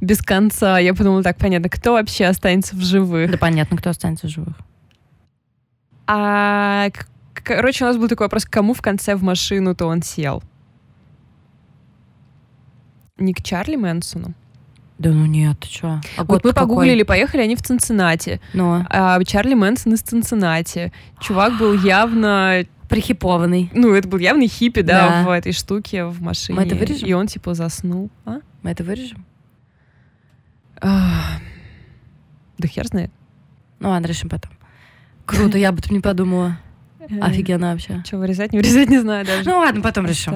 без 0.00 0.22
конца, 0.22 0.78
я 0.78 0.94
подумала, 0.94 1.22
так, 1.22 1.36
понятно, 1.36 1.68
кто 1.68 1.92
вообще 1.92 2.26
останется 2.26 2.76
в 2.76 2.82
живых? 2.82 3.30
Да 3.30 3.38
понятно, 3.38 3.76
кто 3.76 3.90
останется 3.90 4.26
в 4.26 4.30
живых. 4.30 4.54
А, 6.06 6.88
короче, 7.34 7.84
у 7.84 7.88
нас 7.88 7.96
был 7.96 8.08
такой 8.08 8.26
вопрос, 8.26 8.44
кому 8.44 8.74
в 8.74 8.82
конце 8.82 9.14
в 9.16 9.22
машину-то 9.22 9.86
он 9.86 10.02
сел? 10.02 10.42
Не 13.16 13.32
к 13.32 13.42
Чарли 13.42 13.76
Мэнсону? 13.76 14.34
Да 14.98 15.10
ну 15.10 15.26
нет, 15.26 15.58
ты 15.58 15.68
что? 15.68 16.00
А 16.16 16.24
вот 16.24 16.44
мы 16.44 16.50
какой? 16.50 16.68
погуглили, 16.68 17.02
поехали 17.02 17.42
они 17.42 17.56
в 17.56 17.62
Цинциннати. 17.62 18.40
Но. 18.52 18.86
А 18.88 19.22
Чарли 19.24 19.54
Мэнсон 19.54 19.94
из 19.94 20.02
Цинциннати. 20.02 20.92
Чувак 21.20 21.58
был 21.58 21.72
явно 21.74 22.64
прихипованный. 22.88 23.70
Ну, 23.74 23.92
это 23.92 24.06
был 24.06 24.18
явный 24.18 24.46
хиппи, 24.46 24.82
да, 24.82 25.08
да, 25.08 25.26
в 25.26 25.30
этой 25.30 25.52
штуке, 25.52 26.04
в 26.04 26.22
машине. 26.22 26.58
Мы 26.58 26.66
это 26.66 26.76
вырежем? 26.76 27.08
И 27.08 27.12
он, 27.12 27.26
типа, 27.26 27.54
заснул. 27.54 28.10
А? 28.24 28.38
Мы 28.62 28.70
это 28.70 28.84
вырежем? 28.84 29.24
А, 30.80 31.38
да 32.58 32.68
хер 32.68 32.86
знает. 32.86 33.10
Ну 33.80 33.88
ладно, 33.88 34.06
решим 34.06 34.28
потом. 34.28 34.52
Круто, 35.26 35.58
я 35.58 35.70
об 35.70 35.78
этом 35.78 35.94
не 35.94 36.00
подумала. 36.00 36.58
Э, 37.00 37.20
Офигенно 37.20 37.72
вообще. 37.72 38.02
Что, 38.04 38.18
вырезать, 38.18 38.52
не 38.52 38.58
вырезать, 38.58 38.88
не 38.88 38.98
знаю 38.98 39.24
даже. 39.26 39.48
Ну 39.48 39.58
ладно, 39.58 39.80
потом 39.82 40.06
решим. 40.06 40.34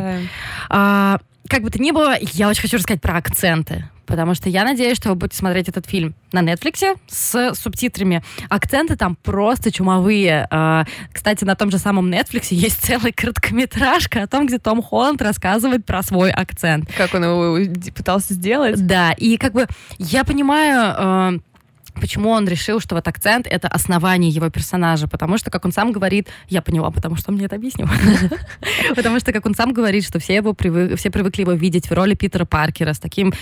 А, 0.69 1.19
как 1.49 1.63
бы 1.63 1.71
то 1.71 1.81
ни 1.81 1.91
было, 1.91 2.17
я 2.21 2.49
очень 2.49 2.63
хочу 2.63 2.77
рассказать 2.77 3.01
про 3.01 3.17
акценты. 3.17 3.85
Потому 4.07 4.35
что 4.35 4.49
я 4.49 4.65
надеюсь, 4.65 4.97
что 4.97 5.11
вы 5.11 5.17
будете 5.17 5.37
смотреть 5.37 5.69
этот 5.69 5.85
фильм 5.87 6.15
на 6.33 6.41
Netflix 6.41 6.99
с 7.09 7.55
субтитрами. 7.55 8.23
Акценты 8.49 8.97
там 8.97 9.17
просто 9.17 9.71
чумовые. 9.71 10.49
А, 10.51 10.87
кстати, 11.13 11.45
на 11.45 11.55
том 11.55 11.71
же 11.71 11.77
самом 11.77 12.11
Netflix 12.11 12.47
есть 12.51 12.81
целая 12.83 13.13
короткометражка 13.13 14.23
о 14.23 14.27
том, 14.27 14.47
где 14.47 14.59
Том 14.59 14.83
Холланд 14.83 15.21
рассказывает 15.21 15.85
про 15.85 16.03
свой 16.03 16.31
акцент. 16.31 16.91
Как 16.97 17.15
он 17.15 17.25
его 17.25 17.59
пытался 17.95 18.33
сделать? 18.33 18.87
Да, 18.87 19.13
и 19.13 19.37
как 19.37 19.53
бы 19.53 19.67
я 19.99 20.25
понимаю 20.25 20.95
а, 20.97 21.33
почему 21.99 22.31
он 22.31 22.49
решил, 22.49 22.81
что 22.81 22.95
вот 22.95 23.07
акцент— 23.09 23.47
это 23.51 23.69
основание 23.69 24.31
его 24.31 24.51
персонажа, 24.51 25.09
потому 25.09 25.39
что, 25.39 25.51
как 25.51 25.65
он 25.65 25.73
сам 25.73 25.93
говорит, 25.93 26.29
я 26.49 26.63
поняла, 26.63 26.91
потому 26.91 27.17
что 27.17 27.31
он 27.31 27.37
мне 27.37 27.47
это 27.47 27.57
объяснил, 27.57 27.89
потому 28.97 29.21
что, 29.21 29.33
как 29.33 29.47
он 29.47 29.55
сам 29.55 29.73
говорит, 29.73 30.05
что 30.05 30.19
все 30.19 30.37
его 30.37 30.55
все 30.97 31.11
привыкли 31.11 31.43
его 31.43 31.53
видеть 31.53 31.91
в 31.91 31.93
роли 31.93 32.15
Питера 32.15 32.45
Паркера 32.45 32.93
с 32.93 32.99
таким 32.99 33.33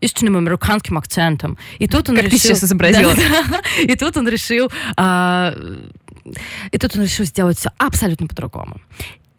истинным 0.00 0.36
американским 0.36 0.98
акцентом. 0.98 1.58
И 1.78 1.86
тут 1.86 2.08
он 2.08 2.18
решил... 2.18 2.38
сейчас 2.38 2.64
изобразила. 2.64 3.14
И 3.82 3.94
тут 3.96 4.16
он 4.16 4.28
решил... 4.28 4.70
А, 4.96 5.54
и 6.72 6.78
тут 6.78 6.96
он 6.96 7.02
решил 7.02 7.24
сделать 7.24 7.56
все 7.58 7.70
абсолютно 7.78 8.26
по-другому 8.26 8.80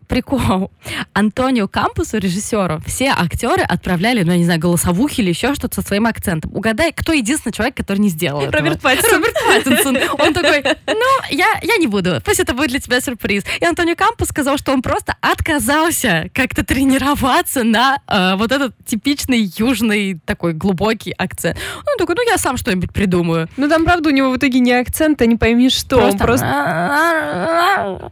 прикол. 0.08 0.72
Антонио 1.14 1.68
Кампусу, 1.68 2.18
режиссеру, 2.18 2.82
все 2.86 3.14
актеры 3.16 3.64
отправляли, 3.64 4.24
ну, 4.24 4.32
я 4.32 4.38
не 4.38 4.45
знаю, 4.45 4.60
голосовухи 4.60 5.22
или 5.22 5.30
еще 5.30 5.53
что-то 5.53 5.82
со 5.82 5.88
своим 5.88 6.05
акцентом. 6.05 6.51
Угадай, 6.53 6.91
кто 6.91 7.14
единственный 7.14 7.51
человек, 7.53 7.76
который 7.76 7.99
не 7.99 8.10
сделал 8.10 8.41
этого? 8.41 8.58
Роберт 8.58 8.82
Паттинсон. 8.82 9.14
Роберт 9.14 9.36
Паттинсон. 9.47 9.97
Он 10.20 10.34
такой, 10.34 10.64
ну, 10.88 11.05
я, 11.30 11.60
я 11.62 11.78
не 11.78 11.88
буду, 11.88 12.22
пусть 12.24 12.39
это 12.39 12.53
будет 12.53 12.70
для 12.70 12.80
тебя 12.80 13.01
сюрприз. 13.01 13.43
И 13.60 13.66
Антонио 13.66 13.95
Кампус 13.95 14.30
сказал, 14.30 14.58
что 14.58 14.72
он 14.72 14.82
просто 14.82 15.16
отказался 15.22 16.30
как-то 16.34 16.64
тренироваться 16.64 17.64
на 17.64 17.99
э, 18.08 18.36
вот 18.36 18.51
этот 18.51 18.74
типичный 18.86 19.51
южный 19.58 20.20
такой 20.26 20.53
глубокий 20.53 21.12
акцент. 21.12 21.58
Он 21.80 21.97
такой, 21.97 22.16
ну, 22.16 22.22
я 22.30 22.38
сам 22.38 22.58
что-нибудь 22.58 22.93
придумаю. 22.93 23.49
Ну, 23.58 23.70
там, 23.70 23.86
правда, 23.86 24.10
у 24.10 24.12
него 24.12 24.30
в 24.32 24.38
итоге 24.38 24.60
не 24.60 24.74
акцент, 24.74 25.22
а 25.22 25.26
не 25.26 25.36
пойми 25.36 25.70
что. 25.70 25.97
Просто... 25.97 26.14
Он 26.14 26.18
просто... 26.18 26.47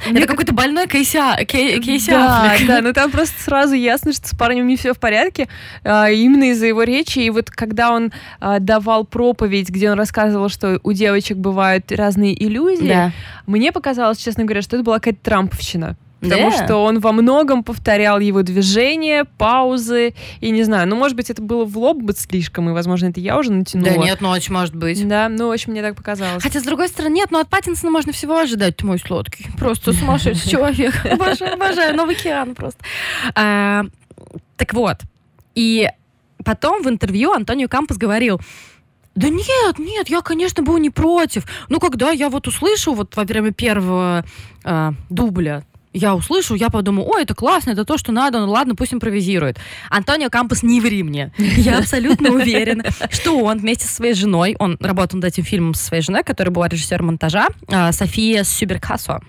Это 0.06 0.28
какой-то 0.28 0.54
больной 0.54 0.88
кейся, 0.88 1.38
Кейси 1.86 2.09
да, 2.09 2.51
Аффлек. 2.51 2.67
Да, 2.67 2.81
но 2.81 2.93
там 2.93 3.11
просто 3.11 3.41
сразу 3.41 3.73
ясно, 3.73 4.13
что 4.13 4.27
с 4.27 4.36
парнем 4.36 4.67
не 4.67 4.75
все 4.75 4.93
в 4.93 4.99
порядке, 4.99 5.47
а, 5.83 6.09
именно 6.09 6.51
из-за 6.51 6.65
его 6.65 6.83
речи. 6.83 7.19
И 7.19 7.29
вот 7.29 7.49
когда 7.49 7.91
он 7.91 8.11
а, 8.39 8.59
давал 8.59 9.05
проповедь, 9.05 9.69
где 9.69 9.91
он 9.91 9.97
рассказывал, 9.97 10.49
что 10.49 10.79
у 10.83 10.91
девочек 10.91 11.38
бывают 11.38 11.91
разные 11.91 12.41
иллюзии, 12.41 12.88
да. 12.88 13.11
мне 13.45 13.71
показалось, 13.71 14.17
честно 14.17 14.43
говоря, 14.43 14.61
что 14.61 14.77
это 14.77 14.83
была 14.83 14.99
какая-то 14.99 15.19
трамповщина. 15.23 15.95
Потому 16.30 16.49
yeah. 16.49 16.65
что 16.65 16.78
он 16.78 16.99
во 16.99 17.11
многом 17.11 17.63
повторял 17.63 18.19
его 18.19 18.41
движения, 18.41 19.26
паузы, 19.38 20.13
и 20.41 20.49
не 20.51 20.63
знаю, 20.63 20.88
ну, 20.88 20.95
может 20.95 21.15
быть, 21.15 21.30
это 21.30 21.41
было 21.41 21.65
в 21.65 21.78
лоб 21.78 21.97
бы 21.97 22.13
слишком, 22.13 22.69
и, 22.69 22.73
возможно, 22.73 23.07
это 23.07 23.19
я 23.19 23.38
уже 23.38 23.51
натянула. 23.51 23.91
Да 23.91 23.97
нет, 23.97 24.21
очень 24.21 24.53
может 24.53 24.76
быть. 24.76 25.07
Да, 25.07 25.30
ну, 25.30 25.47
в 25.47 25.51
общем, 25.51 25.71
мне 25.71 25.82
так 25.82 25.95
показалось. 25.95 26.41
Хотя, 26.41 26.59
с 26.59 26.63
другой 26.63 26.88
стороны, 26.88 27.13
нет, 27.13 27.30
ну, 27.32 27.39
от 27.39 27.49
Паттинсона 27.49 27.91
можно 27.91 28.11
всего 28.11 28.38
ожидать, 28.38 28.78
ты 28.78 28.86
мой 28.86 28.99
сладкий. 28.99 29.47
Просто 29.57 29.93
сумасшедший 29.93 30.51
человек. 30.51 30.93
Обожаю, 31.05 31.53
обожаю, 31.53 31.95
Новый 31.95 32.15
океан 32.15 32.55
просто. 32.55 32.84
А, 33.36 33.84
так 34.57 34.73
вот, 34.73 34.97
и 35.53 35.89
потом 36.43 36.84
в 36.84 36.89
интервью 36.89 37.32
Антонио 37.32 37.67
Кампус 37.67 37.97
говорил, 37.97 38.39
да 39.15 39.30
нет, 39.30 39.80
нет, 39.80 40.09
я, 40.09 40.21
конечно, 40.21 40.61
был 40.61 40.78
не 40.78 40.89
против. 40.89 41.45
Ну, 41.69 41.80
когда 41.80 42.11
я 42.11 42.30
вот 42.30 42.47
услышал 42.47 42.93
вот 42.93 43.15
во 43.15 43.23
время 43.23 43.51
первого 43.51 44.26
э, 44.65 44.91
дубля 45.09 45.63
я 45.96 46.14
услышу, 46.14 46.56
я 46.56 46.70
подумаю, 46.70 47.08
ой, 47.08 47.24
это 47.24 47.34
классно, 47.34 47.72
это 47.72 47.86
то, 47.86 47.98
что 47.98 48.12
надо, 48.12 48.39
ну 48.46 48.52
ладно, 48.52 48.76
пусть 48.76 48.93
импровизирует. 48.93 49.58
Антонио 49.89 50.30
Кампус, 50.30 50.62
не 50.62 50.82
ври 50.82 51.04
мне. 51.04 51.32
Я 51.38 51.80
абсолютно 51.80 52.32
уверена, 52.32 52.84
что 53.10 53.39
он 53.39 53.60
вместе 53.60 53.88
со 53.88 53.96
своей 53.96 54.14
женой, 54.14 54.56
он 54.60 54.78
работал 54.80 55.18
над 55.18 55.26
этим 55.26 55.43
фильмом 55.43 55.74
со 55.74 55.86
своей 55.86 56.04
женой, 56.04 56.24
которая 56.24 56.54
была 56.54 56.68
режиссером 56.68 57.08
монтажа, 57.08 57.48
а, 57.70 57.91
София 57.91 58.43
Сюберкасо. 58.43 59.22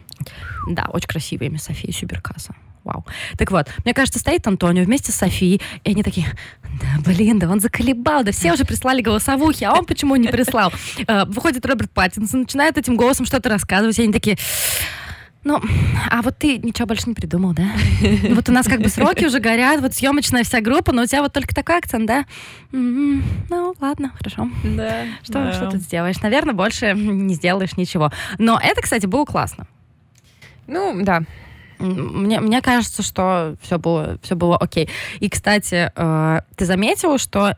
Да, 0.69 0.89
очень 0.93 1.07
красивое 1.07 1.47
имя, 1.47 1.59
София 1.59 1.93
Сюберкасо. 1.93 2.55
Вау. 2.83 3.05
Так 3.37 3.51
вот, 3.51 3.69
мне 3.85 3.95
кажется, 3.95 4.21
стоит 4.21 4.47
Антонио 4.47 4.85
вместе 4.85 5.11
с 5.11 5.17
Софией, 5.17 5.61
и 5.83 5.91
они 5.91 6.05
такие, 6.05 6.27
да, 6.63 7.03
блин, 7.05 7.41
да 7.41 7.49
он 7.49 7.61
заколебал, 7.61 8.23
да 8.23 8.31
все 8.31 8.53
уже 8.53 8.65
прислали 8.65 9.03
голосовухи, 9.03 9.65
а 9.65 9.73
он 9.73 9.85
почему 9.85 10.15
не 10.15 10.29
прислал? 10.29 10.73
А, 11.09 11.25
выходит 11.25 11.67
Роберт 11.67 11.91
Паттинсон, 11.91 12.43
начинает 12.43 12.79
этим 12.79 12.97
голосом 12.97 13.27
что-то 13.27 13.49
рассказывать, 13.49 13.99
и 13.99 14.03
они 14.03 14.13
такие, 14.13 14.39
ну, 15.47 15.61
а 16.11 16.23
вот 16.23 16.39
ты 16.39 16.59
ничего 16.59 16.87
больше 16.87 17.05
не 17.07 17.15
придумал, 17.15 17.53
да? 17.53 17.69
Ну, 18.03 18.35
вот 18.35 18.49
у 18.49 18.53
нас 18.53 18.67
как 18.67 18.81
бы 18.81 18.89
сроки 18.89 19.25
уже 19.25 19.39
горят, 19.39 19.81
вот 19.81 19.95
съемочная 19.95 20.43
вся 20.43 20.61
группа, 20.61 20.91
но 20.93 21.03
у 21.03 21.07
тебя 21.07 21.23
вот 21.23 21.33
только 21.33 21.55
такой 21.55 21.79
акцент, 21.79 22.05
да? 22.07 22.27
Mm-hmm. 22.73 23.23
Ну, 23.49 23.75
ладно, 23.81 24.11
хорошо. 24.19 24.51
Да. 24.65 25.05
Что, 25.23 25.35
да. 25.35 25.53
что 25.53 25.71
ты 25.71 25.79
сделаешь? 25.79 26.21
Наверное, 26.21 26.53
больше 26.53 26.95
не 26.95 27.35
сделаешь 27.35 27.77
ничего. 27.77 28.11
Но 28.39 28.59
это, 28.61 28.83
кстати, 28.83 29.07
было 29.07 29.25
классно. 29.25 29.69
Ну, 30.67 31.05
да. 31.05 31.23
Мне, 31.79 32.41
мне 32.41 32.61
кажется, 32.61 33.05
что 33.05 33.55
все 33.63 33.79
было, 33.79 34.19
все 34.25 34.35
было 34.35 34.57
окей. 34.57 34.91
И, 35.21 35.29
кстати, 35.29 35.93
э, 35.95 36.41
ты 36.57 36.65
заметила, 36.65 37.19
что 37.19 37.57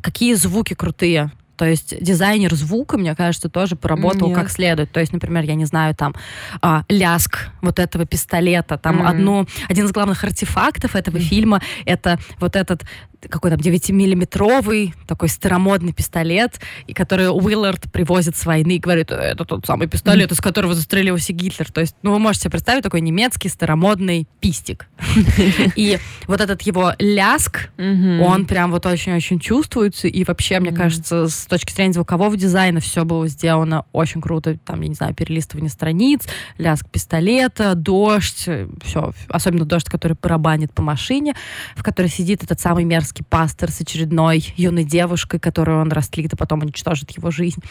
какие 0.00 0.34
звуки 0.34 0.74
крутые 0.74 1.32
то 1.56 1.64
есть 1.64 2.02
дизайнер 2.02 2.54
звука, 2.54 2.98
мне 2.98 3.14
кажется, 3.14 3.48
тоже 3.48 3.76
поработал 3.76 4.28
Нет. 4.28 4.36
как 4.36 4.50
следует. 4.50 4.90
То 4.92 5.00
есть, 5.00 5.12
например, 5.12 5.44
я 5.44 5.54
не 5.54 5.64
знаю, 5.64 5.94
там 5.94 6.14
а, 6.60 6.84
ляск 6.88 7.48
вот 7.62 7.78
этого 7.78 8.06
пистолета, 8.06 8.78
там 8.78 9.02
mm-hmm. 9.02 9.08
одно, 9.08 9.46
один 9.68 9.86
из 9.86 9.92
главных 9.92 10.22
артефактов 10.24 10.96
этого 10.96 11.16
mm-hmm. 11.16 11.20
фильма 11.20 11.62
это 11.84 12.18
вот 12.40 12.56
этот 12.56 12.82
какой 13.28 13.50
там 13.50 13.60
9-миллиметровый 13.60 14.94
такой 15.06 15.28
старомодный 15.28 15.92
пистолет, 15.92 16.60
и 16.86 16.94
который 16.94 17.28
Уиллард 17.28 17.90
привозит 17.92 18.36
с 18.36 18.46
войны 18.46 18.76
и 18.76 18.78
говорит, 18.78 19.10
это 19.10 19.44
тот 19.44 19.66
самый 19.66 19.88
пистолет, 19.88 20.32
из 20.32 20.40
которого 20.40 20.74
застрелился 20.74 21.32
Гитлер. 21.32 21.70
То 21.70 21.80
есть, 21.80 21.96
ну, 22.02 22.12
вы 22.12 22.18
можете 22.18 22.44
себе 22.44 22.52
представить 22.52 22.82
такой 22.82 23.00
немецкий 23.00 23.48
старомодный 23.48 24.26
пистик. 24.40 24.88
И 25.76 25.98
вот 26.26 26.40
этот 26.40 26.62
его 26.62 26.92
ляск, 26.98 27.70
он 27.78 28.46
прям 28.46 28.70
вот 28.70 28.86
очень-очень 28.86 29.38
чувствуется, 29.38 30.08
и 30.08 30.24
вообще, 30.24 30.60
мне 30.60 30.72
кажется, 30.72 31.28
с 31.28 31.46
точки 31.46 31.72
зрения 31.72 31.92
звукового 31.92 32.36
дизайна 32.36 32.80
все 32.80 33.04
было 33.04 33.28
сделано 33.28 33.84
очень 33.92 34.20
круто. 34.20 34.56
Там, 34.64 34.80
я 34.80 34.88
не 34.88 34.94
знаю, 34.94 35.14
перелистывание 35.14 35.70
страниц, 35.70 36.26
ляск 36.58 36.88
пистолета, 36.88 37.74
дождь, 37.74 38.48
все, 38.82 39.12
особенно 39.28 39.64
дождь, 39.64 39.88
который 39.88 40.16
барабанит 40.20 40.72
по 40.72 40.82
машине, 40.82 41.34
в 41.76 41.82
которой 41.82 42.08
сидит 42.08 42.42
этот 42.42 42.60
самый 42.60 42.84
мерзкий 42.84 43.13
американский 43.14 43.22
пастор 43.24 43.70
с 43.70 43.80
очередной 43.80 44.44
юной 44.56 44.84
девушкой, 44.84 45.38
которую 45.38 45.80
он 45.80 45.92
растлит, 45.92 46.32
и 46.32 46.36
потом 46.36 46.60
уничтожит 46.60 47.10
его 47.16 47.30
жизнь. 47.30 47.62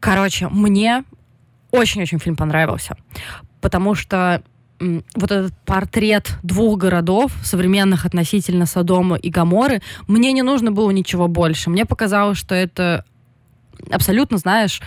Короче, 0.00 0.48
мне 0.48 1.04
очень-очень 1.70 2.18
фильм 2.18 2.36
понравился, 2.36 2.96
потому 3.60 3.94
что 3.94 4.42
вот 4.78 5.32
этот 5.32 5.54
портрет 5.64 6.38
двух 6.42 6.78
городов, 6.78 7.32
современных 7.42 8.04
относительно 8.04 8.66
Содома 8.66 9.16
и 9.16 9.30
Гаморы, 9.30 9.80
мне 10.06 10.32
не 10.32 10.42
нужно 10.42 10.70
было 10.70 10.90
ничего 10.90 11.28
больше. 11.28 11.70
Мне 11.70 11.86
показалось, 11.86 12.38
что 12.38 12.54
это 12.54 13.04
абсолютно, 13.90 14.38
знаешь, 14.38 14.82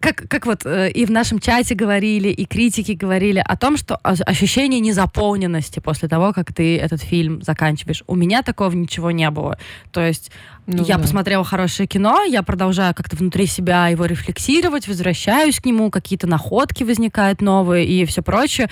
как, 0.00 0.28
как 0.28 0.46
вот 0.46 0.64
э, 0.64 0.90
и 0.90 1.04
в 1.04 1.10
нашем 1.10 1.40
чате 1.40 1.74
говорили, 1.74 2.28
и 2.28 2.44
критики 2.44 2.92
говорили 2.92 3.42
о 3.44 3.56
том, 3.56 3.76
что 3.76 3.96
ощущение 3.96 4.80
незаполненности 4.80 5.80
после 5.80 6.08
того, 6.08 6.32
как 6.32 6.52
ты 6.52 6.78
этот 6.78 7.02
фильм 7.02 7.42
заканчиваешь. 7.42 8.04
У 8.06 8.14
меня 8.14 8.42
такого 8.42 8.72
ничего 8.72 9.10
не 9.10 9.28
было. 9.30 9.58
То 9.90 10.00
есть 10.00 10.30
ну, 10.66 10.84
я 10.84 10.96
да. 10.96 11.02
посмотрела 11.02 11.44
хорошее 11.44 11.88
кино, 11.88 12.22
я 12.22 12.42
продолжаю 12.42 12.94
как-то 12.94 13.16
внутри 13.16 13.46
себя 13.46 13.88
его 13.88 14.04
рефлексировать, 14.04 14.86
возвращаюсь 14.86 15.58
к 15.58 15.64
нему, 15.64 15.90
какие-то 15.90 16.26
находки 16.26 16.84
возникают 16.84 17.40
новые 17.40 17.86
и 17.86 18.04
все 18.04 18.22
прочее. 18.22 18.70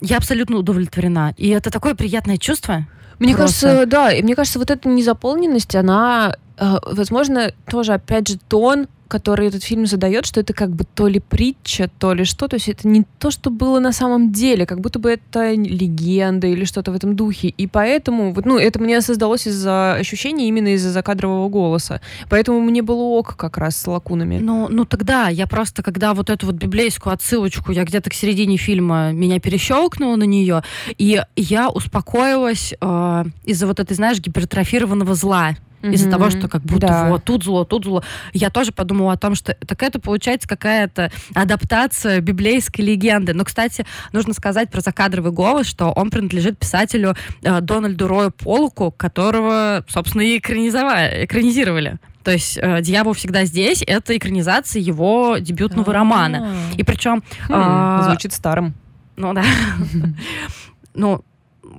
Я 0.00 0.16
абсолютно 0.16 0.56
удовлетворена. 0.56 1.34
И 1.36 1.48
это 1.48 1.70
такое 1.70 1.94
приятное 1.94 2.38
чувство. 2.38 2.86
Мне 3.18 3.36
Просто. 3.36 3.66
кажется, 3.66 3.86
да, 3.86 4.12
и 4.12 4.22
мне 4.22 4.34
кажется, 4.34 4.58
вот 4.58 4.70
эта 4.70 4.88
незаполненность, 4.88 5.74
она, 5.76 6.36
э, 6.56 6.76
возможно, 6.86 7.52
тоже, 7.66 7.94
опять 7.94 8.28
же, 8.28 8.38
тон 8.48 8.88
который 9.08 9.48
этот 9.48 9.62
фильм 9.62 9.86
задает, 9.86 10.26
что 10.26 10.40
это 10.40 10.52
как 10.52 10.70
бы 10.70 10.84
то 10.84 11.08
ли 11.08 11.20
притча, 11.20 11.90
то 11.98 12.14
ли 12.14 12.24
что. 12.24 12.48
То 12.48 12.56
есть 12.56 12.68
это 12.68 12.88
не 12.88 13.04
то, 13.18 13.30
что 13.30 13.50
было 13.50 13.80
на 13.80 13.92
самом 13.92 14.32
деле, 14.32 14.66
как 14.66 14.80
будто 14.80 14.98
бы 14.98 15.10
это 15.10 15.52
легенда 15.52 16.46
или 16.46 16.64
что-то 16.64 16.92
в 16.92 16.94
этом 16.94 17.16
духе. 17.16 17.48
И 17.48 17.66
поэтому, 17.66 18.32
вот, 18.32 18.46
ну, 18.46 18.58
это 18.58 18.80
мне 18.80 19.00
создалось 19.00 19.46
из-за 19.46 19.94
ощущения 19.94 20.48
именно 20.48 20.74
из-за 20.74 20.90
закадрового 20.90 21.48
голоса. 21.48 22.00
Поэтому 22.28 22.60
мне 22.60 22.82
было 22.82 23.02
ок 23.02 23.36
как 23.36 23.58
раз 23.58 23.76
с 23.76 23.86
лакунами. 23.86 24.38
Ну, 24.38 24.68
ну 24.68 24.84
тогда 24.84 25.28
я 25.28 25.46
просто, 25.46 25.82
когда 25.82 26.14
вот 26.14 26.30
эту 26.30 26.46
вот 26.46 26.56
библейскую 26.56 27.12
отсылочку, 27.12 27.72
я 27.72 27.84
где-то 27.84 28.10
к 28.10 28.14
середине 28.14 28.56
фильма 28.56 29.12
меня 29.12 29.40
перещелкнула 29.40 30.16
на 30.16 30.24
нее, 30.24 30.62
и 30.98 31.20
я 31.36 31.70
успокоилась 31.70 32.74
э, 32.80 33.24
из-за 33.44 33.66
вот 33.66 33.80
этой, 33.80 33.94
знаешь, 33.94 34.18
гипертрофированного 34.20 35.14
зла 35.14 35.56
из-за 35.92 36.10
того, 36.10 36.30
что 36.30 36.48
как 36.48 36.62
будто 36.62 36.86
Да. 36.86 37.08
вот 37.08 37.24
тут 37.24 37.44
зло, 37.44 37.64
тут 37.64 37.84
зло. 37.84 38.02
Я 38.32 38.50
тоже 38.50 38.72
подумала 38.72 39.12
о 39.12 39.16
том, 39.16 39.34
что 39.34 39.54
так 39.54 39.82
это 39.82 39.98
получается 40.00 40.48
какая-то 40.48 41.10
адаптация 41.34 42.20
библейской 42.20 42.80
легенды. 42.82 43.34
Но, 43.34 43.44
кстати, 43.44 43.84
нужно 44.12 44.34
сказать 44.34 44.70
про 44.70 44.80
закадровый 44.80 45.32
голос, 45.32 45.66
что 45.66 45.90
он 45.90 46.10
принадлежит 46.10 46.58
писателю 46.58 47.14
э, 47.42 47.60
Дональду 47.60 48.08
Рою 48.08 48.30
Полуку, 48.30 48.90
которого, 48.90 49.84
собственно, 49.88 50.22
и 50.22 50.38
экранизовали, 50.38 51.24
экранизировали. 51.24 51.98
То 52.22 52.30
есть 52.32 52.58
э, 52.60 52.80
«Дьявол 52.80 53.12
всегда 53.12 53.44
здесь»— 53.44 53.84
это 53.86 54.16
экранизация 54.16 54.80
его 54.80 55.36
дебютного 55.38 55.92
романа. 55.92 56.56
И 56.76 56.82
причем... 56.82 57.22
Хм, 57.48 57.52
а, 57.52 58.02
Звучит 58.04 58.32
старым. 58.32 58.74
Ну 59.16 59.34
да. 59.34 59.44
Ну, 60.94 61.24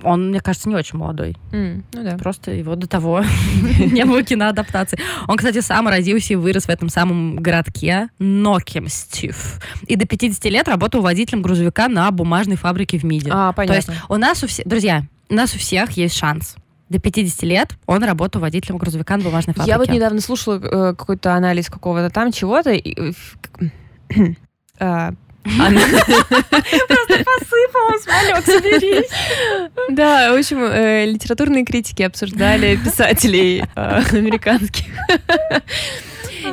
он, 0.02 0.28
мне 0.30 0.40
кажется, 0.40 0.68
не 0.68 0.74
очень 0.74 0.98
молодой. 0.98 1.36
М, 1.52 1.84
Ну 1.92 2.02
да. 2.02 2.16
Просто 2.16 2.50
его 2.52 2.74
до 2.76 2.86
того 2.86 3.22
не 3.78 4.04
было 4.04 4.22
киноадаптации. 4.22 4.98
Он, 5.26 5.36
кстати, 5.36 5.60
сам 5.60 5.88
родился 5.88 6.32
и 6.34 6.36
вырос 6.36 6.64
в 6.64 6.68
этом 6.68 6.88
самом 6.88 7.36
городке 7.36 8.08
Нокемстив. 8.18 9.60
И 9.86 9.96
до 9.96 10.06
50 10.06 10.44
лет 10.46 10.68
работал 10.68 11.00
водителем 11.02 11.42
грузовика 11.42 11.88
на 11.88 12.10
бумажной 12.10 12.56
фабрике 12.56 12.98
в 12.98 13.04
МИДе. 13.04 13.30
А, 13.32 13.52
То 13.52 13.62
есть 13.62 13.86
понятно. 13.86 14.06
у 14.08 14.16
нас 14.18 14.42
у 14.42 14.46
всех... 14.46 14.66
Друзья, 14.66 15.04
у 15.28 15.34
нас 15.34 15.54
у 15.54 15.58
всех 15.58 15.90
есть 15.92 16.16
шанс. 16.16 16.56
До 16.88 17.00
50 17.00 17.42
лет 17.42 17.76
он 17.86 18.04
работал 18.04 18.40
водителем 18.40 18.78
грузовика 18.78 19.16
на 19.16 19.24
бумажной 19.24 19.54
фабрике. 19.54 19.70
Я 19.72 19.78
вот 19.78 19.88
недавно 19.88 20.20
слушала 20.20 20.56
э, 20.60 20.94
какой-то 20.94 21.34
анализ 21.34 21.68
какого-то 21.68 22.10
там 22.10 22.30
чего-то. 22.32 22.70
и, 22.72 22.94
э, 23.10 23.12
в- 23.12 23.38
она- 25.60 25.80
посыпалась, 27.24 28.06
Малек, 28.06 28.44
соберись. 28.44 29.10
Да, 29.90 30.32
в 30.32 30.38
общем, 30.38 30.58
э, 30.62 31.06
литературные 31.06 31.64
критики 31.64 32.02
обсуждали 32.02 32.76
писателей 32.76 33.62
э, 33.74 34.00
американских. 34.12 34.86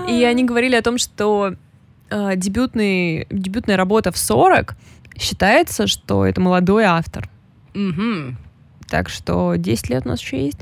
И 0.07 0.23
они 0.23 0.43
говорили 0.43 0.75
о 0.75 0.81
том, 0.81 0.97
что 0.97 1.53
э, 2.09 2.31
дебютный, 2.35 3.27
дебютная 3.29 3.77
работа 3.77 4.11
в 4.11 4.17
40 4.17 4.75
считается, 5.17 5.87
что 5.87 6.25
это 6.25 6.41
молодой 6.41 6.83
автор. 6.85 7.29
Так 8.89 9.09
что 9.09 9.55
10 9.55 9.89
лет 9.89 10.05
у 10.05 10.09
нас 10.09 10.21
еще 10.21 10.45
есть. 10.45 10.59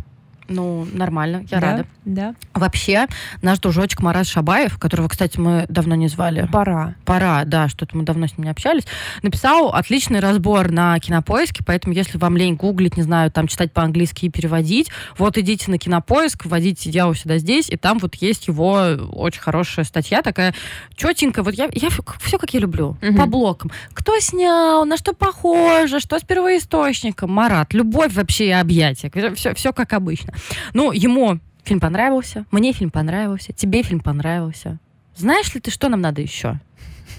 Ну, 0.52 0.86
нормально, 0.94 1.46
я 1.50 1.60
Да, 1.60 1.72
рада. 1.72 1.86
Да. 2.04 2.36
Вообще, 2.54 3.08
наш 3.42 3.60
дружочек 3.60 4.02
Марат 4.02 4.28
Шабаев, 4.28 4.78
которого, 4.78 5.08
кстати, 5.08 5.40
мы 5.40 5.66
давно 5.70 5.96
не 5.96 6.08
звали, 6.08 6.48
Пора. 6.52 6.96
пора, 7.06 7.46
да, 7.46 7.70
что-то 7.70 7.96
мы 7.96 8.04
давно 8.04 8.28
с 8.28 8.38
ним 8.38 8.46
не 8.46 8.52
общались, 8.52 8.84
написал 9.24 9.70
отличный 9.70 10.20
разбор 10.20 10.72
на 10.72 11.00
кинопоиске, 11.00 11.64
поэтому 11.66 11.94
если 11.94 12.18
вам 12.18 12.36
лень 12.38 12.56
гуглить, 12.56 12.98
не 12.98 13.04
знаю, 13.04 13.32
там 13.32 13.48
читать 13.48 13.72
по-английски 13.72 14.26
и 14.26 14.30
переводить, 14.30 14.90
вот 15.18 15.38
идите 15.38 15.72
на 15.72 15.78
кинопоиск, 15.78 16.46
вводите 16.46 16.90
«Я 16.90 17.12
сюда 17.14 17.38
здесь», 17.38 17.70
и 17.70 17.78
там 17.78 17.98
вот 18.00 18.16
есть 18.16 18.48
его 18.48 18.74
очень 19.12 19.42
хорошая 19.42 19.86
статья, 19.86 20.22
такая 20.22 20.54
четенькая, 20.96 21.44
вот 21.44 21.54
я, 21.54 21.70
я 21.74 21.90
все 21.90 22.38
как 22.38 22.54
я 22.54 22.60
люблю, 22.60 22.98
Мгм. 23.02 23.16
по 23.18 23.26
блокам. 23.26 23.72
Кто 23.94 24.20
снял, 24.20 24.86
на 24.86 24.98
что 24.98 25.14
похоже, 25.14 26.00
что 26.00 26.20
с 26.20 26.24
первоисточником, 26.24 27.32
Марат, 27.32 27.74
любовь 27.74 28.14
вообще 28.14 28.48
и 28.48 28.52
объятия, 28.52 29.12
все, 29.36 29.54
все 29.54 29.72
как 29.74 29.94
обычно. 29.94 30.34
Ну, 30.74 30.92
ему 30.92 31.40
фильм 31.64 31.80
понравился, 31.80 32.46
мне 32.52 32.74
фильм 32.74 32.92
понравился, 32.92 33.54
тебе 33.54 33.84
фильм 33.84 34.00
понравился. 34.00 34.80
Знаешь 35.16 35.54
ли 35.54 35.62
ты, 35.62 35.72
что 35.72 35.90
нам 35.90 36.02
надо 36.02 36.22
еще? 36.22 36.60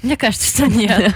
Мне 0.03 0.17
кажется, 0.17 0.49
что 0.49 0.67
нет. 0.67 1.15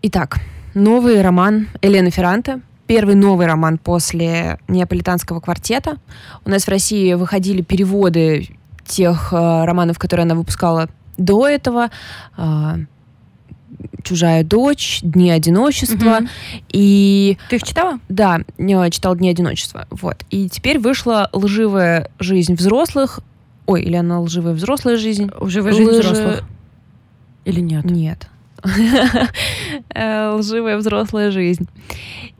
Итак, 0.00 0.38
новый 0.74 1.20
роман 1.20 1.68
Елены 1.82 2.10
Ферранте. 2.10 2.60
Первый 2.86 3.16
новый 3.16 3.46
роман 3.46 3.76
после 3.76 4.58
неаполитанского 4.68 5.40
квартета. 5.40 5.98
У 6.44 6.50
нас 6.50 6.64
в 6.64 6.68
России 6.68 7.12
выходили 7.14 7.60
переводы 7.60 8.48
тех 8.86 9.32
э, 9.32 9.64
романов, 9.64 9.98
которые 9.98 10.24
она 10.24 10.34
выпускала 10.34 10.88
до 11.18 11.46
этого. 11.46 11.90
Э, 12.38 12.76
Чужая 14.02 14.42
дочь, 14.44 15.00
Дни 15.02 15.30
одиночества. 15.30 16.20
Мгм. 16.20 16.28
И 16.70 17.36
Ты 17.50 17.56
их 17.56 17.62
читала? 17.62 17.98
да, 18.08 18.40
читал 18.90 19.14
Дни 19.16 19.28
одиночества. 19.28 19.86
Вот. 19.90 20.24
И 20.30 20.48
теперь 20.48 20.78
вышла 20.78 21.28
лживая 21.32 22.10
жизнь 22.18 22.54
взрослых. 22.54 23.20
Ой, 23.66 23.82
или 23.82 23.96
она 23.96 24.20
лживая 24.20 24.54
взрослая 24.54 24.96
жизнь. 24.96 25.30
Живая 25.42 25.72
жизнь 25.74 25.90
Лжи- 25.90 26.00
взрослых. 26.00 26.44
Или 27.44 27.60
нет? 27.60 27.84
Нет. 27.84 28.28
Э, 29.94 30.30
Лживая 30.34 30.76
взрослая 30.78 31.30
жизнь. 31.30 31.68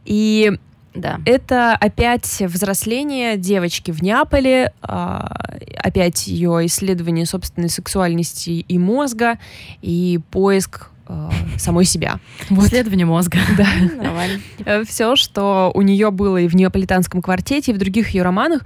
И 0.05 0.53
Да. 0.95 1.21
это 1.27 1.75
опять 1.75 2.41
взросление 2.47 3.37
девочки 3.37 3.91
в 3.91 4.03
Неаполе, 4.03 4.73
а, 4.83 5.37
опять 5.77 6.27
ее 6.27 6.65
исследование 6.67 7.27
собственной 7.27 7.69
сексуальности 7.69 8.51
и 8.51 8.79
мозга, 8.79 9.39
и 9.83 10.19
поиск 10.31 10.91
а, 11.09 11.31
самой 11.57 11.85
себя. 11.87 12.21
Исследование 12.51 13.07
мозга. 13.07 13.39
Да. 13.57 13.67
Нормально. 13.97 14.41
Все, 14.85 15.17
что 15.17 15.71
у 15.75 15.83
нее 15.83 16.11
было 16.11 16.37
и 16.37 16.49
в 16.49 16.55
неаполитанском 16.55 17.23
квартете, 17.23 17.73
и 17.73 17.75
в 17.75 17.79
других 17.79 18.11
ее 18.11 18.23
романах. 18.23 18.65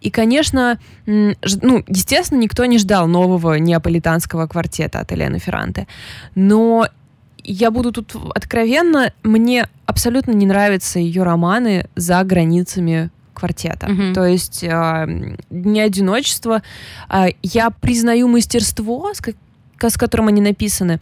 И, 0.00 0.10
конечно, 0.10 0.78
ну, 1.06 1.84
естественно, 1.86 2.40
никто 2.40 2.64
не 2.64 2.78
ждал 2.78 3.06
нового 3.06 3.54
неаполитанского 3.54 4.46
квартета 4.46 5.00
от 5.00 5.12
Елены 5.12 5.38
Ферранте. 5.38 5.86
Но 6.34 6.88
я 7.44 7.70
буду 7.70 7.92
тут 7.92 8.14
откровенно, 8.34 9.12
мне 9.22 9.68
абсолютно 9.86 10.32
не 10.32 10.46
нравятся 10.46 10.98
ее 10.98 11.22
романы 11.22 11.86
за 11.94 12.22
границами 12.24 13.10
квартета. 13.34 13.88
Мгм. 13.88 14.14
То 14.14 14.24
есть 14.24 14.64
а, 14.64 15.06
«Дни 15.50 15.80
одиночества». 15.80 16.62
а, 17.08 17.26
я 17.42 17.70
признаю 17.70 18.28
мастерство, 18.28 19.12
с, 19.12 19.20
ко- 19.20 19.34
с 19.90 19.96
которым 19.96 20.28
они 20.28 20.40
написаны, 20.40 21.00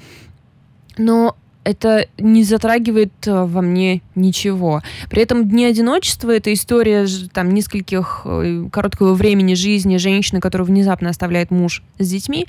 но 0.98 1.36
это 1.64 2.06
не 2.18 2.42
затрагивает 2.42 3.12
э, 3.26 3.44
во 3.44 3.62
мне 3.62 4.02
ничего. 4.14 4.82
При 5.10 5.22
этом 5.22 5.48
«Дни 5.48 5.64
одиночества»— 5.64 6.30
это 6.32 6.52
история 6.52 7.06
там 7.32 7.54
нескольких 7.54 8.22
э, 8.24 8.66
короткого 8.72 9.14
времени 9.14 9.54
жизни 9.54 9.96
женщины, 9.96 10.40
которую 10.40 10.66
внезапно 10.66 11.10
оставляет 11.10 11.50
муж 11.50 11.82
с 11.98 12.08
детьми. 12.08 12.46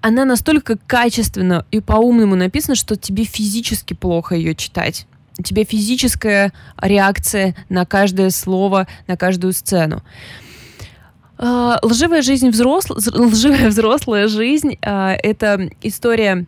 Она 0.00 0.24
настолько 0.24 0.78
качественно 0.86 1.66
и 1.70 1.80
по-умному 1.80 2.36
написана, 2.36 2.76
что 2.76 2.96
тебе 2.96 3.24
физически 3.24 3.94
плохо 3.94 4.36
ее 4.36 4.54
читать. 4.54 5.06
У 5.38 5.42
тебя 5.42 5.64
физическая 5.64 6.52
реакция 6.80 7.54
на 7.68 7.84
каждое 7.84 8.30
слово, 8.30 8.86
на 9.06 9.16
каждую 9.16 9.52
сцену. 9.52 10.02
А, 11.38 11.78
Лживая 11.82 12.22
жизнь 12.22 12.50
взрослая, 12.50 12.98
лживая 12.98 13.68
взрослая 13.68 14.28
жизнь 14.28 14.76
а, 14.82 15.14
это 15.14 15.70
история 15.82 16.46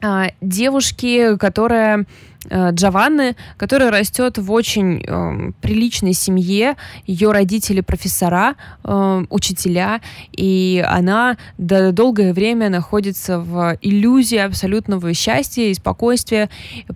а, 0.00 0.30
девушки, 0.40 1.36
которая 1.36 2.06
Джованны, 2.48 3.36
которая 3.58 3.90
растет 3.90 4.38
в 4.38 4.50
очень 4.50 5.02
эм, 5.06 5.54
приличной 5.60 6.14
семье. 6.14 6.76
Ее 7.06 7.32
родители 7.32 7.80
профессора, 7.82 8.54
эм, 8.84 9.26
учителя, 9.30 10.00
и 10.32 10.82
она 10.88 11.36
до- 11.58 11.92
долгое 11.92 12.32
время 12.32 12.70
находится 12.70 13.38
в 13.38 13.76
иллюзии 13.82 14.38
абсолютного 14.38 15.12
счастья 15.12 15.64
и 15.64 15.74
спокойствия, 15.74 16.48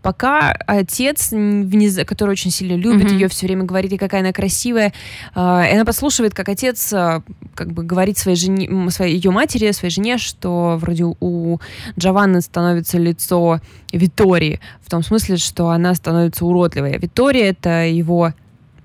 пока 0.02 0.52
отец, 0.66 1.32
м, 1.32 1.64
внез- 1.68 2.04
который 2.04 2.30
очень 2.30 2.50
сильно 2.50 2.74
любит 2.76 3.04
Мгм. 3.08 3.14
ее, 3.18 3.28
все 3.28 3.46
время 3.46 3.64
говорит 3.64 3.90
ей, 3.90 3.98
какая 3.98 4.22
она 4.22 4.32
красивая, 4.32 4.92
э, 5.34 5.38
и 5.70 5.74
она 5.74 5.84
послушивает, 5.84 6.32
как 6.34 6.48
отец 6.48 6.92
э, 6.92 7.20
как 7.54 7.72
бы 7.72 7.82
говорит 7.84 8.16
своей 8.16 8.36
жене, 8.36 8.90
своей 8.90 9.14
ее 9.16 9.30
матери, 9.30 9.70
своей 9.72 9.92
жене, 9.92 10.16
что 10.18 10.78
вроде 10.80 11.04
у 11.04 11.58
Джованны 11.98 12.40
становится 12.40 12.96
лицо 12.98 13.60
Витории, 13.92 14.58
в 14.80 14.90
том 14.90 15.02
смысле, 15.04 15.33
что 15.40 15.70
она 15.70 15.94
становится 15.94 16.44
уродливой. 16.44 16.98
Витория— 16.98 17.48
это 17.50 17.86
его 17.86 18.32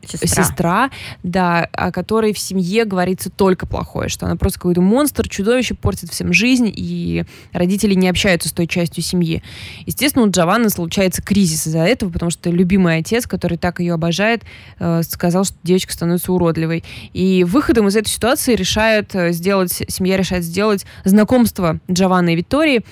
Сестра. 0.06 0.44
сестра, 0.44 0.92
да, 1.24 1.68
о 1.74 1.92
которой 1.92 2.34
в 2.34 2.40
семье 2.40 2.86
говорится 2.86 3.30
только 3.30 3.66
плохое, 3.68 4.10
что 4.10 4.26
она 4.26 4.36
просто 4.36 4.60
какой-то 4.60 4.82
монстр, 4.82 5.28
чудовище, 5.28 5.76
портит 5.76 6.10
всем 6.10 6.34
жизнь, 6.34 6.72
и 6.74 7.26
родители 7.52 7.94
не 7.94 8.10
общаются 8.10 8.50
с 8.50 8.52
той 8.52 8.68
частью 8.68 9.04
семьи. 9.04 9.44
Естественно, 9.86 10.26
у 10.26 10.30
Джованны 10.30 10.70
случается 10.70 11.22
кризис 11.22 11.68
из-за 11.68 11.80
этого, 11.80 12.10
потому 12.12 12.32
что 12.32 12.50
любимый 12.50 12.98
отец, 12.98 13.28
который 13.28 13.58
так 13.58 13.80
ее 13.80 13.94
обожает, 13.94 14.44
э, 14.80 15.02
сказал, 15.04 15.44
что 15.44 15.56
девочка 15.64 15.94
становится 15.94 16.32
уродливой. 16.32 16.84
И 17.14 17.44
выходом 17.44 17.88
из 17.88 17.96
этой 17.96 18.10
ситуации 18.10 18.56
решает 18.56 19.14
э, 19.16 19.32
сделать, 19.34 19.84
семья 19.90 20.18
решает 20.18 20.44
сделать 20.44 20.86
знакомство 21.04 21.80
Джованны 21.92 22.34
и 22.34 22.36
Виктории, 22.38 22.84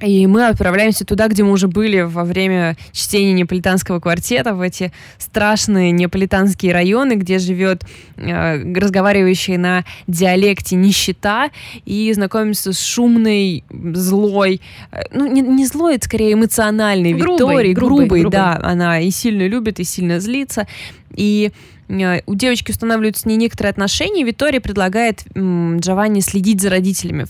И 0.00 0.26
мы 0.26 0.46
отправляемся 0.46 1.06
туда, 1.06 1.26
где 1.28 1.42
мы 1.42 1.52
уже 1.52 1.68
были 1.68 2.02
во 2.02 2.24
время 2.24 2.76
чтения 2.92 3.32
неаполитанского 3.32 3.98
квартета, 3.98 4.54
в 4.54 4.60
эти 4.60 4.92
страшные 5.16 5.90
неаполитанские 5.90 6.74
районы, 6.74 7.14
где 7.14 7.38
живет 7.38 7.82
э, 8.16 8.74
разговаривающая 8.74 9.56
на 9.56 9.84
диалекте 10.06 10.76
нищета, 10.76 11.50
и 11.86 12.12
знакомимся 12.12 12.74
с 12.74 12.80
шумной, 12.84 13.64
злой, 13.70 14.60
э, 14.92 15.04
ну 15.12 15.26
не, 15.26 15.40
не 15.40 15.64
злой, 15.64 15.96
это 15.96 16.04
скорее 16.04 16.34
эмоциональной 16.34 17.14
грубой, 17.14 17.38
Викторией, 17.38 17.74
грубой, 17.74 17.96
грубой, 18.06 18.20
грубой, 18.20 18.32
да, 18.32 18.60
она 18.62 19.00
и 19.00 19.10
сильно 19.10 19.46
любит, 19.46 19.80
и 19.80 19.84
сильно 19.84 20.20
злится. 20.20 20.66
И 21.14 21.52
э, 21.88 22.20
у 22.26 22.34
девочки 22.34 22.70
устанавливаются 22.70 23.22
с 23.22 23.24
ней 23.24 23.36
некоторые 23.36 23.70
отношения, 23.70 24.20
и 24.20 24.24
Виктория 24.24 24.60
предлагает 24.60 25.24
м, 25.34 25.78
Джованни 25.78 26.20
следить 26.20 26.60
за 26.60 26.68
родителями 26.68 27.26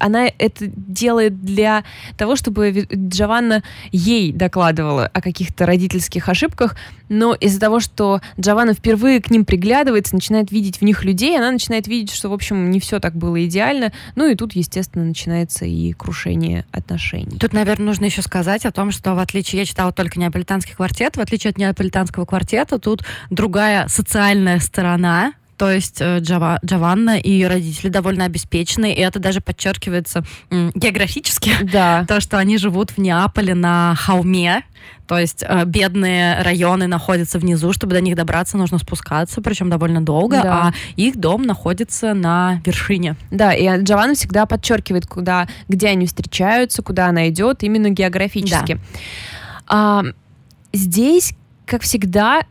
она 0.00 0.26
это 0.26 0.66
делает 0.66 1.42
для 1.42 1.84
того, 2.16 2.36
чтобы 2.36 2.86
Джованна 2.92 3.62
ей 3.92 4.32
докладывала 4.32 5.06
о 5.06 5.20
каких-то 5.20 5.66
родительских 5.66 6.28
ошибках, 6.28 6.76
но 7.08 7.34
из-за 7.34 7.60
того, 7.60 7.80
что 7.80 8.20
Джованна 8.40 8.74
впервые 8.74 9.20
к 9.20 9.30
ним 9.30 9.44
приглядывается, 9.44 10.14
начинает 10.14 10.50
видеть 10.50 10.78
в 10.78 10.82
них 10.82 11.04
людей, 11.04 11.36
она 11.36 11.50
начинает 11.50 11.86
видеть, 11.86 12.14
что, 12.14 12.28
в 12.28 12.32
общем, 12.32 12.70
не 12.70 12.80
все 12.80 13.00
так 13.00 13.14
было 13.14 13.44
идеально. 13.44 13.92
Ну 14.16 14.28
и 14.28 14.34
тут, 14.34 14.54
естественно, 14.54 15.04
начинается 15.04 15.64
и 15.64 15.92
крушение 15.92 16.64
отношений. 16.72 17.38
Тут, 17.38 17.52
наверное, 17.52 17.86
нужно 17.86 18.06
еще 18.06 18.22
сказать 18.22 18.64
о 18.64 18.72
том, 18.72 18.90
что 18.90 19.14
в 19.14 19.18
отличие, 19.18 19.60
я 19.60 19.66
читала 19.66 19.92
только 19.92 20.18
неаполитанский 20.18 20.74
квартет, 20.74 21.16
в 21.16 21.20
отличие 21.20 21.50
от 21.50 21.58
неаполитанского 21.58 22.24
квартета, 22.24 22.78
тут 22.78 23.04
другая 23.30 23.88
социальная 23.88 24.58
сторона 24.60 25.34
то 25.56 25.70
есть 25.70 26.00
э, 26.00 26.18
Джава, 26.20 26.58
Джованна 26.64 27.18
и 27.18 27.30
ее 27.30 27.48
родители 27.48 27.88
довольно 27.88 28.24
обеспечены, 28.24 28.92
и 28.92 29.00
это 29.00 29.18
даже 29.18 29.40
подчеркивается 29.40 30.24
географически. 30.50 31.52
Да. 31.62 32.04
То, 32.08 32.20
что 32.20 32.38
они 32.38 32.58
живут 32.58 32.90
в 32.90 32.98
Неаполе 32.98 33.54
на 33.54 33.94
холме, 33.96 34.64
то 35.06 35.18
есть 35.18 35.44
э, 35.46 35.64
бедные 35.64 36.42
районы 36.42 36.86
находятся 36.86 37.38
внизу, 37.38 37.72
чтобы 37.72 37.92
до 37.92 38.00
них 38.00 38.16
добраться, 38.16 38.56
нужно 38.56 38.78
спускаться, 38.78 39.42
причем 39.42 39.70
довольно 39.70 40.00
долго, 40.00 40.40
да. 40.42 40.68
а 40.68 40.72
их 40.96 41.16
дом 41.16 41.42
находится 41.42 42.14
на 42.14 42.60
вершине. 42.64 43.16
Да, 43.30 43.52
и 43.52 43.82
Джованна 43.82 44.14
всегда 44.14 44.46
подчеркивает, 44.46 45.06
куда, 45.06 45.46
где 45.68 45.88
они 45.88 46.06
встречаются, 46.06 46.82
куда 46.82 47.08
она 47.08 47.28
идет, 47.28 47.62
именно 47.62 47.90
географически. 47.90 48.74
Да. 48.74 48.80
А, 49.66 50.02
здесь, 50.72 51.34
как 51.66 51.82
всегда, 51.82 52.42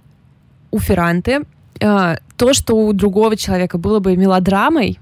у 0.71 0.79
Ферранты 0.79 1.41
то, 1.83 2.53
что 2.53 2.75
у 2.75 2.93
другого 2.93 3.35
человека 3.35 3.77
было 3.77 3.99
бы 3.99 4.15
мелодрамой, 4.15 4.99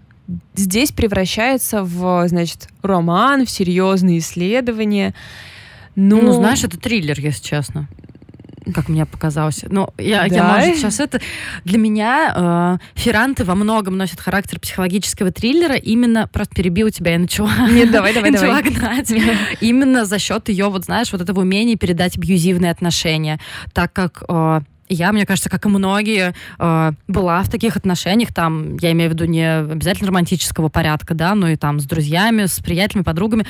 здесь 0.55 0.91
превращается 0.91 1.83
в, 1.83 2.27
значит, 2.27 2.69
роман, 2.81 3.45
в 3.45 3.49
серьезные 3.49 4.19
исследования. 4.19 5.13
Ну, 5.95 6.21
ну 6.21 6.33
знаешь, 6.33 6.63
это 6.63 6.79
триллер, 6.79 7.19
если 7.19 7.43
честно 7.43 7.87
как 8.73 8.89
мне 8.89 9.05
показалось. 9.05 9.63
Ну, 9.67 9.89
я, 9.97 10.27
да? 10.27 10.35
я 10.35 10.43
может, 10.43 10.77
сейчас 10.77 10.99
это... 10.99 11.19
Для 11.65 11.77
меня 11.77 12.79
э, 12.93 12.99
Ферранты 12.99 13.43
во 13.43 13.55
многом 13.55 13.97
носят 13.97 14.19
характер 14.19 14.59
психологического 14.59 15.31
триллера. 15.31 15.75
Именно... 15.75 16.27
Просто 16.27 16.55
перебил 16.55 16.89
тебя, 16.89 17.13
я 17.13 17.19
начала... 17.19 17.51
Нет, 17.69 17.91
давай, 17.91 18.13
давай, 18.13 18.31
давай. 18.39 18.63
гнать. 18.63 19.11
Именно 19.61 20.05
за 20.05 20.19
счет 20.19 20.49
ее, 20.49 20.69
вот 20.69 20.85
знаешь, 20.85 21.11
вот 21.11 21.21
этого 21.21 21.41
умения 21.41 21.75
передать 21.75 22.17
абьюзивные 22.17 22.71
отношения. 22.71 23.39
Так 23.73 23.93
как 23.93 24.23
э, 24.27 24.61
я, 24.93 25.11
мне 25.11 25.25
кажется, 25.25 25.49
как 25.49 25.65
и 25.65 25.69
многие, 25.69 26.33
э, 26.59 26.91
была 27.07 27.43
в 27.43 27.49
таких 27.49 27.77
отношениях, 27.77 28.33
там, 28.33 28.77
я 28.77 28.91
имею 28.91 29.09
в 29.09 29.13
виду 29.13 29.25
не 29.25 29.59
обязательно 29.59 30.07
романтического 30.07 30.69
порядка, 30.69 31.13
да, 31.13 31.35
но 31.35 31.49
и 31.49 31.55
там 31.55 31.79
с 31.79 31.85
друзьями, 31.85 32.45
с 32.45 32.59
приятелями, 32.59 33.03
подругами. 33.03 33.45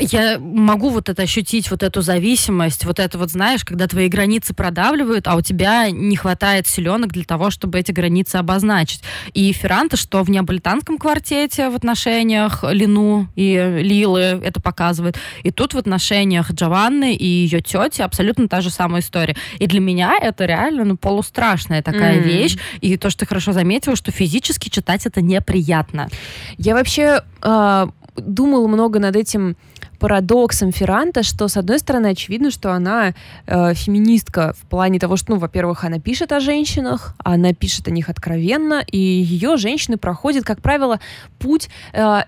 Я 0.00 0.38
могу 0.38 0.90
вот 0.90 1.08
это 1.08 1.22
ощутить, 1.22 1.70
вот 1.70 1.82
эту 1.82 2.02
зависимость, 2.02 2.84
вот 2.84 2.98
это 2.98 3.18
вот, 3.18 3.30
знаешь, 3.30 3.64
когда 3.64 3.86
твои 3.86 4.08
границы 4.08 4.54
продавливают, 4.54 5.26
а 5.26 5.36
у 5.36 5.40
тебя 5.40 5.90
не 5.90 6.16
хватает 6.16 6.66
силенок 6.66 7.12
для 7.12 7.24
того, 7.24 7.50
чтобы 7.50 7.78
эти 7.78 7.92
границы 7.92 8.36
обозначить. 8.36 9.02
И 9.34 9.52
Ферранта, 9.52 9.96
что 9.96 10.22
в 10.22 10.30
неаполитанском 10.30 10.98
квартете 10.98 11.68
в 11.70 11.74
отношениях 11.74 12.64
Лину 12.68 13.28
и 13.34 13.80
Лилы 13.82 14.40
это 14.42 14.60
показывает, 14.60 15.18
и 15.42 15.50
тут 15.50 15.74
в 15.74 15.78
отношениях 15.78 16.52
Джованны 16.52 17.14
и 17.14 17.26
ее 17.26 17.60
тети 17.60 18.02
абсолютно 18.02 18.48
та 18.48 18.60
же 18.60 18.70
самая 18.70 19.02
история. 19.02 19.36
И 19.58 19.66
для 19.66 19.80
меня 19.80 20.14
это 20.20 20.44
реально 20.44 20.84
ну, 20.84 20.96
полустрашная 20.96 21.82
такая 21.82 22.18
mm-hmm. 22.18 22.22
вещь, 22.22 22.56
и 22.80 22.96
то, 22.96 23.10
что 23.10 23.20
ты 23.20 23.26
хорошо 23.26 23.52
заметила, 23.52 23.96
что 23.96 24.10
физически 24.12 24.68
читать 24.68 25.06
это 25.06 25.20
неприятно. 25.20 26.08
Я 26.56 26.74
вообще 26.74 27.22
э, 27.42 27.86
думала 28.16 28.66
много 28.68 28.98
над 28.98 29.16
этим 29.16 29.56
парадоксом 29.98 30.72
Ферранта, 30.72 31.22
что, 31.22 31.48
с 31.48 31.56
одной 31.56 31.78
стороны, 31.78 32.08
очевидно, 32.08 32.50
что 32.50 32.72
она 32.72 33.14
э, 33.46 33.74
феминистка 33.74 34.54
в 34.58 34.66
плане 34.68 34.98
того, 34.98 35.16
что, 35.16 35.32
ну, 35.32 35.38
во-первых, 35.38 35.84
она 35.84 35.98
пишет 35.98 36.32
о 36.32 36.40
женщинах, 36.40 37.14
она 37.24 37.52
пишет 37.52 37.88
о 37.88 37.90
них 37.90 38.08
откровенно, 38.08 38.82
и 38.86 38.98
ее 38.98 39.56
женщины 39.56 39.96
проходят, 39.96 40.44
как 40.44 40.60
правило, 40.62 41.00
путь 41.38 41.68
э, 41.92 42.22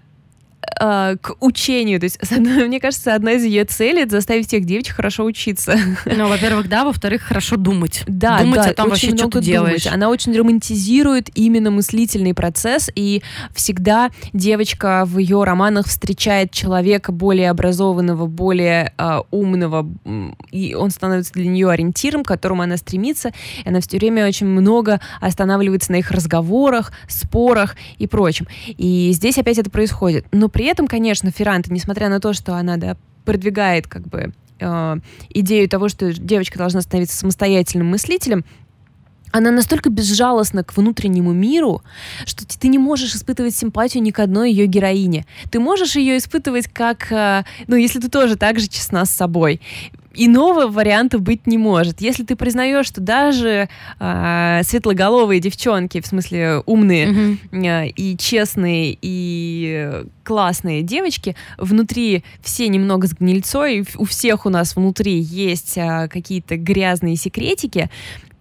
э, 0.80 1.16
к 1.20 1.34
учению. 1.40 2.00
То 2.00 2.04
есть, 2.04 2.18
мне 2.38 2.80
кажется, 2.80 3.14
одна 3.14 3.32
из 3.32 3.44
ее 3.44 3.64
целей 3.64 4.02
это 4.02 4.12
заставить 4.12 4.48
всех 4.48 4.64
девочек 4.64 4.96
хорошо 4.96 5.24
учиться. 5.24 5.76
Ну, 6.20 6.28
во-первых, 6.28 6.68
да, 6.68 6.84
во-вторых, 6.84 7.22
хорошо 7.22 7.56
думать. 7.56 8.02
Да, 8.06 8.40
думать 8.40 8.56
да, 8.56 8.70
о 8.70 8.74
том 8.74 8.88
вообще, 8.90 9.16
что 9.16 9.28
ты 9.28 9.40
делаешь. 9.40 9.86
Она 9.86 10.10
очень 10.10 10.36
романтизирует 10.36 11.30
именно 11.34 11.70
мыслительный 11.70 12.34
процесс, 12.34 12.90
и 12.94 13.22
всегда 13.54 14.10
девочка 14.32 15.04
в 15.06 15.18
ее 15.18 15.44
романах 15.44 15.86
встречает 15.86 16.50
человека 16.50 17.12
более 17.12 17.50
образованного, 17.50 18.26
более 18.26 18.92
э, 18.98 19.20
умного, 19.30 19.88
и 20.50 20.74
он 20.74 20.90
становится 20.90 21.32
для 21.32 21.48
нее 21.48 21.70
ориентиром, 21.70 22.24
к 22.24 22.28
которому 22.28 22.62
она 22.62 22.76
стремится. 22.76 23.32
И 23.64 23.68
она 23.68 23.80
все 23.80 23.98
время 23.98 24.26
очень 24.26 24.46
много 24.46 25.00
останавливается 25.20 25.92
на 25.92 25.96
их 25.96 26.10
разговорах, 26.10 26.92
спорах 27.08 27.76
и 27.98 28.06
прочем. 28.06 28.46
И 28.66 29.10
здесь 29.12 29.38
опять 29.38 29.58
это 29.58 29.70
происходит. 29.70 30.26
Но 30.32 30.49
при 30.50 30.66
этом, 30.66 30.86
конечно, 30.86 31.30
Ферранта, 31.30 31.72
несмотря 31.72 32.08
на 32.08 32.20
то, 32.20 32.32
что 32.32 32.54
она 32.54 32.76
да, 32.76 32.96
продвигает 33.24 33.86
как 33.86 34.06
бы 34.08 34.32
э, 34.58 34.96
идею 35.30 35.68
того, 35.68 35.88
что 35.88 36.12
девочка 36.12 36.58
должна 36.58 36.80
становиться 36.80 37.16
самостоятельным 37.16 37.88
мыслителем, 37.88 38.44
она 39.32 39.50
настолько 39.50 39.90
безжалостна 39.90 40.64
к 40.64 40.76
внутреннему 40.76 41.32
миру, 41.32 41.82
что 42.24 42.44
ты 42.46 42.68
не 42.68 42.78
можешь 42.78 43.14
испытывать 43.14 43.54
симпатию 43.54 44.02
ни 44.02 44.10
к 44.10 44.18
одной 44.18 44.50
ее 44.50 44.66
героине. 44.66 45.24
Ты 45.50 45.60
можешь 45.60 45.94
ее 45.96 46.16
испытывать 46.18 46.66
как, 46.68 47.12
э, 47.12 47.44
ну, 47.68 47.76
если 47.76 48.00
ты 48.00 48.08
тоже 48.08 48.36
так 48.36 48.58
же 48.58 48.68
честна 48.68 49.04
с 49.04 49.10
собой 49.10 49.60
иного 50.14 50.66
варианта 50.66 51.18
быть 51.18 51.46
не 51.46 51.58
может. 51.58 52.00
Если 52.00 52.24
ты 52.24 52.36
признаешь, 52.36 52.86
что 52.86 53.00
даже 53.00 53.68
э, 53.98 54.60
светлоголовые 54.64 55.40
девчонки, 55.40 56.00
в 56.00 56.06
смысле 56.06 56.62
умные 56.66 57.06
mm-hmm. 57.06 57.66
э, 57.66 57.88
и 57.88 58.16
честные 58.16 58.96
и 59.00 60.04
классные 60.24 60.82
девочки, 60.82 61.36
внутри 61.58 62.24
все 62.42 62.68
немного 62.68 63.06
с 63.06 63.12
гнильцой, 63.12 63.86
у 63.96 64.04
всех 64.04 64.46
у 64.46 64.50
нас 64.50 64.76
внутри 64.76 65.18
есть 65.18 65.76
э, 65.76 66.08
какие-то 66.08 66.56
грязные 66.56 67.16
секретики, 67.16 67.90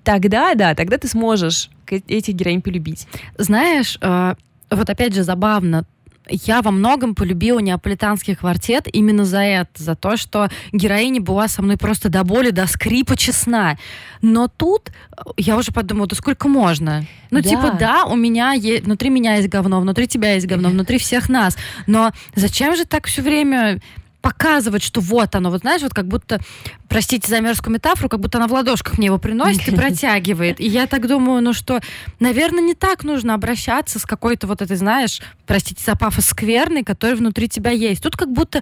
тогда, 0.03 0.55
да, 0.55 0.75
тогда 0.75 0.97
ты 0.97 1.07
сможешь 1.07 1.69
этих 1.87 2.33
героинь 2.33 2.61
полюбить. 2.61 3.07
Знаешь, 3.37 3.97
э, 4.01 4.35
вот 4.71 4.89
опять 4.89 5.13
же 5.13 5.23
забавно, 5.23 5.85
я 6.29 6.61
во 6.61 6.71
многом 6.71 7.15
полюбила 7.15 7.59
неаполитанский 7.59 8.35
квартет 8.35 8.87
именно 8.91 9.25
за 9.25 9.41
это, 9.41 9.83
за 9.83 9.95
то, 9.95 10.17
что 10.17 10.49
героиня 10.71 11.21
была 11.21 11.47
со 11.47 11.61
мной 11.61 11.77
просто 11.77 12.09
до 12.09 12.23
боли, 12.23 12.51
до 12.51 12.67
скрипа 12.67 13.17
честна. 13.17 13.77
Но 14.21 14.47
тут 14.47 14.89
э, 14.89 15.21
я 15.37 15.57
уже 15.57 15.71
подумала, 15.71 16.07
да 16.07 16.15
сколько 16.15 16.47
можно? 16.47 17.05
Ну, 17.31 17.41
да. 17.41 17.49
типа, 17.49 17.77
да, 17.79 18.05
у 18.05 18.15
меня 18.15 18.53
есть, 18.53 18.83
внутри 18.83 19.09
меня 19.09 19.35
есть 19.35 19.49
говно, 19.49 19.79
внутри 19.79 20.07
тебя 20.07 20.33
есть 20.33 20.47
говно, 20.47 20.69
внутри 20.71 20.97
всех 20.97 21.29
нас. 21.29 21.57
Но 21.87 22.11
зачем 22.35 22.75
же 22.75 22.85
так 22.85 23.07
все 23.07 23.21
время 23.21 23.79
показывать, 24.21 24.83
что 24.83 25.01
вот 25.01 25.35
оно, 25.35 25.49
вот 25.49 25.61
знаешь, 25.61 25.81
вот 25.81 25.93
как 25.93 26.07
будто, 26.07 26.39
простите 26.87 27.29
за 27.29 27.39
мерзкую 27.39 27.73
метафору, 27.73 28.09
как 28.09 28.19
будто 28.19 28.37
она 28.37 28.47
в 28.47 28.53
ладошках 28.53 28.97
мне 28.97 29.07
его 29.07 29.17
приносит 29.17 29.67
и 29.67 29.75
протягивает. 29.75 30.59
И 30.59 30.67
я 30.67 30.87
так 30.87 31.07
думаю, 31.07 31.41
ну 31.41 31.53
что, 31.53 31.79
наверное, 32.19 32.61
не 32.61 32.73
так 32.73 33.03
нужно 33.03 33.33
обращаться 33.33 33.99
с 33.99 34.05
какой-то 34.05 34.47
вот 34.47 34.61
этой, 34.61 34.77
знаешь, 34.77 35.21
простите 35.47 35.83
за 35.83 35.95
пафос 35.95 36.27
скверной, 36.27 36.83
который 36.83 37.15
внутри 37.15 37.47
тебя 37.47 37.71
есть. 37.71 38.03
Тут 38.03 38.17
как 38.17 38.31
будто, 38.31 38.61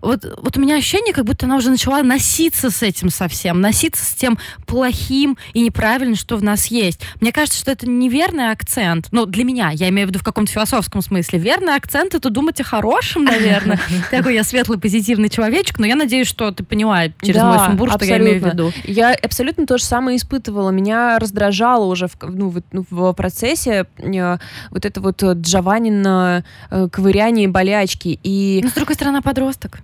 вот, 0.00 0.24
вот 0.38 0.56
у 0.56 0.60
меня 0.60 0.76
ощущение, 0.76 1.12
как 1.12 1.24
будто 1.24 1.46
она 1.46 1.56
уже 1.56 1.70
начала 1.70 2.02
носиться 2.02 2.70
с 2.70 2.82
этим 2.82 3.10
совсем, 3.10 3.60
носиться 3.60 4.04
с 4.04 4.14
тем 4.14 4.38
плохим 4.66 5.36
и 5.52 5.60
неправильным, 5.60 6.16
что 6.16 6.36
в 6.36 6.42
нас 6.42 6.66
есть. 6.66 7.00
Мне 7.20 7.32
кажется, 7.32 7.58
что 7.58 7.70
это 7.70 7.88
неверный 7.88 8.50
акцент. 8.50 9.08
Ну, 9.10 9.26
для 9.26 9.44
меня, 9.44 9.70
я 9.70 9.88
имею 9.88 10.06
в 10.06 10.10
виду 10.10 10.20
в 10.20 10.24
каком-то 10.24 10.50
философском 10.52 11.02
смысле. 11.02 11.38
Верный 11.38 11.74
акцент— 11.74 12.14
это 12.16 12.30
думать 12.30 12.60
о 12.60 12.64
хорошем, 12.64 13.24
наверное. 13.24 13.80
Такой 14.10 14.34
я 14.34 14.44
светлый 14.44 14.78
позитивный 14.92 15.30
человечек, 15.30 15.78
но 15.78 15.86
я 15.86 15.96
надеюсь, 15.96 16.28
что 16.28 16.50
ты 16.50 16.64
поняла 16.64 17.04
через 17.22 17.36
Да, 17.36 17.48
мой 17.48 17.66
сумбур, 17.66 17.90
что 17.92 18.04
я 18.04 18.18
имею 18.18 18.40
в 18.40 18.44
виду. 18.44 18.72
Я 18.84 19.14
абсолютно 19.14 19.66
то 19.66 19.78
же 19.78 19.84
самое 19.84 20.18
испытывала. 20.18 20.68
Меня 20.68 21.18
раздражало 21.18 21.86
уже 21.86 22.08
в, 22.08 22.16
ну, 22.22 22.50
в, 22.50 22.62
ну, 22.72 22.84
в 22.90 23.12
процессе 23.14 23.86
э, 23.96 24.38
вот 24.70 24.84
это 24.84 25.00
вот 25.00 25.22
э, 25.22 25.32
Джованнино 25.34 26.44
э, 26.70 26.88
ковыряние 26.92 27.48
болячки. 27.48 28.20
И 28.22 28.60
Но, 28.62 28.68
с 28.68 28.72
другой 28.72 28.94
стороны, 28.96 29.22
подросток. 29.22 29.78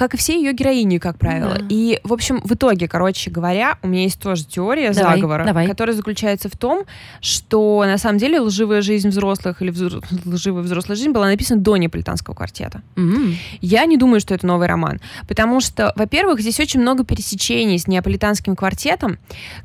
Как 0.00 0.14
и 0.14 0.16
все 0.16 0.34
ее 0.34 0.54
героини, 0.54 0.96
как 0.96 1.18
правило. 1.18 1.56
Да. 1.58 1.66
И, 1.68 2.00
в 2.04 2.14
общем, 2.14 2.40
в 2.42 2.54
итоге, 2.54 2.88
короче 2.88 3.30
говоря, 3.30 3.76
у 3.82 3.86
меня 3.86 4.04
есть 4.04 4.18
тоже 4.18 4.46
теория 4.46 4.94
Давай, 4.94 5.16
заговора, 5.16 5.44
давай. 5.44 5.66
которая 5.66 5.94
заключается 5.94 6.48
в 6.48 6.56
том, 6.56 6.86
что 7.20 7.84
на 7.84 7.98
самом 7.98 8.16
деле 8.16 8.40
лживая 8.40 8.80
жизнь 8.80 9.10
взрослых 9.10 9.60
или 9.60 9.70
взро- 9.70 10.02
лживая 10.24 10.62
взрослая 10.62 10.96
жизнь 10.96 11.10
была 11.10 11.26
написана 11.26 11.60
до 11.60 11.76
неаполитанского 11.76 12.34
квартета. 12.34 12.80
М. 12.96 13.34
Я 13.60 13.84
не 13.84 13.98
думаю, 13.98 14.20
что 14.20 14.32
это 14.32 14.46
новый 14.46 14.68
роман. 14.68 15.02
Потому 15.28 15.60
что, 15.60 15.92
во-первых, 15.96 16.40
здесь 16.40 16.58
очень 16.60 16.80
много 16.80 17.04
пересечений 17.04 17.78
с 17.78 17.86
неаполитанским 17.86 18.56
квартетом, 18.56 19.18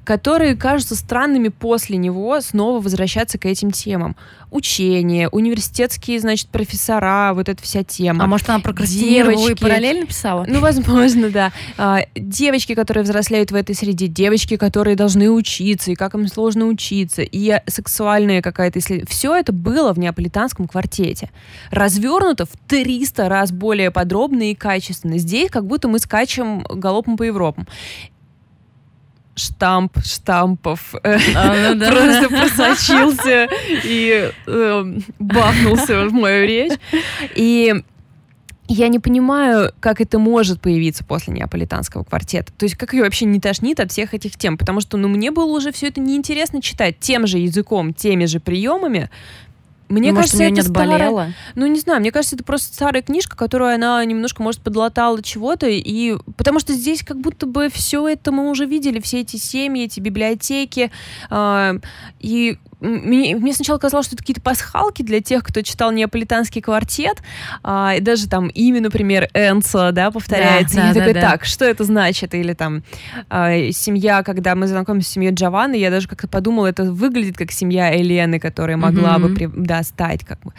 которые 0.03 0.57
кажутся 0.57 0.95
странными 0.97 1.47
после 1.47 1.95
него 1.95 2.41
снова 2.41 2.81
возвращаться 2.81 3.37
к 3.37 3.45
этим 3.45 3.71
темам. 3.71 4.17
Учение, 4.51 5.29
университетские, 5.29 6.19
значит, 6.19 6.49
профессора, 6.49 7.33
вот 7.33 7.47
эта 7.47 7.63
вся 7.63 7.83
тема. 7.83 8.25
А 8.25 8.27
может, 8.27 8.49
она 8.49 8.59
прокрастинировала 8.59 9.49
и 9.49 9.55
параллельно 9.55 10.05
писала? 10.05 10.24
Ну, 10.47 10.59
возможно, 10.59 11.29
да. 11.29 11.51
А, 11.77 12.01
девочки, 12.15 12.73
которые 12.75 13.03
взрослеют 13.03 13.51
в 13.51 13.55
этой 13.55 13.75
среде, 13.75 14.07
девочки, 14.07 14.57
которые 14.57 14.95
должны 14.95 15.29
учиться, 15.29 15.91
и 15.91 15.95
как 15.95 16.15
им 16.15 16.27
сложно 16.27 16.65
учиться, 16.65 17.21
и 17.21 17.61
сексуальная 17.67 18.41
какая-то 18.41 18.79
исследование. 18.79 19.07
Все 19.09 19.35
это 19.35 19.51
было 19.51 19.93
в 19.93 19.99
неаполитанском 19.99 20.67
квартете. 20.67 21.29
Развернуто 21.71 22.45
в 22.45 22.51
300 22.67 23.29
раз 23.29 23.51
более 23.51 23.91
подробно 23.91 24.51
и 24.51 24.55
качественно. 24.55 25.17
Здесь 25.17 25.49
как 25.49 25.65
будто 25.65 25.87
мы 25.87 25.99
скачем 25.99 26.63
галопом 26.63 27.17
по 27.17 27.23
Европам. 27.23 27.67
Штамп 29.37 29.97
штампов 30.05 30.95
э, 31.03 31.17
А, 31.35 31.73
ну 31.73 31.75
да. 31.79 31.91
просто 31.91 32.29
просочился 32.29 33.49
и 33.83 34.31
э, 34.47 34.99
бахнулся 35.19 36.07
в 36.07 36.13
мою 36.13 36.47
речь. 36.47 36.79
И 37.35 37.83
я 38.67 38.87
не 38.87 38.99
понимаю, 38.99 39.71
как 39.79 40.01
это 40.01 40.19
может 40.19 40.61
появиться 40.61 41.03
после 41.03 41.33
неаполитанского 41.33 42.03
квартета. 42.03 42.51
То 42.57 42.65
есть 42.65 42.75
как 42.75 42.93
ее 42.93 43.03
вообще 43.03 43.25
не 43.25 43.39
тошнит 43.39 43.79
от 43.79 43.91
всех 43.91 44.13
этих 44.13 44.37
тем. 44.37 44.57
Потому 44.57 44.81
что 44.81 44.97
ну, 44.97 45.07
мне 45.07 45.31
было 45.31 45.51
уже 45.55 45.71
все 45.71 45.87
это 45.87 45.99
неинтересно 45.99 46.61
читать 46.61 46.99
тем 46.99 47.27
же 47.27 47.37
языком, 47.37 47.93
теми 47.93 48.25
же 48.25 48.39
приемами. 48.39 49.09
Мне 49.87 50.11
Может, 50.11 50.31
кажется, 50.31 50.49
нее 50.49 50.61
это 50.61 50.69
старая- 50.69 51.33
ну, 51.53 51.67
не 51.67 51.79
знаю, 51.79 51.99
мне 51.99 52.11
кажется, 52.11 52.35
это 52.35 52.43
просто 52.43 52.73
старая 52.73 53.03
книжка, 53.03 53.37
которую 53.37 53.73
она 53.73 54.03
немножко, 54.03 54.41
может, 54.41 54.61
подлатала 54.61 55.21
чего-то, 55.21 55.67
и 55.67 56.17
потому 56.37 56.59
что 56.59 56.73
здесь 56.73 57.03
как 57.03 57.19
будто 57.19 57.45
бы 57.45 57.69
все 57.69 58.07
это 58.07 58.31
мы 58.31 58.49
уже 58.49 58.65
видели, 58.65 58.99
все 58.99 59.21
эти 59.21 59.35
семьи, 59.37 59.85
эти 59.85 59.99
библиотеки, 59.99 60.89
а, 61.29 61.75
и 62.19 62.57
мне, 62.79 63.35
мне 63.35 63.53
сначала 63.53 63.77
казалось, 63.77 64.07
что 64.07 64.15
это 64.15 64.23
какие-то 64.23 64.41
пасхалки 64.41 65.01
для 65.01 65.21
тех, 65.21 65.43
кто 65.43 65.61
читал 65.61 65.91
неаполитанский 65.91 66.61
квартет, 66.61 67.21
а, 67.63 67.95
и 67.97 68.01
даже 68.01 68.27
там 68.27 68.47
имя, 68.47 68.81
например, 68.81 69.29
Энцо, 69.33 69.91
да, 69.91 70.11
повторяется, 70.11 70.75
Да, 70.75 70.83
и 70.83 70.87
я 70.89 70.93
да, 70.93 70.99
такой, 70.99 71.13
да, 71.13 71.21
да. 71.21 71.31
так, 71.31 71.45
что 71.45 71.65
это 71.65 71.83
значит? 71.83 72.33
Или 72.33 72.53
там 72.53 72.83
а, 73.29 73.71
семья, 73.71 74.23
когда 74.23 74.55
мы 74.55 74.67
знакомимся 74.67 75.09
с 75.09 75.13
семьей 75.13 75.33
Джованны, 75.33 75.75
я 75.75 75.89
даже 75.89 76.07
как-то 76.07 76.27
подумала, 76.27 76.67
это 76.67 76.83
выглядит 76.91 77.37
как 77.37 77.51
семья 77.51 77.89
Елены, 77.89 78.39
которая 78.39 78.77
могла 78.77 79.17
бы 79.19 79.27
Мгм. 79.29 79.35
при- 79.35 79.49
да, 79.65 79.83
стать 79.83 80.23
как 80.25 80.39
бы. 80.41 80.51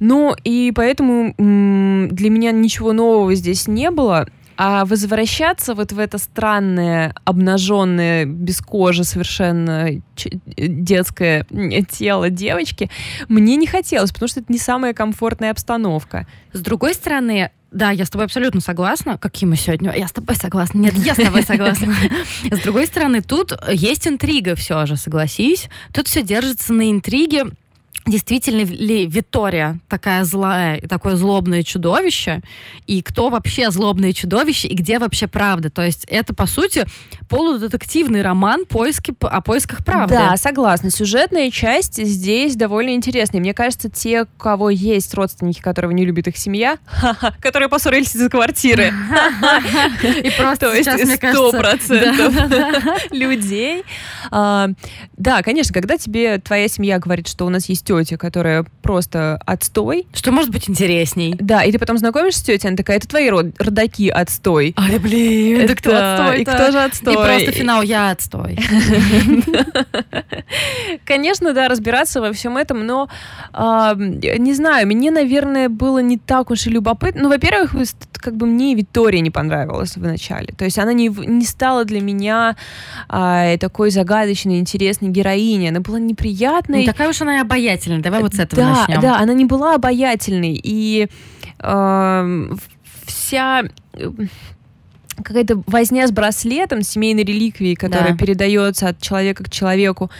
Ну, 0.00 0.34
и 0.44 0.72
поэтому 0.74 1.34
для 1.36 2.30
меня 2.30 2.52
ничего 2.52 2.92
нового 2.92 3.34
здесь 3.34 3.68
не 3.68 3.90
было. 3.90 4.26
А 4.62 4.84
возвращаться 4.84 5.74
вот 5.74 5.90
в 5.90 5.98
это 5.98 6.18
странное, 6.18 7.14
обнаженное, 7.24 8.26
без 8.26 8.60
кожи 8.60 9.04
совершенно 9.04 9.88
ч- 10.14 10.38
детское 10.54 11.46
тело 11.90 12.28
девочки, 12.28 12.90
мне 13.28 13.56
не 13.56 13.66
хотелось, 13.66 14.12
потому 14.12 14.28
что 14.28 14.40
это 14.40 14.52
не 14.52 14.58
самая 14.58 14.92
комфортная 14.92 15.50
обстановка. 15.50 16.26
С 16.52 16.60
другой 16.60 16.92
стороны, 16.92 17.52
да, 17.72 17.90
я 17.90 18.04
с 18.04 18.10
тобой 18.10 18.26
абсолютно 18.26 18.60
согласна. 18.60 19.16
Какие 19.16 19.48
мы 19.48 19.56
сегодня? 19.56 19.94
Я 19.96 20.08
с 20.08 20.12
тобой 20.12 20.36
согласна. 20.36 20.78
Нет, 20.78 20.94
я 20.94 21.14
с 21.14 21.16
тобой 21.16 21.42
согласна. 21.42 21.94
С 22.50 22.58
другой 22.58 22.86
стороны, 22.86 23.22
тут 23.22 23.52
есть 23.72 24.06
интрига 24.06 24.56
все 24.56 24.84
же, 24.84 24.96
согласись. 24.96 25.70
Тут 25.94 26.06
все 26.06 26.22
держится 26.22 26.74
на 26.74 26.90
интриге. 26.90 27.46
Действительно 28.06 28.62
ли 28.62 29.06
Виктория 29.06 29.78
такая 29.88 30.24
злая 30.24 30.76
и 30.76 30.86
такое 30.86 31.16
злобное 31.16 31.62
чудовище? 31.62 32.40
И 32.86 33.02
кто 33.02 33.28
вообще 33.28 33.70
злобное 33.70 34.12
чудовище? 34.14 34.68
И 34.68 34.74
где 34.74 34.98
вообще 34.98 35.26
правда? 35.26 35.70
То 35.70 35.82
есть 35.82 36.06
это, 36.08 36.34
по 36.34 36.46
сути, 36.46 36.86
полудетективный 37.28 38.22
роман 38.22 38.64
поиски, 38.64 39.14
о 39.20 39.40
поисках 39.42 39.84
правды. 39.84 40.14
Да, 40.14 40.36
согласна. 40.36 40.90
Сюжетная 40.90 41.50
часть 41.50 42.02
здесь 42.04 42.56
довольно 42.56 42.94
интересная. 42.94 43.40
Мне 43.40 43.52
кажется, 43.52 43.90
те, 43.90 44.22
у 44.22 44.38
кого 44.38 44.70
есть 44.70 45.12
родственники, 45.14 45.60
которые 45.60 45.94
не 45.94 46.06
любит 46.06 46.26
их 46.26 46.38
семья, 46.38 46.78
которые 47.40 47.68
поссорились 47.68 48.16
из-за 48.16 48.30
квартиры, 48.30 48.92
И 50.02 50.30
просто 50.38 50.74
сейчас, 50.76 51.02
мне 51.02 51.18
кажется... 51.18 51.50
людей. 53.10 53.84
А, 54.30 54.68
Да, 55.16 55.42
конечно, 55.42 55.74
когда 55.74 55.98
тебе 55.98 56.38
твоя 56.38 56.66
семья 56.66 56.98
говорит, 56.98 57.28
что 57.28 57.44
у 57.46 57.50
нас 57.50 57.68
есть 57.68 57.79
тетя, 57.82 58.16
которая 58.16 58.64
просто 58.82 59.40
отстой, 59.46 60.06
Что 60.12 60.32
может 60.32 60.50
быть 60.50 60.68
интересней? 60.68 61.34
да, 61.38 61.62
и 61.64 61.72
ты 61.72 61.78
потом 61.78 61.98
знакомишься 61.98 62.40
с 62.40 62.42
тетей, 62.42 62.68
она 62.68 62.76
такая, 62.76 62.96
это 62.98 63.08
твои 63.08 63.28
род- 63.30 63.54
родаки 63.58 64.08
отстой. 64.08 64.74
Ай, 64.76 64.98
блин, 64.98 65.66
да 65.66 65.74
кто 65.74 65.90
Это- 65.90 66.14
отстой 66.24 66.40
И 66.40 66.44
кто 66.44 66.70
же 66.72 66.78
отстой? 66.80 67.12
И 67.12 67.16
просто 67.16 67.52
финал 67.52 67.82
«Я 67.82 68.10
отстой». 68.10 68.58
Конечно, 71.04 71.52
да, 71.52 71.68
разбираться 71.68 72.20
во 72.20 72.32
всем 72.32 72.56
этом, 72.56 72.86
но 72.86 73.08
не 73.54 74.54
знаю, 74.54 74.86
мне, 74.86 75.10
наверное, 75.10 75.68
было 75.68 75.98
не 76.00 76.18
так 76.18 76.50
уж 76.50 76.66
и 76.66 76.70
любопытно. 76.70 77.22
Ну, 77.22 77.28
во-первых, 77.28 77.74
как 78.14 78.36
бы 78.36 78.46
мне 78.46 78.72
и 78.72 78.74
Виктория 78.74 79.20
не 79.20 79.30
понравилась 79.30 79.96
в 79.96 80.02
начале. 80.02 80.48
То 80.56 80.64
есть 80.64 80.78
она 80.78 80.92
не, 80.92 81.08
не 81.08 81.44
стала 81.44 81.84
для 81.84 82.00
меня 82.00 82.56
а, 83.08 83.56
такой 83.58 83.90
загадочной, 83.90 84.58
интересной 84.58 85.08
героиней. 85.08 85.68
Она 85.70 85.80
была 85.80 85.98
неприятной. 85.98 86.80
Не 86.80 86.86
такая 86.86 87.08
уж 87.08 87.20
она 87.22 87.36
и 87.36 87.40
обаятельная. 87.40 87.69
Давай 88.00 88.22
вот 88.22 88.34
с 88.34 88.38
этого 88.38 88.62
да, 88.62 88.80
начнем. 88.80 89.00
да, 89.00 89.18
она 89.18 89.32
не 89.34 89.44
была 89.44 89.74
обаятельной. 89.74 90.60
И 90.62 91.08
эм, 91.58 92.58
вся 93.06 93.62
э, 93.94 94.10
какая-то 95.22 95.62
возня 95.66 96.06
с 96.06 96.12
браслетом, 96.12 96.82
семейной 96.82 97.24
реликвией, 97.24 97.74
которая 97.76 98.12
Да. 98.12 98.16
передается 98.16 98.88
от 98.88 99.00
человека 99.00 99.44
к 99.44 99.50
человеку, 99.50 100.10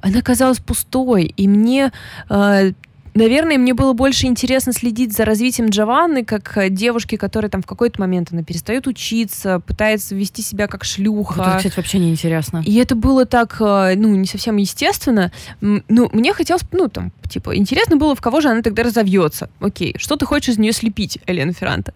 она 0.00 0.22
казалась 0.22 0.58
пустой. 0.58 1.32
И 1.36 1.48
мне 1.48 1.92
э, 2.30 2.72
Наверное, 3.18 3.58
мне 3.58 3.74
было 3.74 3.94
больше 3.94 4.26
интересно 4.26 4.72
следить 4.72 5.12
за 5.12 5.24
развитием 5.24 5.70
Джованны, 5.70 6.24
как 6.24 6.56
э, 6.56 6.70
девушки, 6.70 7.16
которая 7.16 7.50
там 7.50 7.62
в 7.62 7.66
какой-то 7.66 8.00
момент 8.00 8.28
она 8.30 8.44
перестает 8.44 8.86
учиться, 8.86 9.58
пытается 9.58 10.14
вести 10.14 10.40
себя 10.40 10.68
как 10.68 10.84
шлюха. 10.84 11.42
Это, 11.42 11.56
кстати, 11.56 11.76
вообще 11.76 11.98
неинтересно. 11.98 12.62
И 12.64 12.76
это 12.76 12.94
было 12.94 13.26
так, 13.26 13.56
э, 13.60 13.94
ну, 13.96 14.14
не 14.14 14.26
совсем 14.26 14.56
естественно. 14.56 15.32
Ну, 15.60 15.82
мне 16.12 16.32
хотелось, 16.32 16.62
ну, 16.70 16.86
там, 16.88 17.10
типа, 17.28 17.56
интересно 17.56 17.96
было, 17.96 18.14
в 18.14 18.20
кого 18.20 18.40
же 18.40 18.50
она 18.50 18.62
тогда 18.62 18.84
разовьется. 18.84 19.50
Окей, 19.58 19.96
что 19.98 20.14
ты 20.14 20.24
хочешь 20.24 20.50
из 20.50 20.58
нее 20.58 20.72
слепить, 20.72 21.18
Элена 21.26 21.52
Ферранта? 21.52 21.94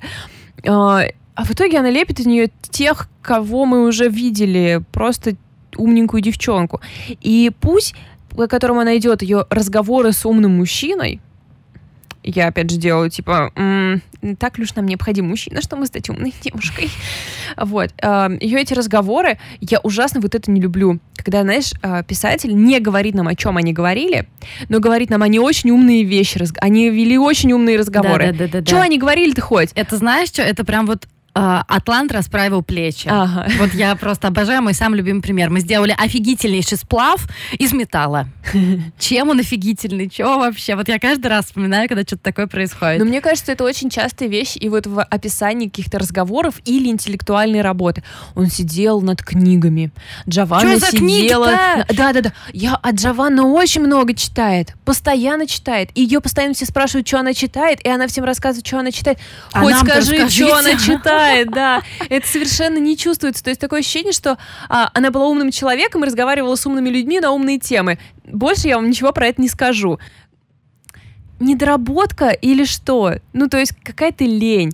А 0.65 1.45
в 1.45 1.53
итоге 1.53 1.79
она 1.79 1.91
лепит 1.91 2.19
из 2.19 2.27
нее 2.27 2.51
тех, 2.69 3.09
кого 3.23 3.65
мы 3.65 3.87
уже 3.87 4.09
видели, 4.09 4.83
просто 4.91 5.37
умненькую 5.77 6.21
девчонку. 6.21 6.81
И 7.21 7.51
пусть, 7.61 7.95
по 8.37 8.47
которому 8.47 8.81
она 8.81 8.97
идет, 8.97 9.23
ее 9.23 9.47
разговоры 9.51 10.13
с 10.13 10.25
умным 10.27 10.57
мужчиной, 10.57 11.21
я 12.25 12.49
опять 12.49 12.71
же 12.71 12.77
делаю, 12.77 13.11
типа, 13.11 13.53
«М, 13.57 14.01
так 14.39 14.57
ли 14.59 14.65
уж 14.65 14.75
нам 14.77 14.87
необходим 14.87 15.29
мужчина, 15.29 15.61
чтобы 15.61 15.87
стать 15.87 16.09
умной 16.09 16.33
девушкой? 16.41 16.91
Вот. 17.57 17.91
Ее 18.41 18.61
эти 18.61 18.73
разговоры, 18.73 19.39
я 19.61 19.79
ужасно 19.81 20.21
вот 20.21 20.35
это 20.35 20.51
не 20.51 20.59
люблю. 20.61 21.01
Когда, 21.17 21.43
знаешь, 21.43 21.73
а, 21.83 22.03
писатель 22.03 22.55
не 22.55 22.81
говорит 22.81 23.15
нам, 23.15 23.29
о 23.29 23.35
чем 23.35 23.59
они 23.59 23.75
говорили, 23.75 24.27
но 24.71 24.81
говорит 24.81 25.11
нам, 25.11 25.23
они 25.23 25.39
очень 25.39 25.71
умные 25.71 26.03
вещи, 26.03 26.43
они 26.59 26.89
вели 26.89 27.19
очень 27.19 27.53
умные 27.53 27.79
разговоры. 27.79 28.29
Да-да-да-да-да. 28.29 28.67
Что 28.67 28.81
они 28.81 28.99
говорили-то 28.99 29.43
хоть? 29.43 29.71
Это 29.75 29.99
знаешь 29.99 30.29
что? 30.29 30.41
Это 30.43 30.65
прям 30.65 30.87
вот 30.87 31.07
Атлант 31.35 32.13
расправил 32.13 32.63
плечи. 32.63 33.09
Ага. 33.11 33.47
Вот 33.59 33.73
я 33.73 33.95
просто 33.97 34.29
обожаю 34.29 34.63
мой 34.63 34.75
самый 34.75 34.97
любимый 34.97 35.23
пример. 35.23 35.49
Мы 35.49 35.61
сделали 35.61 35.95
офигительнейший 35.97 36.77
сплав 36.77 37.27
из 37.59 37.73
металла. 37.73 38.29
Чем 38.99 39.31
он 39.31 39.41
офигительный? 39.41 40.11
Чего 40.11 40.39
вообще? 40.39 40.75
Вот 40.77 40.89
я 40.89 40.99
каждый 40.99 41.29
раз 41.29 41.47
вспоминаю, 41.47 41.89
когда 41.89 42.03
что-то 42.03 42.23
такое 42.23 42.47
происходит. 42.47 42.99
Но 42.99 43.07
мне 43.07 43.21
кажется, 43.21 43.53
это 43.53 43.65
очень 43.65 43.89
частая 43.89 44.29
вещь 44.29 44.57
и 44.61 44.69
вот 44.69 44.87
в 44.87 45.03
описании 45.03 45.69
каких-то 45.69 45.99
разговоров 45.99 46.57
или 46.67 46.89
интеллектуальной 46.89 47.63
работы. 47.63 48.03
Он 48.35 48.49
сидел 48.49 49.01
над 49.01 49.23
книгами. 49.23 49.91
Джованна 50.29 50.81
Чё 50.81 50.87
сидела... 50.87 51.53
Да-да-да. 51.89 52.33
Я 52.53 52.75
от 52.75 52.97
Джованна 52.97 53.47
очень 53.47 53.81
много 53.81 54.15
читает. 54.15 54.75
Постоянно 54.85 55.47
читает. 55.47 55.91
И 55.95 56.03
ее 56.03 56.21
постоянно 56.21 56.55
все 56.55 56.67
спрашивают, 56.67 57.09
что 57.09 57.21
она 57.21 57.33
читает, 57.33 57.81
и 57.85 57.89
она 57.89 58.07
всем 58.07 58.25
рассказывает, 58.25 58.67
что 58.67 58.79
она 58.79 58.91
читает. 58.91 59.19
А 59.53 59.61
Хоть 59.61 59.73
нам-то 59.73 60.03
скажи, 60.03 60.29
что 60.29 60.57
она 60.57 60.77
читает, 60.77 61.22
да. 61.47 61.83
Это 62.09 62.27
совершенно 62.27 62.79
не 62.79 62.97
чувствуется. 62.97 63.43
То 63.45 63.51
есть 63.51 63.61
такое 63.61 63.81
ощущение, 63.81 64.13
что 64.13 64.39
а, 64.69 64.91
она 64.95 65.11
была 65.11 65.27
умным 65.27 65.51
человеком 65.51 66.03
и 66.03 66.07
разговаривала 66.07 66.55
с 66.55 66.67
умными 66.67 66.89
людьми 66.89 67.21
на 67.21 67.31
умные 67.31 67.59
темы. 67.59 67.99
Больше 68.25 68.69
я 68.69 68.77
вам 68.77 68.89
ничего 68.89 69.13
про 69.13 69.27
это 69.27 69.41
не 69.41 69.49
скажу 69.49 69.99
недоработка 71.43 72.31
или 72.31 72.65
что? 72.65 73.15
Ну, 73.33 73.49
то 73.49 73.59
есть 73.59 73.75
какая-то 73.83 74.25
лень. 74.25 74.73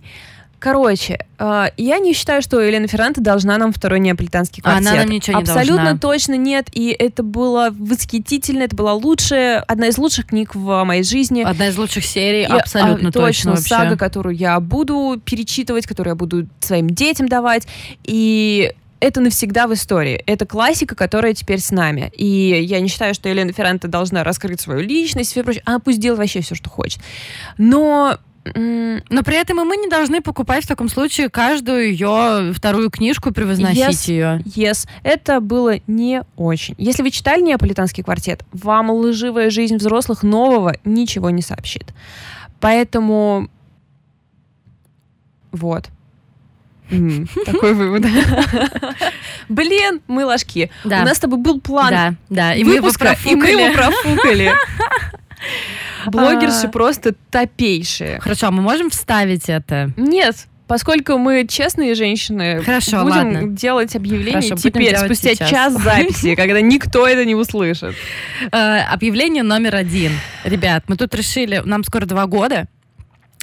Короче, 0.59 1.19
э, 1.39 1.67
я 1.77 1.99
не 1.99 2.13
считаю, 2.13 2.43
что 2.43 2.61
Елена 2.61 2.89
Ферранте 2.89 3.21
должна 3.21 3.59
нам 3.59 3.73
второй 3.73 4.01
неаполитанский 4.01 4.63
квартет. 4.63 4.87
она 4.89 4.97
нам 4.97 5.09
ничего 5.09 5.37
не 5.37 5.43
Абсолютно 5.43 5.85
должна. 5.85 5.99
точно 5.99 6.37
нет, 6.37 6.69
и 6.73 6.91
это 6.91 7.23
было 7.23 7.69
восхитительно, 7.71 8.65
это 8.65 8.75
была 8.75 8.95
лучшая, 8.95 9.61
одна 9.61 9.89
из 9.89 9.99
лучших 9.99 10.27
книг 10.27 10.55
в 10.55 10.85
моей 10.85 11.05
жизни. 11.05 11.43
Одна 11.43 11.69
из 11.69 11.79
лучших 11.79 12.05
серий, 12.05 12.43
И, 12.43 12.47
абсолютно 12.47 13.11
а, 13.11 13.13
точно 13.13 13.53
вообще. 13.53 13.69
сага, 13.69 13.97
которую 13.97 14.35
я 14.35 14.59
буду 14.59 15.21
перечитывать, 15.25 15.87
которую 15.87 16.13
я 16.13 16.17
буду 16.17 16.49
своим 16.61 16.91
детям 16.91 17.29
давать, 17.29 17.69
и 18.03 18.73
это 19.01 19.21
навсегда 19.21 19.69
в 19.69 19.75
истории. 19.75 20.23
Это 20.27 20.45
классика, 20.45 20.97
которая 20.97 21.35
теперь 21.35 21.61
с 21.61 21.71
нами. 21.71 22.11
И 22.17 22.27
я 22.27 22.81
не 22.81 22.89
считаю, 22.89 23.15
что 23.15 23.29
Елена 23.29 23.53
Ферранте 23.53 23.87
должна 23.87 24.25
раскрыть 24.25 24.61
свою 24.61 24.81
личность 24.81 25.37
и 25.37 25.43
прочее. 25.43 25.63
Она 25.67 25.79
пусть 25.79 26.01
делает 26.01 26.19
вообще 26.19 26.41
все, 26.41 26.57
что 26.57 26.69
хочет. 26.69 27.01
Но 27.59 28.19
Но 28.45 29.23
при 29.23 29.37
этом 29.37 29.61
и 29.61 29.65
мы 29.65 29.77
не 29.77 29.89
должны 29.89 30.21
покупать 30.21 30.65
в 30.65 30.69
таком 30.69 30.89
случае 30.89 31.29
каждую 31.29 31.91
ее 31.91 32.53
вторую 32.55 32.91
книжку, 32.91 33.33
превозносить 33.33 34.09
Yes. 34.09 34.11
ее. 34.11 34.41
Yes, 34.45 34.89
это 35.03 35.41
было 35.41 35.81
не 35.87 36.23
очень. 36.37 36.75
Если 36.79 37.03
вы 37.03 37.11
читали 37.11 37.43
«Неаполитанский 37.43 38.03
квартет», 38.03 38.45
вам 38.53 38.91
лживая 38.91 39.51
жизнь 39.51 39.77
взрослых 39.77 40.23
нового 40.23 40.75
ничего 40.85 41.31
не 41.31 41.43
сообщит. 41.43 41.93
Поэтому 42.61 43.49
вот. 45.53 45.89
Такой 47.47 47.75
вывод. 47.75 48.07
Блин, 49.51 50.01
мы 50.09 50.25
ложки. 50.25 50.71
У 50.85 50.89
нас 50.89 51.19
с 51.19 51.21
тобой 51.21 51.39
был 51.39 51.61
план 51.61 51.91
Да, 51.91 52.15
да. 52.31 52.55
И 52.55 52.65
мы 52.65 52.77
его 52.77 52.91
профукали. 52.91 54.53
Блогерши 56.11 56.67
А. 56.67 56.69
просто 56.69 57.15
топейшие. 57.31 58.21
Хорошо, 58.21 58.49
а 58.49 58.51
мы 58.51 58.63
можем 58.63 58.91
вставить 58.91 59.49
это? 59.49 59.91
Нет, 59.97 60.37
поскольку 60.67 61.19
мы 61.19 61.47
честные 61.49 61.95
женщины, 61.95 62.63
Хорошо, 62.63 63.03
будем 63.03 63.17
ладно. 63.35 63.43
делать 63.49 63.97
объявление 63.97 64.43
Хорошо, 64.43 64.57
теперь, 64.57 64.91
делать 64.91 65.07
спустя 65.07 65.35
сейчас. 65.35 65.51
час 65.51 65.73
записи, 65.75 66.35
когда 66.37 66.61
никто 66.61 67.07
это 67.07 67.25
не 67.25 67.35
услышит. 67.35 67.95
Э, 68.53 68.81
объявление 68.81 69.43
номер 69.43 69.77
один. 69.77 70.13
Ребят, 70.45 70.85
мы 70.89 70.97
тут 70.97 71.15
решили, 71.15 71.63
нам 71.65 71.85
скоро 71.85 72.05
два 72.07 72.27
года, 72.27 72.67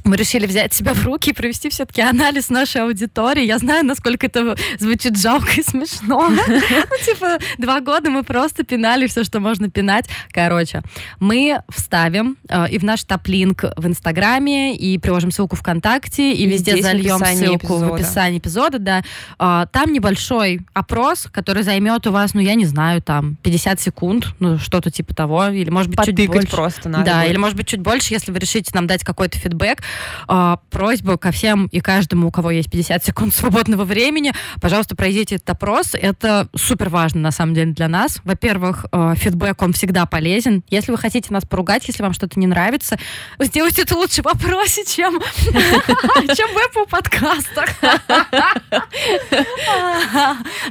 мы 0.05 0.17
решили 0.17 0.45
взять 0.45 0.73
себя 0.73 0.93
в 0.93 1.03
руки 1.03 1.31
и 1.31 1.33
провести 1.33 1.69
все-таки 1.69 2.01
анализ 2.01 2.49
нашей 2.49 2.83
аудитории. 2.83 3.45
Я 3.45 3.57
знаю, 3.57 3.83
насколько 3.85 4.27
это 4.27 4.55
звучит 4.79 5.17
жалко 5.17 5.49
и 5.57 5.63
смешно. 5.63 6.31
Ну, 6.45 7.13
типа, 7.13 7.39
два 7.57 7.81
года 7.81 8.09
мы 8.09 8.23
просто 8.23 8.63
пинали 8.63 9.07
все, 9.07 9.23
что 9.23 9.39
можно 9.39 9.69
пинать. 9.69 10.05
Короче, 10.31 10.81
мы 11.19 11.59
вставим 11.69 12.37
э, 12.47 12.69
и 12.69 12.77
в 12.77 12.83
наш 12.83 13.03
топ-линк 13.03 13.63
в 13.75 13.87
Инстаграме, 13.87 14.75
и 14.75 14.97
приложим 14.97 15.31
ссылку 15.31 15.55
ВКонтакте, 15.55 16.33
и 16.33 16.45
везде 16.45 16.81
зальем 16.81 17.19
ссылку 17.19 17.77
в 17.77 17.93
описании 17.93 18.39
эпизода, 18.39 18.79
да. 18.79 19.03
А, 19.39 19.65
Там 19.67 19.91
небольшой 19.91 20.61
опрос, 20.73 21.27
который 21.31 21.63
займет 21.63 22.05
у 22.07 22.11
вас, 22.11 22.33
ну, 22.33 22.41
я 22.41 22.55
не 22.55 22.65
знаю, 22.65 23.01
там, 23.01 23.37
50 23.43 23.79
секунд, 23.79 24.27
ну, 24.39 24.57
что-то 24.59 24.91
типа 24.91 25.15
того, 25.15 25.47
или, 25.47 25.69
может 25.69 25.93
быть, 25.93 26.05
чуть 26.05 26.27
больше. 26.27 26.47
просто 26.47 26.89
надо. 26.89 27.05
Да, 27.05 27.25
или 27.25 27.37
может 27.37 27.57
быть 27.57 27.67
чуть 27.67 27.81
больше, 27.81 28.13
если 28.13 28.31
вы 28.31 28.39
решите 28.39 28.71
нам 28.73 28.87
дать 28.87 29.03
какой-то 29.03 29.39
фидбэк. 29.39 29.81
А, 30.27 30.59
просьба 30.69 31.17
ко 31.17 31.31
всем 31.31 31.67
и 31.67 31.79
каждому, 31.79 32.27
у 32.27 32.31
кого 32.31 32.51
есть 32.51 32.69
50 32.69 33.05
секунд 33.05 33.33
свободного 33.33 33.83
времени, 33.83 34.33
пожалуйста, 34.61 34.95
пройдите 34.95 35.35
этот 35.35 35.49
опрос. 35.49 35.91
Это 35.93 36.47
супер 36.55 36.89
важно, 36.89 37.21
на 37.21 37.31
самом 37.31 37.53
деле, 37.53 37.73
для 37.73 37.87
нас. 37.87 38.19
Во-первых, 38.23 38.85
э, 38.91 39.13
фидбэк, 39.15 39.61
он 39.61 39.73
всегда 39.73 40.05
полезен. 40.05 40.63
Если 40.69 40.91
вы 40.91 40.97
хотите 40.97 41.33
нас 41.33 41.45
поругать, 41.45 41.87
если 41.87 42.03
вам 42.03 42.13
что-то 42.13 42.39
не 42.39 42.47
нравится, 42.47 42.97
сделайте 43.39 43.83
это 43.83 43.95
лучше 43.95 44.21
в 44.21 44.25
вопросе, 44.25 44.83
чем, 44.85 45.21
чем 45.45 46.49
в 46.49 46.57
Apple 46.57 46.89
подкастах. 46.89 47.69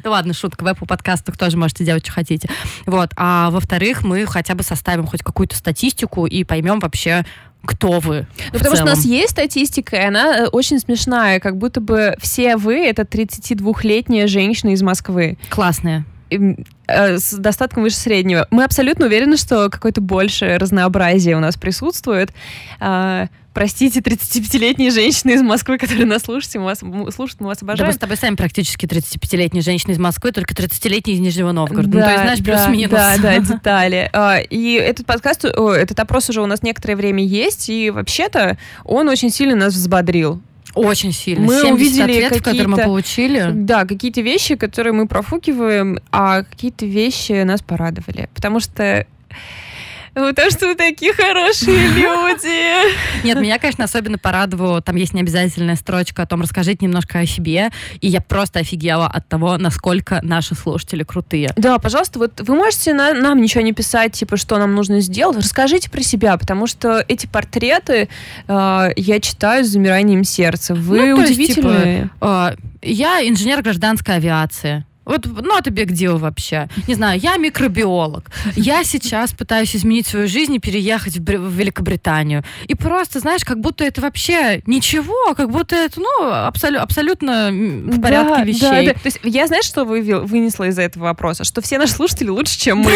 Да 0.03 0.11
ладно, 0.11 0.35
шутка, 0.35 0.65
в 0.65 0.67
Apple 0.67 0.87
подкастах 0.87 1.37
тоже 1.37 1.57
можете 1.57 1.85
делать, 1.85 2.05
что 2.05 2.13
хотите. 2.13 2.49
Вот. 2.87 3.11
А 3.17 3.51
во-вторых, 3.51 4.03
мы 4.03 4.27
хотя 4.27 4.55
бы 4.55 4.63
составим 4.63 5.07
хоть 5.07 5.23
какую-то 5.23 5.57
статистику 5.57 6.27
и 6.27 6.45
поймем 6.45 6.81
вообще, 6.81 7.25
кто 7.65 8.01
вы. 8.01 8.27
Ну, 8.53 8.59
потому 8.59 8.77
что 8.77 8.85
у 8.85 8.89
нас 8.89 9.03
целом. 9.03 9.17
есть 9.17 9.31
статистика, 9.31 9.97
и 9.97 10.05
она 10.05 10.39
э, 10.39 10.47
очень 10.47 10.79
смешная, 10.79 11.41
как 11.41 11.57
будто 11.57 11.81
бы 11.81 12.17
все 12.21 12.57
вы— 12.57 12.87
это 12.87 13.03
32-летняя 13.03 14.27
женщина 14.27 14.71
из 14.71 14.83
Москвы. 14.83 15.39
Классные. 15.51 16.05
Им, 16.31 16.65
э, 16.87 17.19
с 17.19 17.33
достатком 17.33 17.83
выше 17.83 17.97
среднего. 17.97 18.47
Мы 18.51 18.65
абсолютно 18.65 19.07
уверены, 19.07 19.37
что 19.37 19.69
какое-то 19.71 20.01
большее 20.01 20.57
разнообразие 20.57 21.37
у 21.37 21.41
нас 21.41 21.57
присутствует. 21.57 22.33
Простите, 23.55 24.01
35-летние 24.01 24.91
женщины 24.91 25.31
из 25.31 25.43
Москвы, 25.43 25.79
которые 25.79 26.07
нас 26.07 26.23
слушают, 26.23 26.53
мы 26.57 26.65
вас, 26.65 26.81
слушают, 27.15 27.41
мы 27.41 27.47
вас 27.47 27.59
Да 27.61 27.67
мы 27.67 27.73
обожаем. 27.75 27.93
с 27.93 27.99
тобой 27.99 28.17
сами 28.17 28.35
практически 28.35 28.85
35-летние 28.85 29.63
женщины 29.63 29.93
из 29.93 29.99
Москвы, 29.99 30.33
только 30.33 30.55
30-летние 30.55 31.17
из 31.17 31.21
Нижнего 31.21 31.53
Новгорода. 31.53 31.89
ну, 31.89 32.01
Да, 32.01 32.05
то 32.05 32.11
есть, 32.11 32.23
знаешь, 32.25 32.39
да, 32.41 32.45
плюс-минус. 32.67 32.91
Да, 32.91 33.17
да, 33.19 33.39
детали. 33.55 34.11
А, 34.13 34.39
И 34.39 34.73
этот 34.73 35.07
подкаст, 35.07 35.45
этот 35.45 36.01
опрос 36.01 36.29
уже 36.31 36.43
у 36.43 36.47
нас 36.47 36.65
некоторое 36.65 36.97
время 36.97 37.25
есть, 37.25 37.69
и 37.71 37.91
вообще-то 37.91 38.59
он 38.85 39.09
очень 39.09 39.31
сильно 39.31 39.55
нас 39.55 39.73
взбодрил. 39.73 40.43
Очень 40.75 41.13
сильно. 41.13 41.47
Мы 41.47 41.61
70 41.61 41.73
увидели 41.73 42.03
ответов, 42.25 42.39
которые 42.39 42.67
мы 42.67 42.79
получили. 42.79 43.51
Да, 43.53 43.85
какие-то 43.85 44.21
вещи, 44.21 44.57
которые 44.57 44.93
мы 44.93 45.07
профукиваем, 45.07 46.01
а 46.11 46.43
какие-то 46.43 46.87
вещи 46.87 47.41
нас 47.45 47.63
порадовали. 47.63 48.29
Потому 48.35 48.59
что 48.59 49.07
Потому 50.15 50.51
что 50.51 50.67
вы 50.69 50.75
такие 50.77 51.13
хорошие 51.13 51.89
люди. 51.89 53.25
Нет, 53.27 53.39
меня, 53.41 53.59
конечно, 53.59 53.85
особенно 53.85 54.19
порадовало. 54.19 54.81
Там 54.81 54.97
есть 54.97 55.13
необязательная 55.15 55.77
строчка 55.77 56.23
о 56.23 56.27
том, 56.27 56.41
расскажите 56.43 56.79
немножко 56.87 57.19
о 57.19 57.27
себе. 57.27 57.71
И 58.01 58.09
я 58.09 58.21
просто 58.21 58.61
офигела 58.61 59.07
от 59.07 59.29
того, 59.29 59.57
насколько 59.59 60.21
наши 60.23 60.55
слушатели 60.55 61.03
крутые. 61.03 61.51
Да, 61.57 61.79
пожалуйста, 61.79 62.19
вот 62.19 62.41
вы 62.41 62.55
можете 62.55 62.95
на- 62.95 63.15
нам 63.15 63.41
ничего 63.41 63.63
не 63.63 63.73
писать, 63.73 64.13
типа, 64.13 64.37
что 64.37 64.59
нам 64.59 64.75
нужно 64.75 65.01
сделать. 65.01 65.37
Расскажите 65.39 65.91
про 65.91 66.03
себя, 66.03 66.37
потому 66.37 66.67
что 66.67 67.05
эти 67.09 67.27
портреты 67.27 68.09
э, 68.47 68.89
я 68.97 69.21
читаю 69.21 69.65
с 69.65 69.69
замиранием 69.69 70.25
сердца. 70.25 70.75
Вы 70.75 71.07
Ну, 71.11 71.17
то 71.17 71.23
есть, 71.23 71.33
удивительные. 71.33 72.11
А, 72.21 72.55
Я 72.83 73.27
инженер 73.27 73.63
гражданской 73.63 74.17
авиации. 74.17 74.85
Вот, 75.05 75.27
ну, 75.27 75.57
это 75.59 75.71
big 75.71 75.89
deal 75.89 76.17
вообще. 76.19 76.69
Не 76.89 76.95
знаю, 76.95 77.21
я 77.21 77.37
микробиолог. 77.37 78.25
Я 78.57 78.85
сейчас 78.85 79.33
пытаюсь 79.33 79.77
изменить 79.77 80.07
свою 80.07 80.29
жизнь 80.29 80.55
и 80.55 80.59
переехать 80.59 81.17
в, 81.17 81.21
Бри- 81.23 81.39
в 81.39 81.53
Великобританию. 81.53 82.43
И 82.67 82.75
просто, 82.75 83.21
знаешь, 83.21 83.45
как 83.45 83.61
будто 83.61 83.85
это 83.85 84.01
вообще 84.01 84.63
ничего, 84.67 85.35
как 85.35 85.51
будто 85.51 85.77
это, 85.77 86.01
ну, 86.01 86.31
абсолю- 86.31 86.79
абсолютно 86.79 87.51
в 87.53 88.01
порядке 88.01 88.35
Да, 88.35 88.45
вещей. 88.45 88.87
Да, 88.87 88.93
да. 88.95 88.95
То 88.95 89.07
есть 89.07 89.21
я, 89.23 89.47
знаешь, 89.47 89.65
что 89.67 89.85
вывел- 89.85 90.25
вынесла 90.25 90.65
из 90.69 90.79
этого 90.79 91.05
вопроса? 91.05 91.45
Что 91.45 91.61
все 91.61 91.79
наши 91.79 91.93
слушатели 91.93 92.29
лучше, 92.29 92.59
чем 92.59 92.79
мы. 92.79 92.93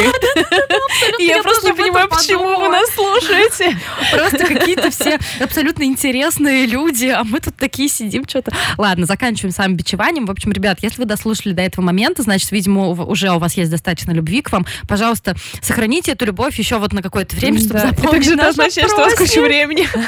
Я 1.19 1.43
просто 1.43 1.69
не 1.69 1.75
понимаю, 1.75 2.09
почему 2.09 2.59
вы 2.61 2.69
нас 2.69 2.89
слушаете. 2.95 3.77
Просто 4.13 4.47
какие-то 4.47 4.91
все 4.91 5.19
абсолютно 5.41 5.83
интересные 5.85 6.67
люди, 6.67 7.07
а 7.07 7.25
мы 7.25 7.41
тут 7.41 7.57
такие 7.57 7.89
сидим 7.89 8.25
что-то. 8.27 8.53
Ладно, 8.77 9.07
заканчиваем 9.07 9.53
самым 9.55 9.77
бичеванием. 9.77 10.27
В 10.27 10.31
общем, 10.31 10.53
ребят, 10.53 10.79
если 10.83 11.03
вы 11.03 11.05
дослушали 11.07 11.53
до 11.53 11.63
этого 11.63 11.85
момента, 11.85 11.98
значит, 12.23 12.51
видимо, 12.53 12.89
уже 12.91 13.31
у 13.31 13.39
вас 13.39 13.55
есть 13.57 13.71
достаточно 13.71 14.13
любви 14.13 14.43
к 14.43 14.51
вам. 14.53 14.67
Пожалуйста, 14.87 15.35
сохраните 15.61 16.13
эту 16.13 16.25
любовь 16.27 16.59
еще 16.59 16.79
вот 16.79 16.93
на 16.93 17.03
какое-то 17.03 17.37
время, 17.37 17.59
чтобы 17.59 17.75
Да, 17.75 17.89
Это 17.89 17.97
заполнить 18.01 18.25
же 18.25 18.35
означает, 18.35 18.89
что 18.91 18.97
у 19.03 19.05
вас 19.05 19.15
куча 19.15 19.41
времени. 19.43 19.87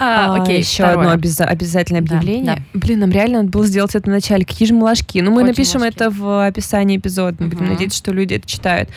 А, 0.00 0.36
Окей, 0.42 0.58
еще 0.60 0.82
второе. 0.84 0.96
одно 1.12 1.12
обяза- 1.12 1.44
обязательное 1.44 2.00
объявление. 2.00 2.56
да. 2.56 2.78
Блин, 2.80 3.00
нам 3.00 3.10
реально 3.10 3.38
надо 3.38 3.50
было 3.50 3.66
сделать 3.66 3.94
это 3.94 4.10
в 4.10 4.12
начале. 4.12 4.44
Какие 4.44 4.66
же 4.68 4.74
мы 4.74 4.82
ложки. 4.84 5.18
Ну, 5.20 5.30
мы 5.30 5.38
Очень 5.38 5.46
напишем 5.48 5.82
это 5.82 6.10
в 6.10 6.46
описании 6.46 6.96
эпизода. 6.96 7.36
Мы 7.38 7.48
будем 7.48 7.64
Мгм. 7.64 7.72
надеяться, 7.74 7.96
что 7.98 8.12
люди 8.12 8.34
это 8.34 8.48
читают. 8.48 8.90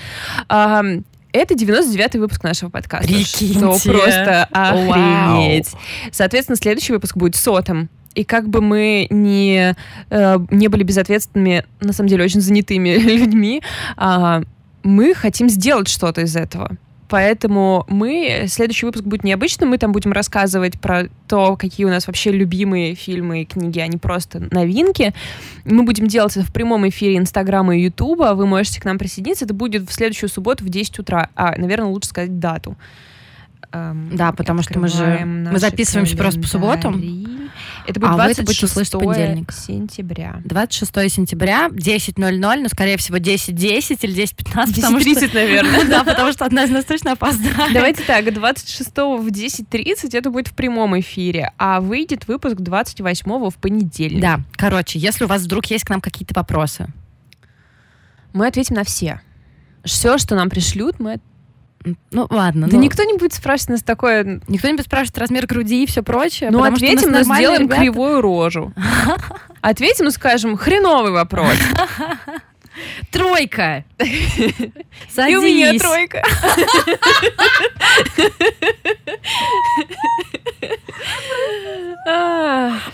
Это 1.32 1.54
99-й 1.54 2.20
выпуск 2.20 2.44
нашего 2.44 2.70
подкаста. 2.70 3.08
Прикиньте. 3.08 3.54
Что 3.78 3.92
просто 3.92 4.48
Вау. 4.52 4.90
охренеть. 4.92 5.68
Соответственно, 6.12 6.56
следующий 6.56 6.92
выпуск 6.94 7.16
будет 7.16 7.36
сотым. 7.36 7.90
И 8.16 8.24
как 8.24 8.50
бы 8.50 8.62
мы 8.62 9.08
не, 9.10 9.76
э, 10.10 10.38
не 10.50 10.68
были 10.68 10.84
безответственными, 10.84 11.66
на 11.80 11.94
самом 11.94 12.10
деле 12.10 12.24
очень 12.24 12.42
занятыми 12.42 12.90
людьми, 12.98 13.62
э, 13.98 14.42
мы 14.84 15.14
хотим 15.14 15.50
сделать 15.50 15.88
что-то 15.88 16.22
из 16.22 16.36
этого. 16.36 16.78
Поэтому 17.10 17.86
мы, 17.90 18.46
следующий 18.48 18.86
выпуск 18.86 19.04
будет 19.04 19.24
необычным, 19.24 19.70
мы 19.70 19.80
там 19.80 19.92
будем 19.92 20.12
рассказывать 20.12 20.80
про 20.80 21.06
то, 21.28 21.58
какие 21.58 21.88
у 21.88 21.90
нас 21.90 22.06
вообще 22.06 22.32
любимые 22.32 22.94
фильмы 22.94 23.42
и 23.42 23.46
книги, 23.46 23.80
а 23.80 23.88
не 23.88 23.98
просто 23.98 24.48
новинки. 24.52 25.14
Мы 25.66 25.84
будем 25.84 26.08
делать 26.08 26.38
это 26.38 26.46
в 26.46 26.54
прямом 26.54 26.88
эфире 26.88 27.18
Инстаграма 27.18 27.76
и 27.76 27.82
Ютуба, 27.82 28.36
вы 28.36 28.46
можете 28.46 28.80
к 28.80 28.86
нам 28.86 29.00
присоединиться, 29.00 29.46
это 29.46 29.56
будет 29.56 29.90
в 29.90 29.92
следующую 29.92 30.30
субботу 30.30 30.64
в 30.64 30.70
10 30.70 31.00
утра, 31.00 31.30
а, 31.36 31.58
наверное, 31.58 31.88
лучше 31.88 32.10
сказать 32.10 32.40
дату. 32.40 32.78
Эм, 33.72 34.16
да, 34.16 34.32
потому 34.32 34.64
что 34.64 34.80
мы 34.80 34.88
же 34.88 35.24
мы 35.26 35.60
записываемся 35.60 36.18
просто 36.18 36.42
по 36.42 36.48
субботам. 36.48 37.30
Это 37.86 38.00
будет 38.00 38.12
а 38.12 38.16
26 38.16 38.76
вы 38.76 38.82
это 38.82 38.98
будете 38.98 39.20
понедельник. 39.22 39.52
сентября. 39.52 40.42
26 40.46 41.12
сентября, 41.12 41.68
10.00, 41.68 42.62
но, 42.62 42.68
скорее 42.70 42.98
всего, 42.98 43.18
10.10 43.18 43.98
или 44.02 44.24
10.15. 44.24 44.66
10.30, 44.76 45.34
наверное. 45.34 45.86
Да, 45.90 46.04
потому 46.04 46.32
что 46.32 46.46
одна 46.46 46.66
из 46.66 46.70
нас 46.70 46.86
точно 46.86 47.14
опоздает. 47.14 47.74
Давайте 47.74 48.04
так, 48.04 48.32
26 48.32 48.90
в 48.90 49.28
10.30 49.28 50.18
это 50.18 50.30
будет 50.30 50.50
в 50.50 50.54
прямом 50.54 51.00
эфире, 51.00 51.52
а 51.58 51.82
выйдет 51.82 52.28
выпуск 52.28 52.58
28 52.58 53.50
в 53.50 53.56
понедельник. 53.56 54.22
Да, 54.22 54.42
короче, 54.54 55.00
если 55.00 55.24
у 55.24 55.28
вас 55.28 55.44
вдруг 55.44 55.66
есть 55.68 55.86
к 55.86 55.90
нам 55.90 56.02
какие-то 56.02 56.34
вопросы. 56.36 56.88
Мы 58.34 58.46
ответим 58.46 58.76
на 58.76 58.84
все. 58.84 59.22
Все, 59.84 60.18
что 60.18 60.36
нам 60.36 60.50
пришлют, 60.50 61.00
мы 61.00 61.20
ну, 62.12 62.28
ладно. 62.30 62.68
Да 62.68 62.76
ну, 62.76 62.84
никто 62.84 63.04
не 63.04 63.14
будет 63.14 63.34
спрашивать 63.34 63.70
нас 63.70 63.84
такое... 63.84 64.42
Никто 64.48 64.68
не 64.68 64.74
будет 64.74 64.86
спрашивать 64.86 65.18
размер 65.18 65.46
груди 65.46 65.84
и 65.84 65.86
все 65.86 66.04
прочее. 66.04 66.52
Ну, 66.52 66.64
ответим, 66.64 67.12
но 67.12 67.24
сделаем 67.24 67.64
ребята. 67.64 67.82
кривую 67.82 68.22
рожу. 68.22 68.74
Ответим 69.62 70.08
и 70.08 70.12
скажем, 70.12 70.58
хреновый 70.58 71.12
вопрос. 71.12 71.56
Тройка. 73.12 73.84
Садись. 75.10 75.34
И 75.34 75.36
у 75.36 75.42
меня 75.42 75.78
тройка. 75.78 76.24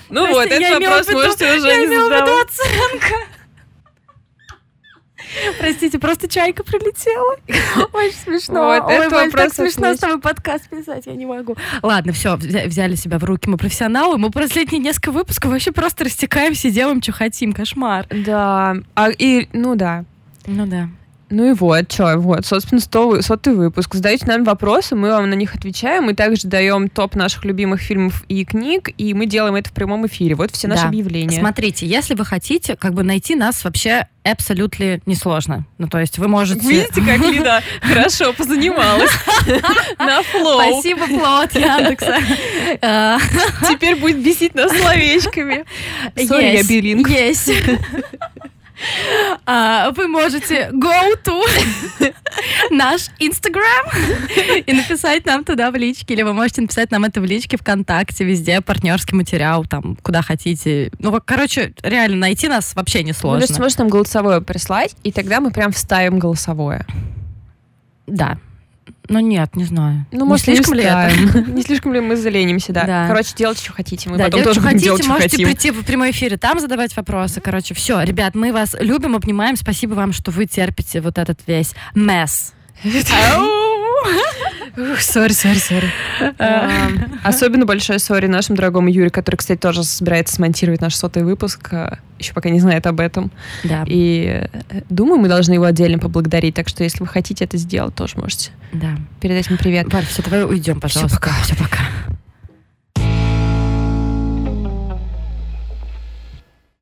Ну 0.09 0.27
вот, 0.27 0.47
этот 0.47 0.83
вопрос 0.83 1.09
можете 1.09 1.55
уже 1.55 1.77
не 1.77 1.88
задавать. 1.88 2.47
Простите, 5.66 5.97
просто 5.97 6.28
чайка 6.28 6.63
прилетела. 6.63 7.38
Очень 7.93 8.13
смешно. 8.13 8.66
Вот, 8.66 8.84
Ой, 8.84 9.09
Валь, 9.09 9.32
так 9.32 9.51
смешно 9.51 9.95
с 9.95 9.97
тобой 9.97 10.22
подкаст 10.22 10.70
писать, 10.70 11.07
я 11.07 11.13
не 11.13 11.26
могу. 11.26 11.55
Ладно, 11.82 12.13
все, 12.13 12.36
взяли 12.36 12.93
себя 12.93 13.18
в 13.18 13.24
руки, 13.24 13.49
мы 13.49 13.57
профессионалы. 13.57 14.20
Мы 14.20 14.30
последние 14.30 14.80
несколько 14.80 15.11
выпусков 15.11 15.49
вообще 15.49 15.72
просто 15.72 16.03
растекаемся 16.03 16.68
и 16.68 16.72
делаем, 16.72 17.01
что 17.01 17.13
хотим. 17.13 17.51
Кошмар. 17.51 18.05
Да. 18.11 18.76
А, 18.93 19.09
и, 19.09 19.49
ну 19.53 19.76
да. 19.76 20.05
Ну 20.45 20.68
да. 20.68 20.88
Ну 21.30 21.49
и 21.49 21.53
вот, 21.53 21.91
что, 21.91 22.17
вот, 22.17 22.45
собственно, 22.45 22.80
100, 22.80 23.21
сотый 23.23 23.55
выпуск. 23.55 23.95
Задайте 23.95 24.28
нам 24.28 24.43
вопросы, 24.43 24.95
мы 24.95 25.09
вам 25.09 25.30
на 25.30 25.34
них 25.34 25.55
отвечаем. 25.55 26.05
Мы 26.05 26.13
также 26.13 26.47
даем 26.47 26.88
топ 26.88 27.15
наших 27.15 27.45
любимых 27.45 27.82
фильмов 27.82 28.23
и 28.28 28.45
книг, 28.45 28.89
и 28.97 29.13
мы 29.13 29.26
делаем 29.26 29.55
это 29.55 29.69
в 29.69 29.73
прямом 29.73 30.05
эфире. 30.05 30.36
Вот 30.36 30.51
все 30.51 30.67
наши 30.67 30.84
да. 30.84 30.89
объявления. 30.89 31.39
Смотрите, 31.39 31.88
если 31.88 32.13
вы 32.13 32.26
хотите, 32.26 32.76
как 32.76 32.93
бы 32.93 33.03
найти 33.03 33.36
нас 33.36 33.63
вообще 33.63 34.07
абсолютно 34.23 34.99
несложно. 35.05 35.65
Ну, 35.78 35.88
то 35.88 35.99
есть 35.99 36.17
вы 36.17 36.28
можете... 36.28 36.67
Видите, 36.67 37.01
как 37.01 37.19
Лида 37.19 37.61
хорошо 37.82 38.34
позанималась 38.34 39.11
на 39.97 40.21
Flow. 40.23 40.61
Спасибо, 40.61 41.05
Flow 41.07 41.41
от 41.41 41.55
Яндекса. 41.55 42.17
Теперь 43.69 43.95
будет 43.95 44.19
бесить 44.19 44.53
нас 44.55 44.71
словечками. 44.71 45.65
Sorry, 46.15 46.55
я 46.55 46.63
билингв. 46.63 47.09
Есть. 47.09 47.51
А, 49.45 49.91
вы 49.91 50.07
можете 50.07 50.69
go 50.73 50.93
to 51.23 51.41
наш 52.71 53.07
Инстаграм 53.19 53.86
и 54.65 54.73
написать 54.73 55.26
нам 55.26 55.43
туда 55.43 55.71
в 55.71 55.76
личке, 55.76 56.13
или 56.13 56.23
вы 56.23 56.34
можете 56.34 56.61
написать 56.61 56.91
нам 56.91 57.05
это 57.05 57.21
в 57.21 57.26
личке 57.26 57.57
ВКонтакте, 57.57 58.26
везде 58.26 58.61
партнерский 58.61 59.15
материал, 59.15 59.65
там, 59.65 59.95
куда 60.01 60.21
хотите. 60.21 60.91
Ну, 60.99 61.19
короче, 61.23 61.73
реально 61.84 62.17
найти 62.17 62.47
нас 62.47 62.76
вообще 62.76 63.03
не 63.03 63.13
сложно. 63.13 63.45
Вы 63.47 63.61
можете 63.61 63.82
нам 63.82 63.89
голосовое 63.89 64.41
прислать, 64.41 64.95
и 65.03 65.11
тогда 65.11 65.39
мы 65.39 65.51
прям 65.51 65.71
вставим 65.71 66.19
голосовое. 66.19 66.86
Да. 68.07 68.38
Ну 69.10 69.20
нет, 69.20 69.56
не 69.56 69.66
знаю. 69.66 70.06
Ну, 70.12 70.26
может, 70.26 70.45
слишком 70.45 70.74
ли 70.74 70.84
это? 70.84 71.12
Не 71.51 71.62
слишком 71.62 71.93
ли 71.93 71.99
мы 71.99 72.16
заленимся, 72.16 72.74
да. 72.74 72.86
да. 72.86 73.08
Короче, 73.08 73.34
делайте, 73.36 73.64
что 73.64 73.74
хотите. 73.74 74.10
Мы 74.10 74.18
да, 74.18 74.26
потом 74.26 74.41
делать, 74.41 74.56
тоже 74.56 74.60
что 74.60 74.70
хотите, 74.70 74.86
делать, 74.86 75.01
что 75.03 75.12
можете 75.12 75.30
хотим. 75.30 75.47
прийти 75.47 75.72
в 75.72 75.84
прямой 75.84 76.12
эфире, 76.12 76.38
там 76.38 76.60
задавать 76.60 76.95
вопросы. 76.95 77.41
Короче, 77.41 77.74
все, 77.74 78.01
ребят, 78.01 78.36
мы 78.36 78.51
вас 78.51 78.76
любим, 78.80 79.16
обнимаем. 79.16 79.56
Спасибо 79.56 79.93
вам, 79.93 80.14
что 80.14 80.32
вы 80.32 80.45
терпите 80.45 81.01
вот 81.01 81.18
этот 81.18 81.39
весь 81.47 81.74
mess. 81.93 82.53
Sorry, 84.99 85.32
sorry, 85.32 85.57
sorry. 85.57 85.91
Особенно 87.23 87.65
большое 87.65 87.99
sorry 87.99 88.28
нашему 88.28 88.57
дорогому 88.57 88.89
Юре, 88.89 89.09
который, 89.09 89.38
кстати, 89.38 89.59
тоже 89.59 89.84
собирается 89.84 90.36
смонтировать 90.36 90.82
наш 90.82 90.95
сотый 90.95 91.23
выпуск. 91.23 91.69
А, 91.71 91.99
Еще 92.19 92.34
пока 92.34 92.49
не 92.49 92.59
знает 92.59 92.86
об 92.88 92.99
этом. 92.99 93.32
Да. 93.63 93.84
И 93.88 94.47
э, 94.51 94.82
думаю, 94.89 95.19
мы 95.19 95.28
должны 95.28 95.53
его 95.53 95.63
отдельно 95.65 95.97
поблагодарить. 95.99 96.55
Так 96.55 96.67
что, 96.67 96.84
если 96.84 96.99
вы 96.99 97.07
хотите 97.07 97.45
это 97.45 97.57
сделать, 97.57 97.95
тоже 97.95 98.17
можете. 98.17 98.51
Да. 98.73 98.97
Передать 99.21 99.47
ему 99.47 99.57
привет. 99.57 99.91
Валь, 99.91 100.05
все, 100.05 100.21
давай 100.23 100.43
уйдем, 100.43 100.80
пожалуйста. 100.80 101.17
Все, 101.17 101.19
пока. 101.19 101.32
Все, 101.43 101.55
пока. 101.55 101.80